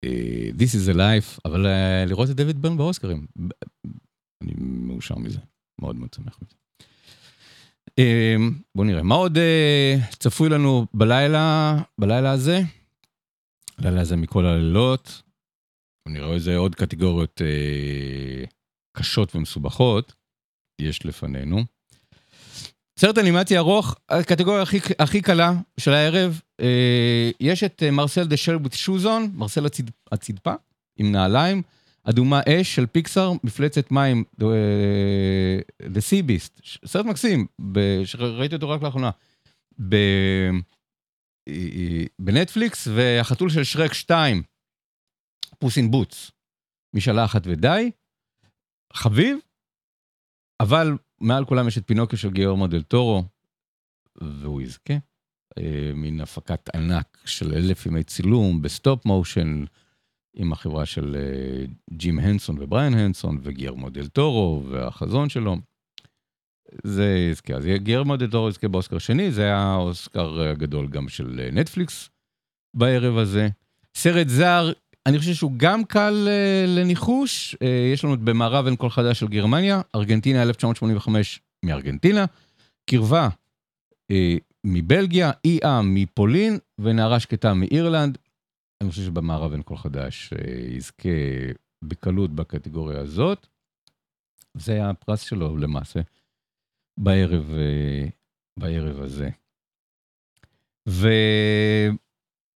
אה, 0.04 0.50
This 0.58 0.74
is 0.74 0.94
a 0.94 0.96
life, 0.96 1.40
אבל 1.44 1.66
אה, 1.66 2.04
לראות 2.06 2.30
את 2.30 2.36
דויד 2.36 2.62
ברן 2.62 2.76
באוסקרים, 2.76 3.26
אני 4.42 4.52
מאושר 4.58 5.14
מזה, 5.16 5.38
מאוד 5.80 5.96
מאוד 5.96 6.14
שמח 6.14 6.38
מזה. 6.42 6.54
אה, 7.98 8.36
בואו 8.74 8.86
נראה, 8.86 9.02
מה 9.02 9.14
עוד 9.14 9.38
צפוי 10.18 10.48
לנו 10.48 10.86
בלילה, 10.94 11.76
בלילה 11.98 12.30
הזה? 12.30 12.60
הלילה 13.78 14.00
הזה 14.00 14.16
מכל 14.16 14.46
הלילות. 14.46 15.22
נראה 16.08 16.34
איזה 16.34 16.56
עוד 16.56 16.74
קטגוריות 16.74 17.40
קשות 18.96 19.36
ומסובכות 19.36 20.14
יש 20.80 21.06
לפנינו. 21.06 21.64
סרט 23.02 23.18
אנימציה 23.18 23.58
ארוך, 23.58 23.96
הקטגוריה 24.08 24.62
הכי, 24.62 24.78
הכי 24.98 25.22
קלה 25.22 25.52
של 25.80 25.90
הערב, 25.90 26.40
אה, 26.60 27.30
יש 27.40 27.64
את 27.64 27.82
אה, 27.82 27.90
מרסל 27.90 28.24
דה 28.24 28.36
with 28.36 28.76
שוזון, 28.76 29.32
מרסל 29.34 29.66
הצד, 29.66 29.84
הצדפה, 30.12 30.54
עם 30.96 31.12
נעליים, 31.12 31.62
אדומה 32.04 32.40
אש 32.48 32.74
של 32.74 32.86
פיקסאר, 32.86 33.32
מפלצת 33.44 33.90
מים, 33.90 34.24
אה, 34.42 35.58
Sea 35.80 36.28
Beast, 36.28 36.60
ש- 36.62 36.78
סרט 36.86 37.06
מקסים, 37.06 37.46
שראיתי 38.04 38.54
אותו 38.54 38.70
רק 38.70 38.82
לאחרונה, 38.82 39.10
ב, 39.88 39.94
אה, 39.94 40.50
אה, 41.48 42.04
בנטפליקס, 42.18 42.88
והחתול 42.94 43.50
של 43.50 43.64
שרק 43.64 43.92
2, 43.92 44.42
פוס 45.58 45.76
אין 45.76 45.90
בוטס, 45.90 46.30
משאלה 46.94 47.24
אחת 47.24 47.42
ודי, 47.44 47.90
חביב, 48.92 49.38
אבל 50.60 50.92
מעל 51.22 51.44
כולם 51.44 51.68
יש 51.68 51.78
את 51.78 51.86
פינוקיו 51.86 52.18
של 52.18 52.30
גיורמו 52.30 52.66
דל 52.66 52.82
טורו, 52.82 53.24
והוא 54.20 54.62
יזכה. 54.62 54.94
אה, 55.58 55.92
מין 55.94 56.20
הפקת 56.20 56.74
ענק 56.74 57.18
של 57.24 57.54
אלף 57.54 57.86
ימי 57.86 58.04
צילום 58.04 58.62
ב 58.62 58.71
stop 58.71 59.04
motion, 59.06 59.64
עם 60.34 60.52
החברה 60.52 60.86
של 60.86 61.16
אה, 61.16 61.64
ג'ים 61.90 62.18
הנסון 62.18 62.56
ובריאן 62.60 62.94
הנסון, 62.94 63.38
וגיורמו 63.42 63.90
דל 63.90 64.06
טורו, 64.06 64.64
והחזון 64.70 65.28
שלו. 65.28 65.56
זה 66.84 67.28
יזכה. 67.30 67.54
אז 67.54 67.64
גיורמו 67.76 68.16
דל 68.16 68.30
טורו 68.30 68.48
יזכה 68.48 68.68
באוסקר 68.68 68.98
שני, 68.98 69.32
זה 69.32 69.42
היה 69.42 69.58
האוסקר 69.58 70.40
הגדול 70.40 70.88
גם 70.88 71.08
של 71.08 71.40
אה, 71.40 71.50
נטפליקס 71.50 72.10
בערב 72.74 73.16
הזה. 73.16 73.48
סרט 73.94 74.28
זר, 74.28 74.72
אני 75.06 75.18
חושב 75.18 75.32
שהוא 75.34 75.52
גם 75.56 75.84
קל 75.84 76.28
אה, 76.28 76.64
לניחוש, 76.68 77.56
אה, 77.62 77.90
יש 77.92 78.04
לנו 78.04 78.16
במערב 78.16 78.66
אין 78.66 78.76
כל 78.76 78.90
חדש 78.90 79.20
של 79.20 79.28
גרמניה, 79.28 79.80
ארגנטינה 79.94 80.42
1985 80.42 81.40
מארגנטינה, 81.64 82.24
קרבה 82.90 83.28
אה, 84.10 84.36
מבלגיה, 84.64 85.30
אי-עם 85.44 85.94
מפולין 85.94 86.58
ונערה 86.78 87.20
שקטה 87.20 87.54
מאירלנד. 87.54 88.18
אני 88.80 88.90
חושב 88.90 89.02
שבמערב 89.02 89.52
אין 89.52 89.62
כל 89.64 89.76
חדש 89.76 90.32
יזכה 90.68 91.08
בקלות 91.84 92.34
בקטגוריה 92.34 93.00
הזאת. 93.00 93.46
זה 94.54 94.72
היה 94.72 94.90
הפרס 94.90 95.20
שלו 95.20 95.56
למעשה 95.56 96.00
בערב, 96.98 97.52
בערב 98.58 99.00
הזה. 99.00 99.30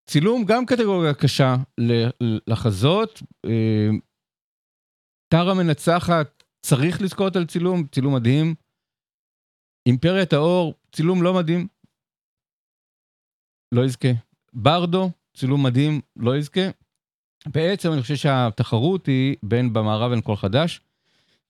וצילום 0.06 0.44
גם 0.44 0.66
קטגוריה 0.66 1.14
קשה 1.14 1.56
לחזות. 2.46 3.22
אה, 3.46 3.88
טאר 5.28 5.54
המנצחת, 5.54 6.44
צריך 6.62 7.02
לזכות 7.02 7.36
על 7.36 7.46
צילום, 7.46 7.86
צילום 7.86 8.14
מדהים. 8.14 8.54
אימפריית 9.86 10.32
האור, 10.32 10.74
צילום 10.92 11.22
לא 11.22 11.34
מדהים, 11.34 11.68
לא 13.72 13.84
יזכה. 13.84 14.08
ברדו, 14.52 15.10
צילום 15.36 15.66
מדהים, 15.66 16.00
לא 16.16 16.36
יזכה. 16.36 16.70
בעצם 17.46 17.92
אני 17.92 18.02
חושב 18.02 18.16
שהתחרות 18.16 19.06
היא 19.06 19.36
בין 19.42 19.72
במערב 19.72 20.12
אין 20.12 20.20
כל 20.20 20.36
חדש. 20.36 20.80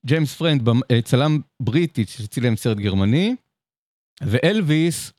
ג'יימס 0.07 0.35
פרנד, 0.35 0.69
אה, 0.69 1.03
צלם 1.03 1.41
בריטי 1.61 2.07
שצילם 2.07 2.57
סרט 2.57 2.77
גרמני, 2.77 3.37
ואלוויס, 4.23 5.13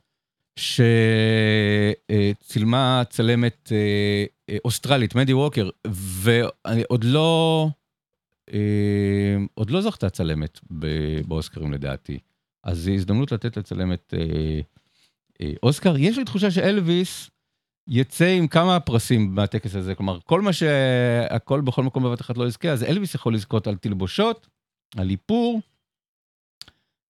שצילמה 1.99 3.03
צלמת 3.09 3.71
אה, 3.71 4.25
אה, 4.49 4.57
אוסטרלית, 4.65 5.15
מדי 5.15 5.33
ווקר, 5.33 5.69
ועוד 5.87 7.03
לא, 7.03 7.67
אה, 8.53 9.37
עוד 9.53 9.69
לא 9.69 9.81
זכתה 9.81 10.09
צלמת 10.09 10.59
באוסקרים 11.27 11.73
לדעתי. 11.73 12.19
אז 12.63 12.77
זו 12.77 12.91
הזדמנות 12.91 13.31
לתת 13.31 13.57
לצלמת 13.57 14.13
אוסקר. 15.63 15.97
יש 15.97 16.17
לי 16.17 16.25
תחושה 16.25 16.51
שאלוויס 16.51 17.29
יצא 17.89 18.25
עם 18.25 18.47
כמה 18.47 18.79
פרסים 18.79 19.35
מהטקס 19.35 19.75
הזה, 19.75 19.95
כלומר, 19.95 20.19
כל 20.19 20.41
מה 20.41 20.53
שהכל 20.53 21.61
בכל 21.61 21.83
מקום 21.83 22.03
בבת 22.03 22.21
אחת 22.21 22.37
לא 22.37 22.47
יזכה, 22.47 22.69
אז 22.69 22.83
אלוויס 22.83 23.15
יכול 23.15 23.33
לזכות 23.33 23.67
על 23.67 23.75
תלבושות, 23.75 24.47
על 24.97 25.09
איפור, 25.09 25.61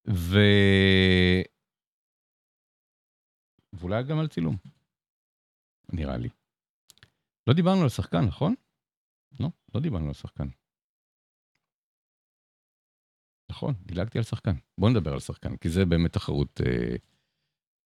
ו... 0.10 0.40
ואולי 3.74 4.04
גם 4.04 4.20
על 4.20 4.28
צילום, 4.28 4.58
נראה 5.94 6.18
לי. 6.18 6.30
לא 7.48 7.54
דיברנו 7.54 7.82
על 7.82 7.90
שחקן, 7.90 8.26
נכון? 8.26 8.56
לא, 9.40 9.50
לא 9.76 9.82
דיברנו 9.82 10.08
על 10.08 10.14
שחקן. 10.14 10.48
נכון, 13.52 13.74
דילגתי 13.86 14.18
על 14.18 14.24
שחקן. 14.24 14.54
בואו 14.78 14.92
נדבר 14.92 15.14
על 15.14 15.20
שחקן, 15.20 15.58
כי 15.58 15.70
זה 15.70 15.86
באמת 15.86 16.14
תחרות 16.14 16.62
אה, 16.62 16.96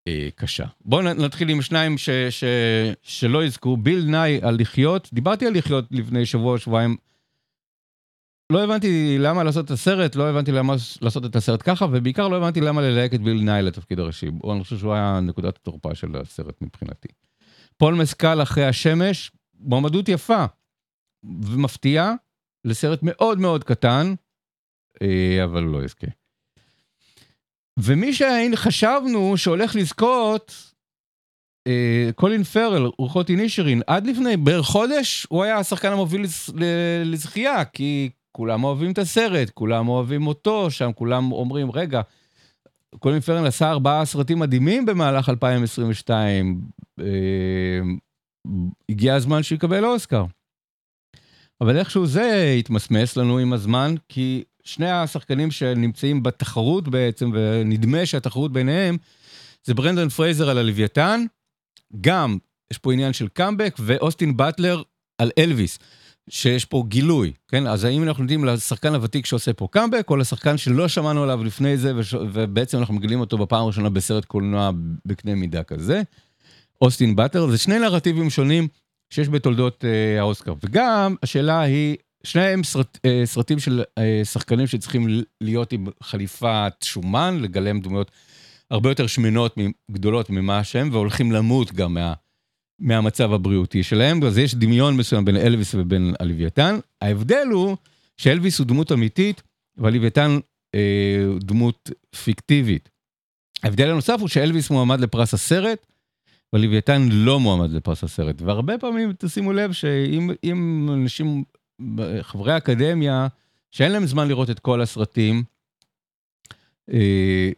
אה, 0.08 0.28
קשה. 0.34 0.66
בואו 0.80 1.02
נתחיל 1.02 1.48
עם 1.48 1.62
שניים 1.62 1.98
ש, 1.98 2.10
ש, 2.10 2.44
שלא 3.02 3.44
יזכו. 3.44 3.76
ביל 3.76 4.04
נאי 4.10 4.40
על 4.42 4.56
לחיות, 4.60 5.08
דיברתי 5.12 5.46
על 5.46 5.58
לחיות 5.58 5.84
לפני 5.90 6.26
שבוע, 6.26 6.58
שבועיים. 6.58 6.96
לא 8.52 8.64
הבנתי 8.64 9.16
למה 9.18 9.44
לעשות 9.44 9.64
את 9.64 9.70
הסרט, 9.70 10.16
לא 10.16 10.30
הבנתי 10.30 10.52
למה 10.52 10.74
לעשות 11.00 11.24
את 11.24 11.36
הסרט 11.36 11.60
ככה, 11.64 11.86
ובעיקר 11.92 12.28
לא 12.28 12.36
הבנתי 12.36 12.60
למה 12.60 12.82
ללהק 12.82 13.14
את 13.14 13.20
ביל 13.20 13.42
ניי 13.42 13.62
לתפקיד 13.62 13.98
הראשי. 13.98 14.26
אני 14.52 14.62
חושב 14.62 14.78
שהוא 14.78 14.92
היה 14.94 15.20
נקודת 15.22 15.56
התורפה 15.56 15.94
של 15.94 16.16
הסרט 16.16 16.62
מבחינתי. 16.62 17.08
פול 17.76 17.94
מסקל 17.94 18.42
אחרי 18.42 18.64
השמש, 18.64 19.32
מועמדות 19.60 20.08
יפה 20.08 20.44
ומפתיעה 21.24 22.14
לסרט 22.64 22.98
מאוד 23.02 23.38
מאוד 23.38 23.64
קטן, 23.64 24.14
אה, 25.02 25.44
אבל 25.44 25.62
הוא 25.62 25.72
לא 25.72 25.84
יזכה. 25.84 26.06
ומי 27.78 28.12
שחשבנו 28.12 29.36
שהולך 29.36 29.76
לזכות, 29.76 30.72
אה, 31.66 32.10
קולין 32.14 32.42
פרל, 32.42 32.90
רוחות 32.98 33.30
אינישרין, 33.30 33.82
עד 33.86 34.06
לפני 34.06 34.36
בערך 34.36 34.66
חודש, 34.66 35.26
הוא 35.30 35.44
היה 35.44 35.58
השחקן 35.58 35.92
המוביל 35.92 36.26
לזכייה, 37.04 37.64
כי 37.64 38.10
כולם 38.32 38.64
אוהבים 38.64 38.92
את 38.92 38.98
הסרט, 38.98 39.50
כולם 39.50 39.88
אוהבים 39.88 40.26
אותו, 40.26 40.70
שם 40.70 40.90
כולם 40.94 41.32
אומרים, 41.32 41.70
רגע, 41.72 42.00
קולין 42.98 43.20
פארל 43.20 43.46
עשה 43.46 43.70
ארבעה 43.70 44.04
סרטים 44.04 44.38
מדהימים 44.38 44.86
במהלך 44.86 45.28
2022, 45.28 46.60
אה, 47.00 47.04
הגיע 48.88 49.14
הזמן 49.14 49.42
שהוא 49.42 49.56
יקבל 49.56 49.84
אוסקר. 49.84 50.24
אבל 51.60 51.76
איכשהו 51.76 52.06
זה 52.06 52.54
התמסמס 52.58 53.16
לנו 53.16 53.38
עם 53.38 53.52
הזמן, 53.52 53.94
כי 54.08 54.44
שני 54.64 54.90
השחקנים 54.90 55.50
שנמצאים 55.50 56.22
בתחרות 56.22 56.88
בעצם, 56.88 57.30
ונדמה 57.34 58.06
שהתחרות 58.06 58.52
ביניהם, 58.52 58.96
זה 59.64 59.74
ברנדון 59.74 60.08
פרייזר 60.08 60.50
על 60.50 60.58
הלוויתן, 60.58 61.24
גם 62.00 62.38
יש 62.70 62.78
פה 62.78 62.92
עניין 62.92 63.12
של 63.12 63.28
קאמבק, 63.28 63.76
ואוסטין 63.78 64.36
באטלר 64.36 64.82
על 65.18 65.30
אלוויס, 65.38 65.78
שיש 66.30 66.64
פה 66.64 66.84
גילוי, 66.88 67.32
כן? 67.48 67.66
אז 67.66 67.84
האם 67.84 68.02
אנחנו 68.02 68.22
נותנים 68.22 68.44
לשחקן 68.44 68.94
הוותיק 68.94 69.26
שעושה 69.26 69.52
פה 69.52 69.68
קאמבק, 69.70 70.10
או 70.10 70.16
לשחקן 70.16 70.56
שלא 70.56 70.88
שמענו 70.88 71.22
עליו 71.22 71.44
לפני 71.44 71.76
זה, 71.76 71.92
וש... 71.96 72.14
ובעצם 72.14 72.78
אנחנו 72.78 72.94
מגלים 72.94 73.20
אותו 73.20 73.38
בפעם 73.38 73.62
הראשונה 73.62 73.90
בסרט 73.90 74.24
קולנוע 74.24 74.70
בקנה 75.06 75.34
מידה 75.34 75.62
כזה. 75.62 76.02
אוסטין 76.82 77.16
באטלר, 77.16 77.50
זה 77.50 77.58
שני 77.58 77.78
נרטיבים 77.78 78.30
שונים 78.30 78.68
שיש 79.10 79.28
בתולדות 79.28 79.84
אה, 79.84 80.20
האוסקר. 80.20 80.54
וגם 80.64 81.14
השאלה 81.22 81.60
היא, 81.60 81.96
שניהם 82.24 82.64
סרט, 82.64 82.98
אה, 83.04 83.22
סרטים 83.24 83.58
של 83.58 83.82
אה, 83.98 84.20
שחקנים 84.24 84.66
שצריכים 84.66 85.08
להיות 85.40 85.72
עם 85.72 85.86
חליפת 86.02 86.72
שומן, 86.84 87.38
לגלם 87.40 87.80
דמויות 87.80 88.10
הרבה 88.70 88.90
יותר 88.90 89.06
שמנות, 89.06 89.56
גדולות 89.90 90.30
ממה 90.30 90.64
שהם, 90.64 90.88
והולכים 90.92 91.32
למות 91.32 91.72
גם 91.72 91.94
מה, 91.94 92.12
מהמצב 92.82 93.32
הבריאותי 93.32 93.82
שלהם. 93.82 94.22
אז 94.22 94.38
יש 94.38 94.54
דמיון 94.54 94.96
מסוים 94.96 95.24
בין 95.24 95.36
אלוויס 95.36 95.74
ובין 95.74 96.14
הלוויתן. 96.20 96.78
ההבדל 97.00 97.46
הוא 97.52 97.76
שאלוויס 98.16 98.58
הוא 98.58 98.66
דמות 98.66 98.92
אמיתית, 98.92 99.42
והלוויתן 99.76 100.38
אה, 100.74 101.24
דמות 101.40 101.90
פיקטיבית. 102.24 102.88
ההבדל 103.62 103.90
הנוסף 103.90 104.16
הוא 104.20 104.28
שאלוויס 104.28 104.70
מועמד 104.70 105.00
לפרס 105.00 105.34
הסרט, 105.34 105.86
ולוויתן 106.52 107.08
לא 107.10 107.40
מועמד 107.40 107.70
לפרס 107.70 108.04
הסרט. 108.04 108.42
והרבה 108.42 108.78
פעמים 108.78 109.12
תשימו 109.18 109.52
לב 109.52 109.72
שאם 109.72 110.88
אנשים, 110.92 111.44
חברי 112.22 112.56
אקדמיה, 112.56 113.26
שאין 113.70 113.92
להם 113.92 114.06
זמן 114.06 114.28
לראות 114.28 114.50
את 114.50 114.58
כל 114.58 114.80
הסרטים, 114.80 115.42
אה, 116.92 117.50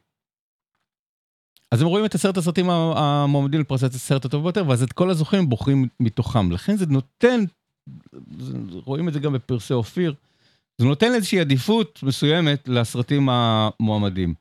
אז 1.74 1.82
הם 1.82 1.88
רואים 1.88 2.04
את 2.04 2.14
עשרת 2.14 2.36
הסרטים 2.36 2.70
המועמדים 2.70 3.60
לפרס 3.60 3.82
הסרט 3.82 4.24
הטוב 4.24 4.42
ביותר, 4.42 4.68
ואז 4.68 4.82
את 4.82 4.92
כל 4.92 5.10
הזוכים 5.10 5.48
בוחרים 5.48 5.88
מתוכם. 6.00 6.52
לכן 6.52 6.76
זה 6.76 6.86
נותן, 6.86 7.44
רואים 8.70 9.08
את 9.08 9.12
זה 9.12 9.20
גם 9.20 9.32
בפרסי 9.32 9.74
אופיר, 9.74 10.14
זה 10.78 10.86
נותן 10.86 11.14
איזושהי 11.14 11.40
עדיפות 11.40 12.00
מסוימת 12.02 12.68
לסרטים 12.68 13.28
המועמדים. 13.28 14.34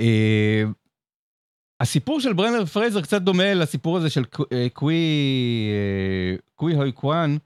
אה, 0.00 0.64
הסיפור 1.80 2.20
של 2.20 2.32
ברנדן 2.32 2.64
פרייזר 2.64 3.00
קצת 3.00 3.22
דומה 3.22 3.54
לסיפור 3.54 3.96
הזה 3.96 4.10
של 4.10 4.24
קווי, 4.72 4.96
קווי 6.54 6.74
הוי 6.74 6.92
קוואן, 6.92 7.36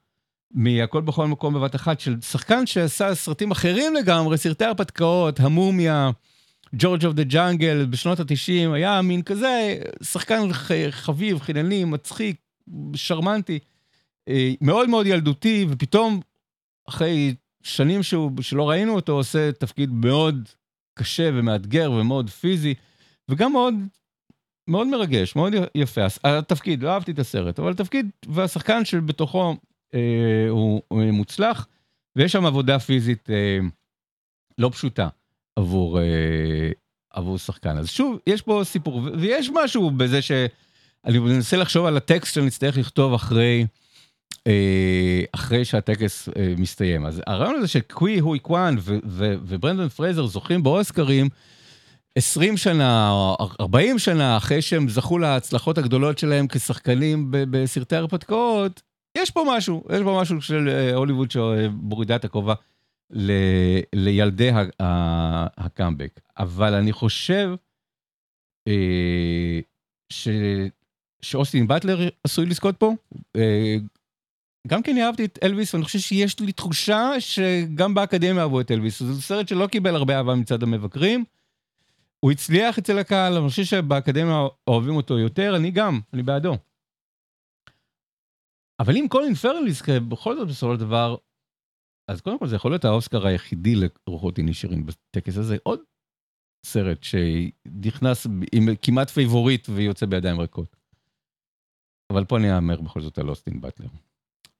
מהכל 0.54 1.00
בכל 1.00 1.26
מקום 1.26 1.54
בבת 1.54 1.74
אחת, 1.74 2.00
של 2.00 2.20
שחקן 2.20 2.66
שעשה 2.66 3.14
סרטים 3.14 3.50
אחרים 3.50 3.94
לגמרי, 3.94 4.38
סרטי 4.38 4.64
הרפתקאות, 4.64 5.40
המומיה, 5.40 6.10
ג'ורג' 6.74 7.06
אוף 7.06 7.14
דה 7.14 7.24
ג'אנגל, 7.24 7.86
בשנות 7.86 8.20
ה-90, 8.20 8.74
היה 8.74 9.02
מין 9.02 9.22
כזה, 9.22 9.78
שחקן 10.02 10.52
חביב, 10.90 11.40
חינני, 11.40 11.84
מצחיק, 11.84 12.36
שרמנטי, 12.94 13.58
מאוד 14.60 14.88
מאוד 14.88 15.06
ילדותי, 15.06 15.66
ופתאום, 15.68 16.20
אחרי 16.88 17.34
שנים 17.62 18.02
שהוא, 18.02 18.30
שלא 18.40 18.70
ראינו 18.70 18.94
אותו, 18.94 19.12
עושה 19.12 19.52
תפקיד 19.52 19.90
מאוד 19.92 20.48
קשה 20.94 21.30
ומאתגר 21.34 21.92
ומאוד 21.92 22.30
פיזי, 22.30 22.74
וגם 23.28 23.52
מאוד 23.52 23.74
מאוד 24.68 24.86
מרגש, 24.86 25.36
מאוד 25.36 25.52
יפה. 25.74 26.00
התפקיד, 26.24 26.82
לא 26.82 26.90
אהבתי 26.90 27.10
את 27.10 27.18
הסרט, 27.18 27.58
אבל 27.58 27.70
התפקיד 27.70 28.10
והשחקן 28.26 28.84
שבתוכו 28.84 29.56
אה, 29.94 30.46
הוא, 30.48 30.82
הוא 30.88 31.02
מוצלח, 31.04 31.66
ויש 32.16 32.32
שם 32.32 32.46
עבודה 32.46 32.78
פיזית 32.78 33.30
אה, 33.30 33.58
לא 34.58 34.70
פשוטה 34.72 35.08
עבור, 35.56 36.00
אה, 36.00 36.70
עבור 37.10 37.38
שחקן. 37.38 37.78
אז 37.78 37.88
שוב, 37.88 38.18
יש 38.26 38.42
פה 38.42 38.60
סיפור, 38.64 39.02
ויש 39.18 39.50
משהו 39.54 39.90
בזה 39.90 40.22
שאני 40.22 41.18
מנסה 41.18 41.56
לחשוב 41.56 41.86
על 41.86 41.96
הטקסט 41.96 42.34
שאני 42.34 42.48
אצטרך 42.48 42.76
לכתוב 42.76 43.14
אחרי, 43.14 43.66
אה, 44.46 45.22
אחרי 45.32 45.64
שהטקס 45.64 46.28
אה, 46.28 46.54
מסתיים. 46.58 47.06
אז 47.06 47.22
הרעיון 47.26 47.54
הזה 47.54 47.68
שקווי 47.68 48.18
הוי 48.18 48.38
קוואן 48.38 48.76
וברנדון 49.46 49.88
פרייזר 49.88 50.26
זוכים 50.26 50.62
באוסקרים, 50.62 51.28
20 52.16 52.56
שנה, 52.56 53.12
40 53.60 53.98
שנה 53.98 54.36
אחרי 54.36 54.62
שהם 54.62 54.88
זכו 54.88 55.18
להצלחות 55.18 55.78
הגדולות 55.78 56.18
שלהם 56.18 56.46
כשחקנים 56.48 57.26
בסרטי 57.30 57.96
הרפתקאות, 57.96 58.82
יש 59.18 59.30
פה 59.30 59.44
משהו, 59.48 59.84
יש 59.92 60.02
פה 60.02 60.18
משהו 60.20 60.42
של 60.42 60.92
הוליווד 60.94 61.30
שמורידה 61.30 62.16
את 62.16 62.24
הכובע 62.24 62.54
לילדי 63.92 64.50
הקאמבק. 65.58 66.20
אבל 66.38 66.74
אני 66.74 66.92
חושב 66.92 67.50
ש... 70.12 70.28
שאוסטין 71.22 71.66
באטלר 71.66 72.08
עשוי 72.24 72.46
לזכות 72.46 72.76
פה. 72.76 72.94
גם 74.66 74.82
כן 74.82 74.98
אהבתי 74.98 75.24
את 75.24 75.38
אלוויס, 75.42 75.74
ואני 75.74 75.84
חושב 75.84 75.98
שיש 75.98 76.40
לי 76.40 76.52
תחושה 76.52 77.10
שגם 77.18 77.94
באקדמיה 77.94 78.42
אהבו 78.42 78.60
את 78.60 78.70
אלוויס. 78.70 79.02
זה 79.02 79.22
סרט 79.22 79.48
שלא 79.48 79.66
קיבל 79.66 79.96
הרבה 79.96 80.18
אהבה 80.18 80.34
מצד 80.34 80.62
המבקרים. 80.62 81.24
הוא 82.20 82.30
הצליח 82.30 82.78
אצל 82.78 82.98
הקהל, 82.98 83.36
אני 83.36 83.48
חושב 83.48 83.64
שבאקדמיה 83.64 84.46
אוהבים 84.66 84.96
אותו 84.96 85.18
יותר, 85.18 85.56
אני 85.56 85.70
גם, 85.70 86.00
אני 86.12 86.22
בעדו. 86.22 86.56
אבל 88.80 88.96
אם 88.96 89.06
קולין 89.10 89.34
פרל 89.34 89.68
יזכה, 89.68 90.00
בכל 90.00 90.36
זאת 90.36 90.48
בסופו 90.48 90.74
של 90.74 90.80
דבר, 90.80 91.16
אז 92.08 92.20
קודם 92.20 92.38
כל 92.38 92.46
זה 92.46 92.56
יכול 92.56 92.70
להיות 92.70 92.84
האוסקר 92.84 93.26
היחידי 93.26 93.74
לרוחות 94.08 94.38
אינישרין 94.38 94.86
בטקס 94.86 95.36
הזה, 95.36 95.56
עוד 95.62 95.80
סרט 96.66 96.98
שנכנס 97.02 98.26
עם 98.52 98.62
כמעט 98.82 99.10
favorite 99.10 99.68
ויוצא 99.68 100.06
בידיים 100.06 100.40
ריקות. 100.40 100.76
אבל 102.12 102.24
פה 102.24 102.36
אני 102.36 102.56
אהמר 102.56 102.80
בכל 102.80 103.00
זאת 103.00 103.18
על 103.18 103.28
אוסטין 103.28 103.60
באטלר. 103.60 103.88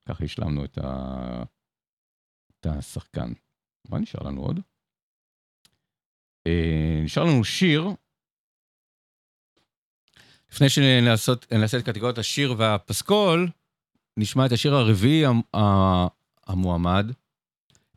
ככה 0.08 0.24
השלמנו 0.24 0.64
את, 0.64 0.78
ה... 0.78 1.42
את 2.50 2.66
השחקן. 2.66 3.32
מה 3.88 3.98
נשאר 3.98 4.22
לנו 4.22 4.42
עוד? 4.42 4.60
אה, 6.48 7.04
נשאר 7.04 7.24
לנו 7.24 7.44
שיר. 7.44 7.84
לפני 10.52 10.68
שנעשה 10.68 11.78
את 11.78 11.84
קטגוריית 11.84 12.18
השיר 12.18 12.54
והפסקול, 12.58 13.48
נשמע 14.16 14.46
את 14.46 14.52
השיר 14.52 14.74
הרביעי 14.74 15.24
המועמד. 16.46 17.06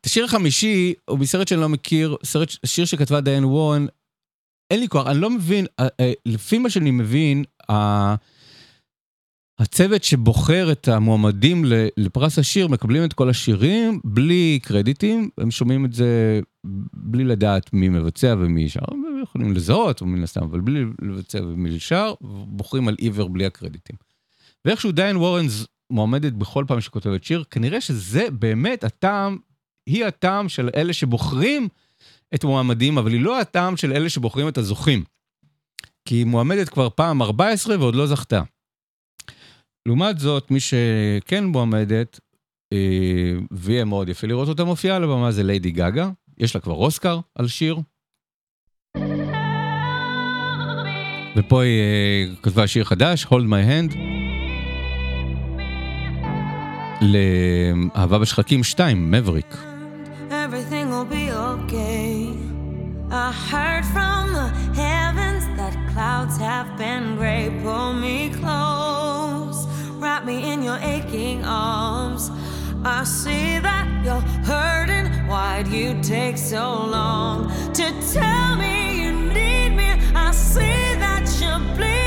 השיר 0.06 0.24
החמישי 0.24 0.94
הוא 1.10 1.18
מסרט 1.18 1.48
שאני 1.48 1.60
לא 1.60 1.68
מכיר, 1.68 2.16
סרט, 2.24 2.48
שיר 2.66 2.84
שכתבה 2.84 3.20
דיין 3.20 3.44
וורן. 3.44 3.86
אין 4.70 4.80
לי 4.80 4.88
כוח, 4.88 5.06
אני 5.06 5.20
לא 5.20 5.30
מבין, 5.30 5.66
לפי 6.26 6.58
מה 6.58 6.70
שאני 6.70 6.90
מבין, 6.90 7.44
הצוות 9.58 10.04
שבוחר 10.04 10.72
את 10.72 10.88
המועמדים 10.88 11.64
לפרס 11.96 12.38
השיר 12.38 12.68
מקבלים 12.68 13.04
את 13.04 13.12
כל 13.12 13.30
השירים 13.30 14.00
בלי 14.04 14.58
קרדיטים, 14.62 15.28
הם 15.38 15.50
שומעים 15.50 15.84
את 15.84 15.92
זה 15.92 16.40
בלי 16.94 17.24
לדעת 17.24 17.72
מי 17.72 17.88
מבצע 17.88 18.34
ומי 18.38 18.68
שר, 18.68 18.80
הם 18.90 19.22
יכולים 19.22 19.52
לזהות 19.52 20.02
מן 20.02 20.22
הסתם, 20.22 20.42
אבל 20.42 20.60
בלי 20.60 20.84
לבצע 21.02 21.42
ומי 21.42 21.80
שר, 21.80 22.14
בוחרים 22.46 22.88
על 22.88 22.96
עיוור 22.98 23.28
בלי 23.28 23.46
הקרדיטים. 23.46 23.96
ואיכשהו 24.64 24.92
דיין 24.92 25.16
וורנס 25.16 25.66
מועמדת 25.90 26.32
בכל 26.32 26.64
פעם 26.68 26.80
שכותבת 26.80 27.24
שיר, 27.24 27.44
כנראה 27.50 27.80
שזה 27.80 28.30
באמת 28.30 28.84
הטעם, 28.84 29.38
היא 29.86 30.04
הטעם 30.04 30.48
של 30.48 30.70
אלה 30.76 30.92
שבוחרים 30.92 31.68
את 32.34 32.44
המועמדים, 32.44 32.98
אבל 32.98 33.12
היא 33.12 33.20
לא 33.20 33.40
הטעם 33.40 33.76
של 33.76 33.92
אלה 33.92 34.08
שבוחרים 34.08 34.48
את 34.48 34.58
הזוכים. 34.58 35.04
כי 36.04 36.14
היא 36.14 36.26
מועמדת 36.26 36.68
כבר 36.68 36.88
פעם 36.90 37.22
14 37.22 37.78
ועוד 37.78 37.94
לא 37.94 38.06
זכתה. 38.06 38.42
לעומת 39.86 40.18
זאת, 40.18 40.50
מי 40.50 40.58
שכן 40.60 41.44
מועמדת, 41.44 42.20
אה, 42.72 43.32
ויהיה 43.50 43.84
מאוד 43.84 44.08
יפה 44.08 44.26
לראות 44.26 44.48
אותה 44.48 44.64
מופיעה 44.64 44.96
על 44.96 45.04
הבמה 45.04 45.32
זה 45.32 45.42
ליידי 45.42 45.70
גגה, 45.70 46.10
יש 46.38 46.54
לה 46.54 46.60
כבר 46.60 46.74
אוסקר 46.74 47.20
על 47.34 47.48
שיר. 47.48 47.78
ופה 51.36 51.62
היא 51.62 51.80
אה, 51.80 52.24
כתבה 52.42 52.66
שיר 52.66 52.84
חדש, 52.84 53.24
Hold 53.24 53.46
My 53.48 53.92
Hand. 53.92 53.96
לאהבה 57.02 58.18
בשחקים 58.18 58.64
2, 58.64 59.10
מבריק. 59.10 59.75
Be 61.08 61.30
okay. 61.30 62.36
I 63.10 63.32
heard 63.32 63.84
from 63.86 64.32
the 64.32 64.48
heavens 64.74 65.44
that 65.56 65.74
clouds 65.92 66.36
have 66.38 66.76
been 66.76 67.16
gray. 67.16 67.50
Pull 67.62 67.92
me 67.92 68.30
close, 68.30 69.66
wrap 69.98 70.24
me 70.24 70.52
in 70.52 70.62
your 70.62 70.78
aching 70.78 71.44
arms. 71.44 72.30
I 72.84 73.04
see 73.04 73.58
that 73.60 73.86
you're 74.04 74.20
hurting. 74.44 75.06
Why'd 75.28 75.68
you 75.68 76.00
take 76.02 76.36
so 76.36 76.86
long 76.86 77.50
to 77.74 77.84
tell 78.12 78.56
me 78.56 79.02
you 79.02 79.12
need 79.12 79.70
me? 79.70 79.90
I 80.14 80.32
see 80.32 80.94
that 80.98 81.24
you're 81.40 81.76
bleeding. 81.76 82.05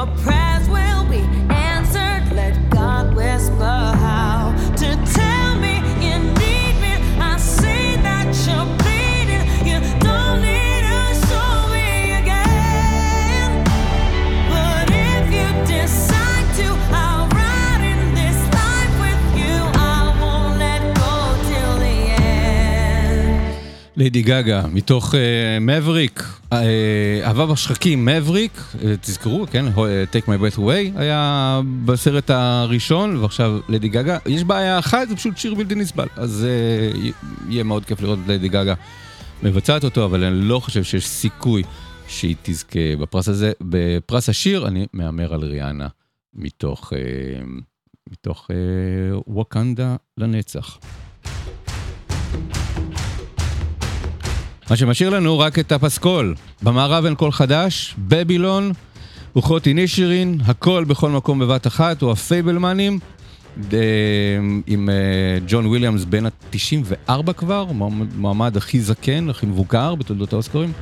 your 0.00 0.06
presence. 0.16 0.49
ליידי 24.00 24.22
גגה, 24.22 24.62
מתוך 24.72 25.14
מבריק, 25.60 26.22
אהבה 27.22 27.46
בשחקים, 27.46 28.04
מבריק, 28.04 28.60
תזכרו, 29.00 29.46
כן, 29.50 29.66
אה, 29.66 29.72
Take 30.12 30.24
My 30.26 30.42
Breath 30.42 30.58
Away 30.58 30.98
היה 30.98 31.60
בסרט 31.84 32.30
הראשון, 32.30 33.16
ועכשיו 33.16 33.58
ליידי 33.68 33.88
גגה. 33.88 34.18
יש 34.26 34.44
בעיה 34.44 34.78
אחת, 34.78 35.08
זה 35.08 35.16
פשוט 35.16 35.36
שיר 35.36 35.54
בלתי 35.54 35.74
נסבל, 35.74 36.06
אז 36.16 36.46
אה, 36.48 36.98
י- 37.00 37.12
יהיה 37.48 37.64
מאוד 37.64 37.84
כיף 37.84 38.00
לראות 38.00 38.18
את 38.22 38.28
ליידי 38.28 38.48
גגה 38.48 38.74
מבצעת 39.42 39.84
אותו, 39.84 40.04
אבל 40.04 40.24
אני 40.24 40.40
לא 40.40 40.60
חושב 40.60 40.82
שיש 40.84 41.06
סיכוי 41.08 41.62
שהיא 42.08 42.36
תזכה 42.42 42.78
בפרס 43.00 43.28
הזה. 43.28 43.52
בפרס 43.60 44.28
השיר 44.28 44.68
אני 44.68 44.86
מהמר 44.92 45.34
על 45.34 45.44
ריאנה, 45.44 45.88
מתוך, 46.34 46.92
אה, 46.92 46.98
מתוך 48.12 48.48
אה, 48.50 48.56
ווקנדה 49.26 49.96
לנצח. 50.18 50.78
מה 54.70 54.76
שמשאיר 54.76 55.10
לנו 55.10 55.38
רק 55.38 55.58
את 55.58 55.72
הפסקול. 55.72 56.34
במערב 56.62 57.04
אין 57.04 57.14
קול 57.14 57.32
חדש, 57.32 57.94
בבילון, 57.98 58.72
וחוטי 59.36 59.74
נישירין, 59.74 60.38
הכל 60.46 60.84
בכל 60.84 61.10
מקום 61.10 61.38
בבת 61.38 61.66
אחת, 61.66 62.02
או 62.02 62.12
הפייבלמנים, 62.12 62.98
ד- 63.68 63.74
עם 64.66 64.88
אה, 64.90 64.94
ג'ון 65.48 65.66
וויליאמס 65.66 66.04
בן 66.04 66.26
ה-94 66.26 67.32
כבר, 67.32 67.64
מועמד 68.16 68.56
הכי 68.56 68.80
זקן, 68.80 69.30
הכי 69.30 69.46
מבוגר 69.46 69.94
בתולדות 69.94 70.32
האוסקרים. 70.32 70.72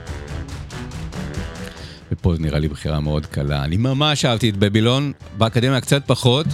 ופה 2.13 2.35
זה 2.37 2.43
נראה 2.43 2.59
לי 2.59 2.69
בחירה 2.69 3.01
מאוד 3.01 3.27
קלה. 3.27 3.65
אני 3.65 3.77
ממש 3.77 4.25
אהבתי 4.25 4.51
את 4.51 4.57
בבילון, 4.57 5.13
באקדמיה 5.39 5.81
קצת 5.81 6.03
פחות. 6.07 6.47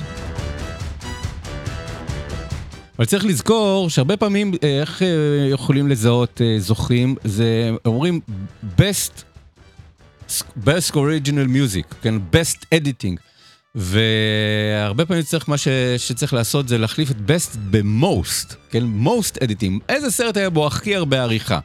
אבל 2.99 3.05
צריך 3.07 3.24
לזכור 3.24 3.90
שהרבה 3.90 4.16
פעמים 4.16 4.53
אה, 4.62 4.80
איך 4.80 5.03
אה, 5.03 5.09
יכולים 5.51 5.88
לזהות 5.88 6.40
אה, 6.40 6.57
זוכים, 6.59 7.16
זה 7.24 7.70
אומרים 7.84 8.20
best, 8.76 9.22
best 10.64 10.92
original 10.92 11.49
music, 11.49 11.95
כן, 12.03 12.14
best 12.32 12.64
editing. 12.74 13.16
והרבה 13.74 15.07
פעמים 15.07 15.22
צריך, 15.22 15.49
מה 15.49 15.59
ש, 15.59 15.68
שצריך 15.97 16.34
לעשות 16.34 16.68
זה 16.68 16.78
להחליף 16.78 17.11
את 17.11 17.16
best 17.16 17.57
ב-most, 17.70 18.55
כן, 18.70 18.84
most 19.05 19.42
editing. 19.42 19.80
איזה 19.88 20.11
סרט 20.11 20.36
היה 20.36 20.51
בו 20.51 20.66
הכי 20.66 20.95
הרבה 20.95 21.22
עריכה? 21.22 21.59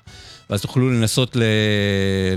ואז 0.50 0.62
תוכלו 0.62 0.90
לנסות 0.90 1.36
ל, 1.36 1.44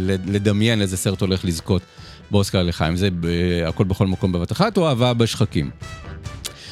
ל, 0.00 0.16
לדמיין 0.26 0.80
איזה 0.82 0.96
סרט 0.96 1.20
הולך 1.20 1.44
לזכות 1.44 1.82
באוסקר 2.30 2.62
לחיים. 2.62 2.96
זה 2.96 3.08
ב, 3.20 3.26
הכל 3.68 3.84
בכל 3.84 4.06
מקום 4.06 4.32
בבת 4.32 4.52
אחת 4.52 4.76
או 4.76 4.88
אהבה 4.88 5.14
בשחקים. 5.14 5.70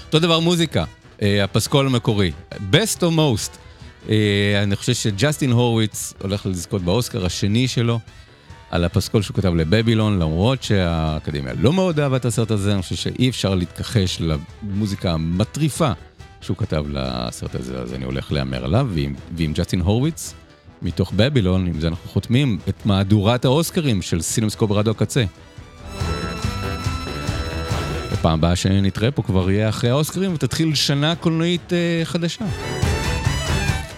אותו 0.06 0.18
דבר 0.18 0.40
מוזיקה, 0.40 0.84
הפסקול 1.22 1.86
המקורי, 1.86 2.32
best 2.52 2.98
for 3.00 3.10
last. 3.16 3.56
אה, 4.08 4.62
אני 4.62 4.76
חושב 4.76 4.92
שג'סטין 4.92 5.52
הורוביץ 5.52 6.14
הולך 6.22 6.46
לזכות 6.46 6.82
באוסקר 6.82 7.26
השני 7.26 7.68
שלו 7.68 7.98
על 8.70 8.84
הפסקול 8.84 9.22
שהוא 9.22 9.36
כתב 9.36 9.54
לבבילון, 9.54 10.18
למרות 10.18 10.62
שהאקדמיה 10.62 11.52
לא 11.60 11.72
מאוד 11.72 12.00
אהבה 12.00 12.16
את 12.16 12.24
הסרט 12.24 12.50
הזה, 12.50 12.74
אני 12.74 12.82
חושב 12.82 12.94
שאי 12.94 13.28
אפשר 13.28 13.54
להתכחש 13.54 14.20
למוזיקה 14.20 15.12
המטריפה 15.12 15.92
שהוא 16.40 16.56
כתב 16.56 16.84
לסרט 16.88 17.54
הזה, 17.54 17.78
אז 17.78 17.94
אני 17.94 18.04
הולך 18.04 18.32
להמר 18.32 18.64
עליו, 18.64 18.88
ועם, 18.94 19.14
ועם 19.36 19.52
ג'סטין 19.52 19.80
הורוביץ, 19.80 20.34
מתוך 20.82 21.12
בבילון, 21.16 21.66
עם 21.66 21.80
זה 21.80 21.88
אנחנו 21.88 22.10
חותמים 22.10 22.58
את 22.68 22.86
מהדורת 22.86 23.44
האוסקרים 23.44 24.02
של 24.02 24.20
סינמסקופ 24.20 24.68
ברדיו 24.68 24.90
הקצה. 24.90 25.24
בפעם 28.20 28.38
הבאה 28.38 28.56
שנתראה 28.56 29.10
פה 29.10 29.22
כבר 29.22 29.50
יהיה 29.50 29.68
אחרי 29.68 29.90
האוסקרים 29.90 30.34
ותתחיל 30.34 30.74
שנה 30.74 31.14
קולנועית 31.14 31.72
אה, 31.72 32.00
חדשה. 32.04 32.44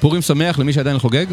פורים 0.00 0.22
שמח 0.22 0.58
למי 0.58 0.72
שעדיין 0.72 0.98
חוגג. 0.98 1.26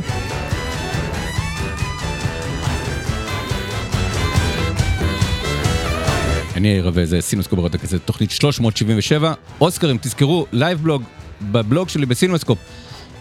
אני 6.56 6.68
יאיר 6.68 6.86
רווה, 6.88 7.06
זה 7.06 7.22
סינמסקופ 7.22 7.60
ברדיו 7.60 7.80
הקצה, 7.80 8.00
תוכנית 8.00 8.32
377. 8.32 9.34
אוסקרים, 9.62 9.98
תזכרו, 9.98 10.46
live 10.52 10.82
blog, 10.84 11.04
בבלוג 11.42 11.90
שלי 11.90 12.06
בסינמסקופ, 12.06 12.58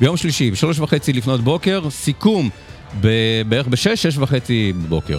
ביום 0.00 0.16
שלישי, 0.16 0.50
בשלוש 0.50 0.78
וחצי 0.78 1.12
לפנות 1.12 1.40
בוקר, 1.40 1.90
סיכום 1.90 2.50
ב- 3.00 3.42
בערך 3.48 3.66
בשש, 3.66 4.02
שש 4.02 4.18
וחצי 4.18 4.72
בבוקר. 4.72 5.18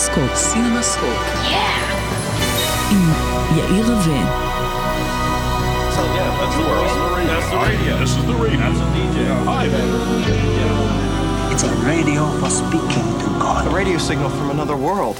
סינמסקופ, 0.00 0.34
סינמסקופ. 0.34 1.18
עם 2.90 3.12
יאיר 3.56 3.86
רווה. 3.86 4.20
So 5.94 6.02
yeah, 6.16 6.30
that's 6.38 6.56
the 6.56 6.64
world. 6.70 6.90
That's 7.30 7.48
the 7.50 7.60
radio. 7.68 7.92
This 8.02 8.12
is 8.18 8.24
the 8.32 8.38
radio. 8.44 8.60
That's 8.64 8.80
a 8.80 8.88
DJ. 8.96 9.16
Hi, 9.50 9.64
man. 9.74 9.88
It's 11.52 11.64
a 11.70 11.72
radio 11.90 12.22
for 12.40 12.50
speaking 12.62 13.08
to 13.22 13.28
God. 13.44 13.62
A 13.66 13.70
radio 13.80 13.98
signal 13.98 14.30
from 14.38 14.48
another 14.56 14.76
world. 14.76 15.16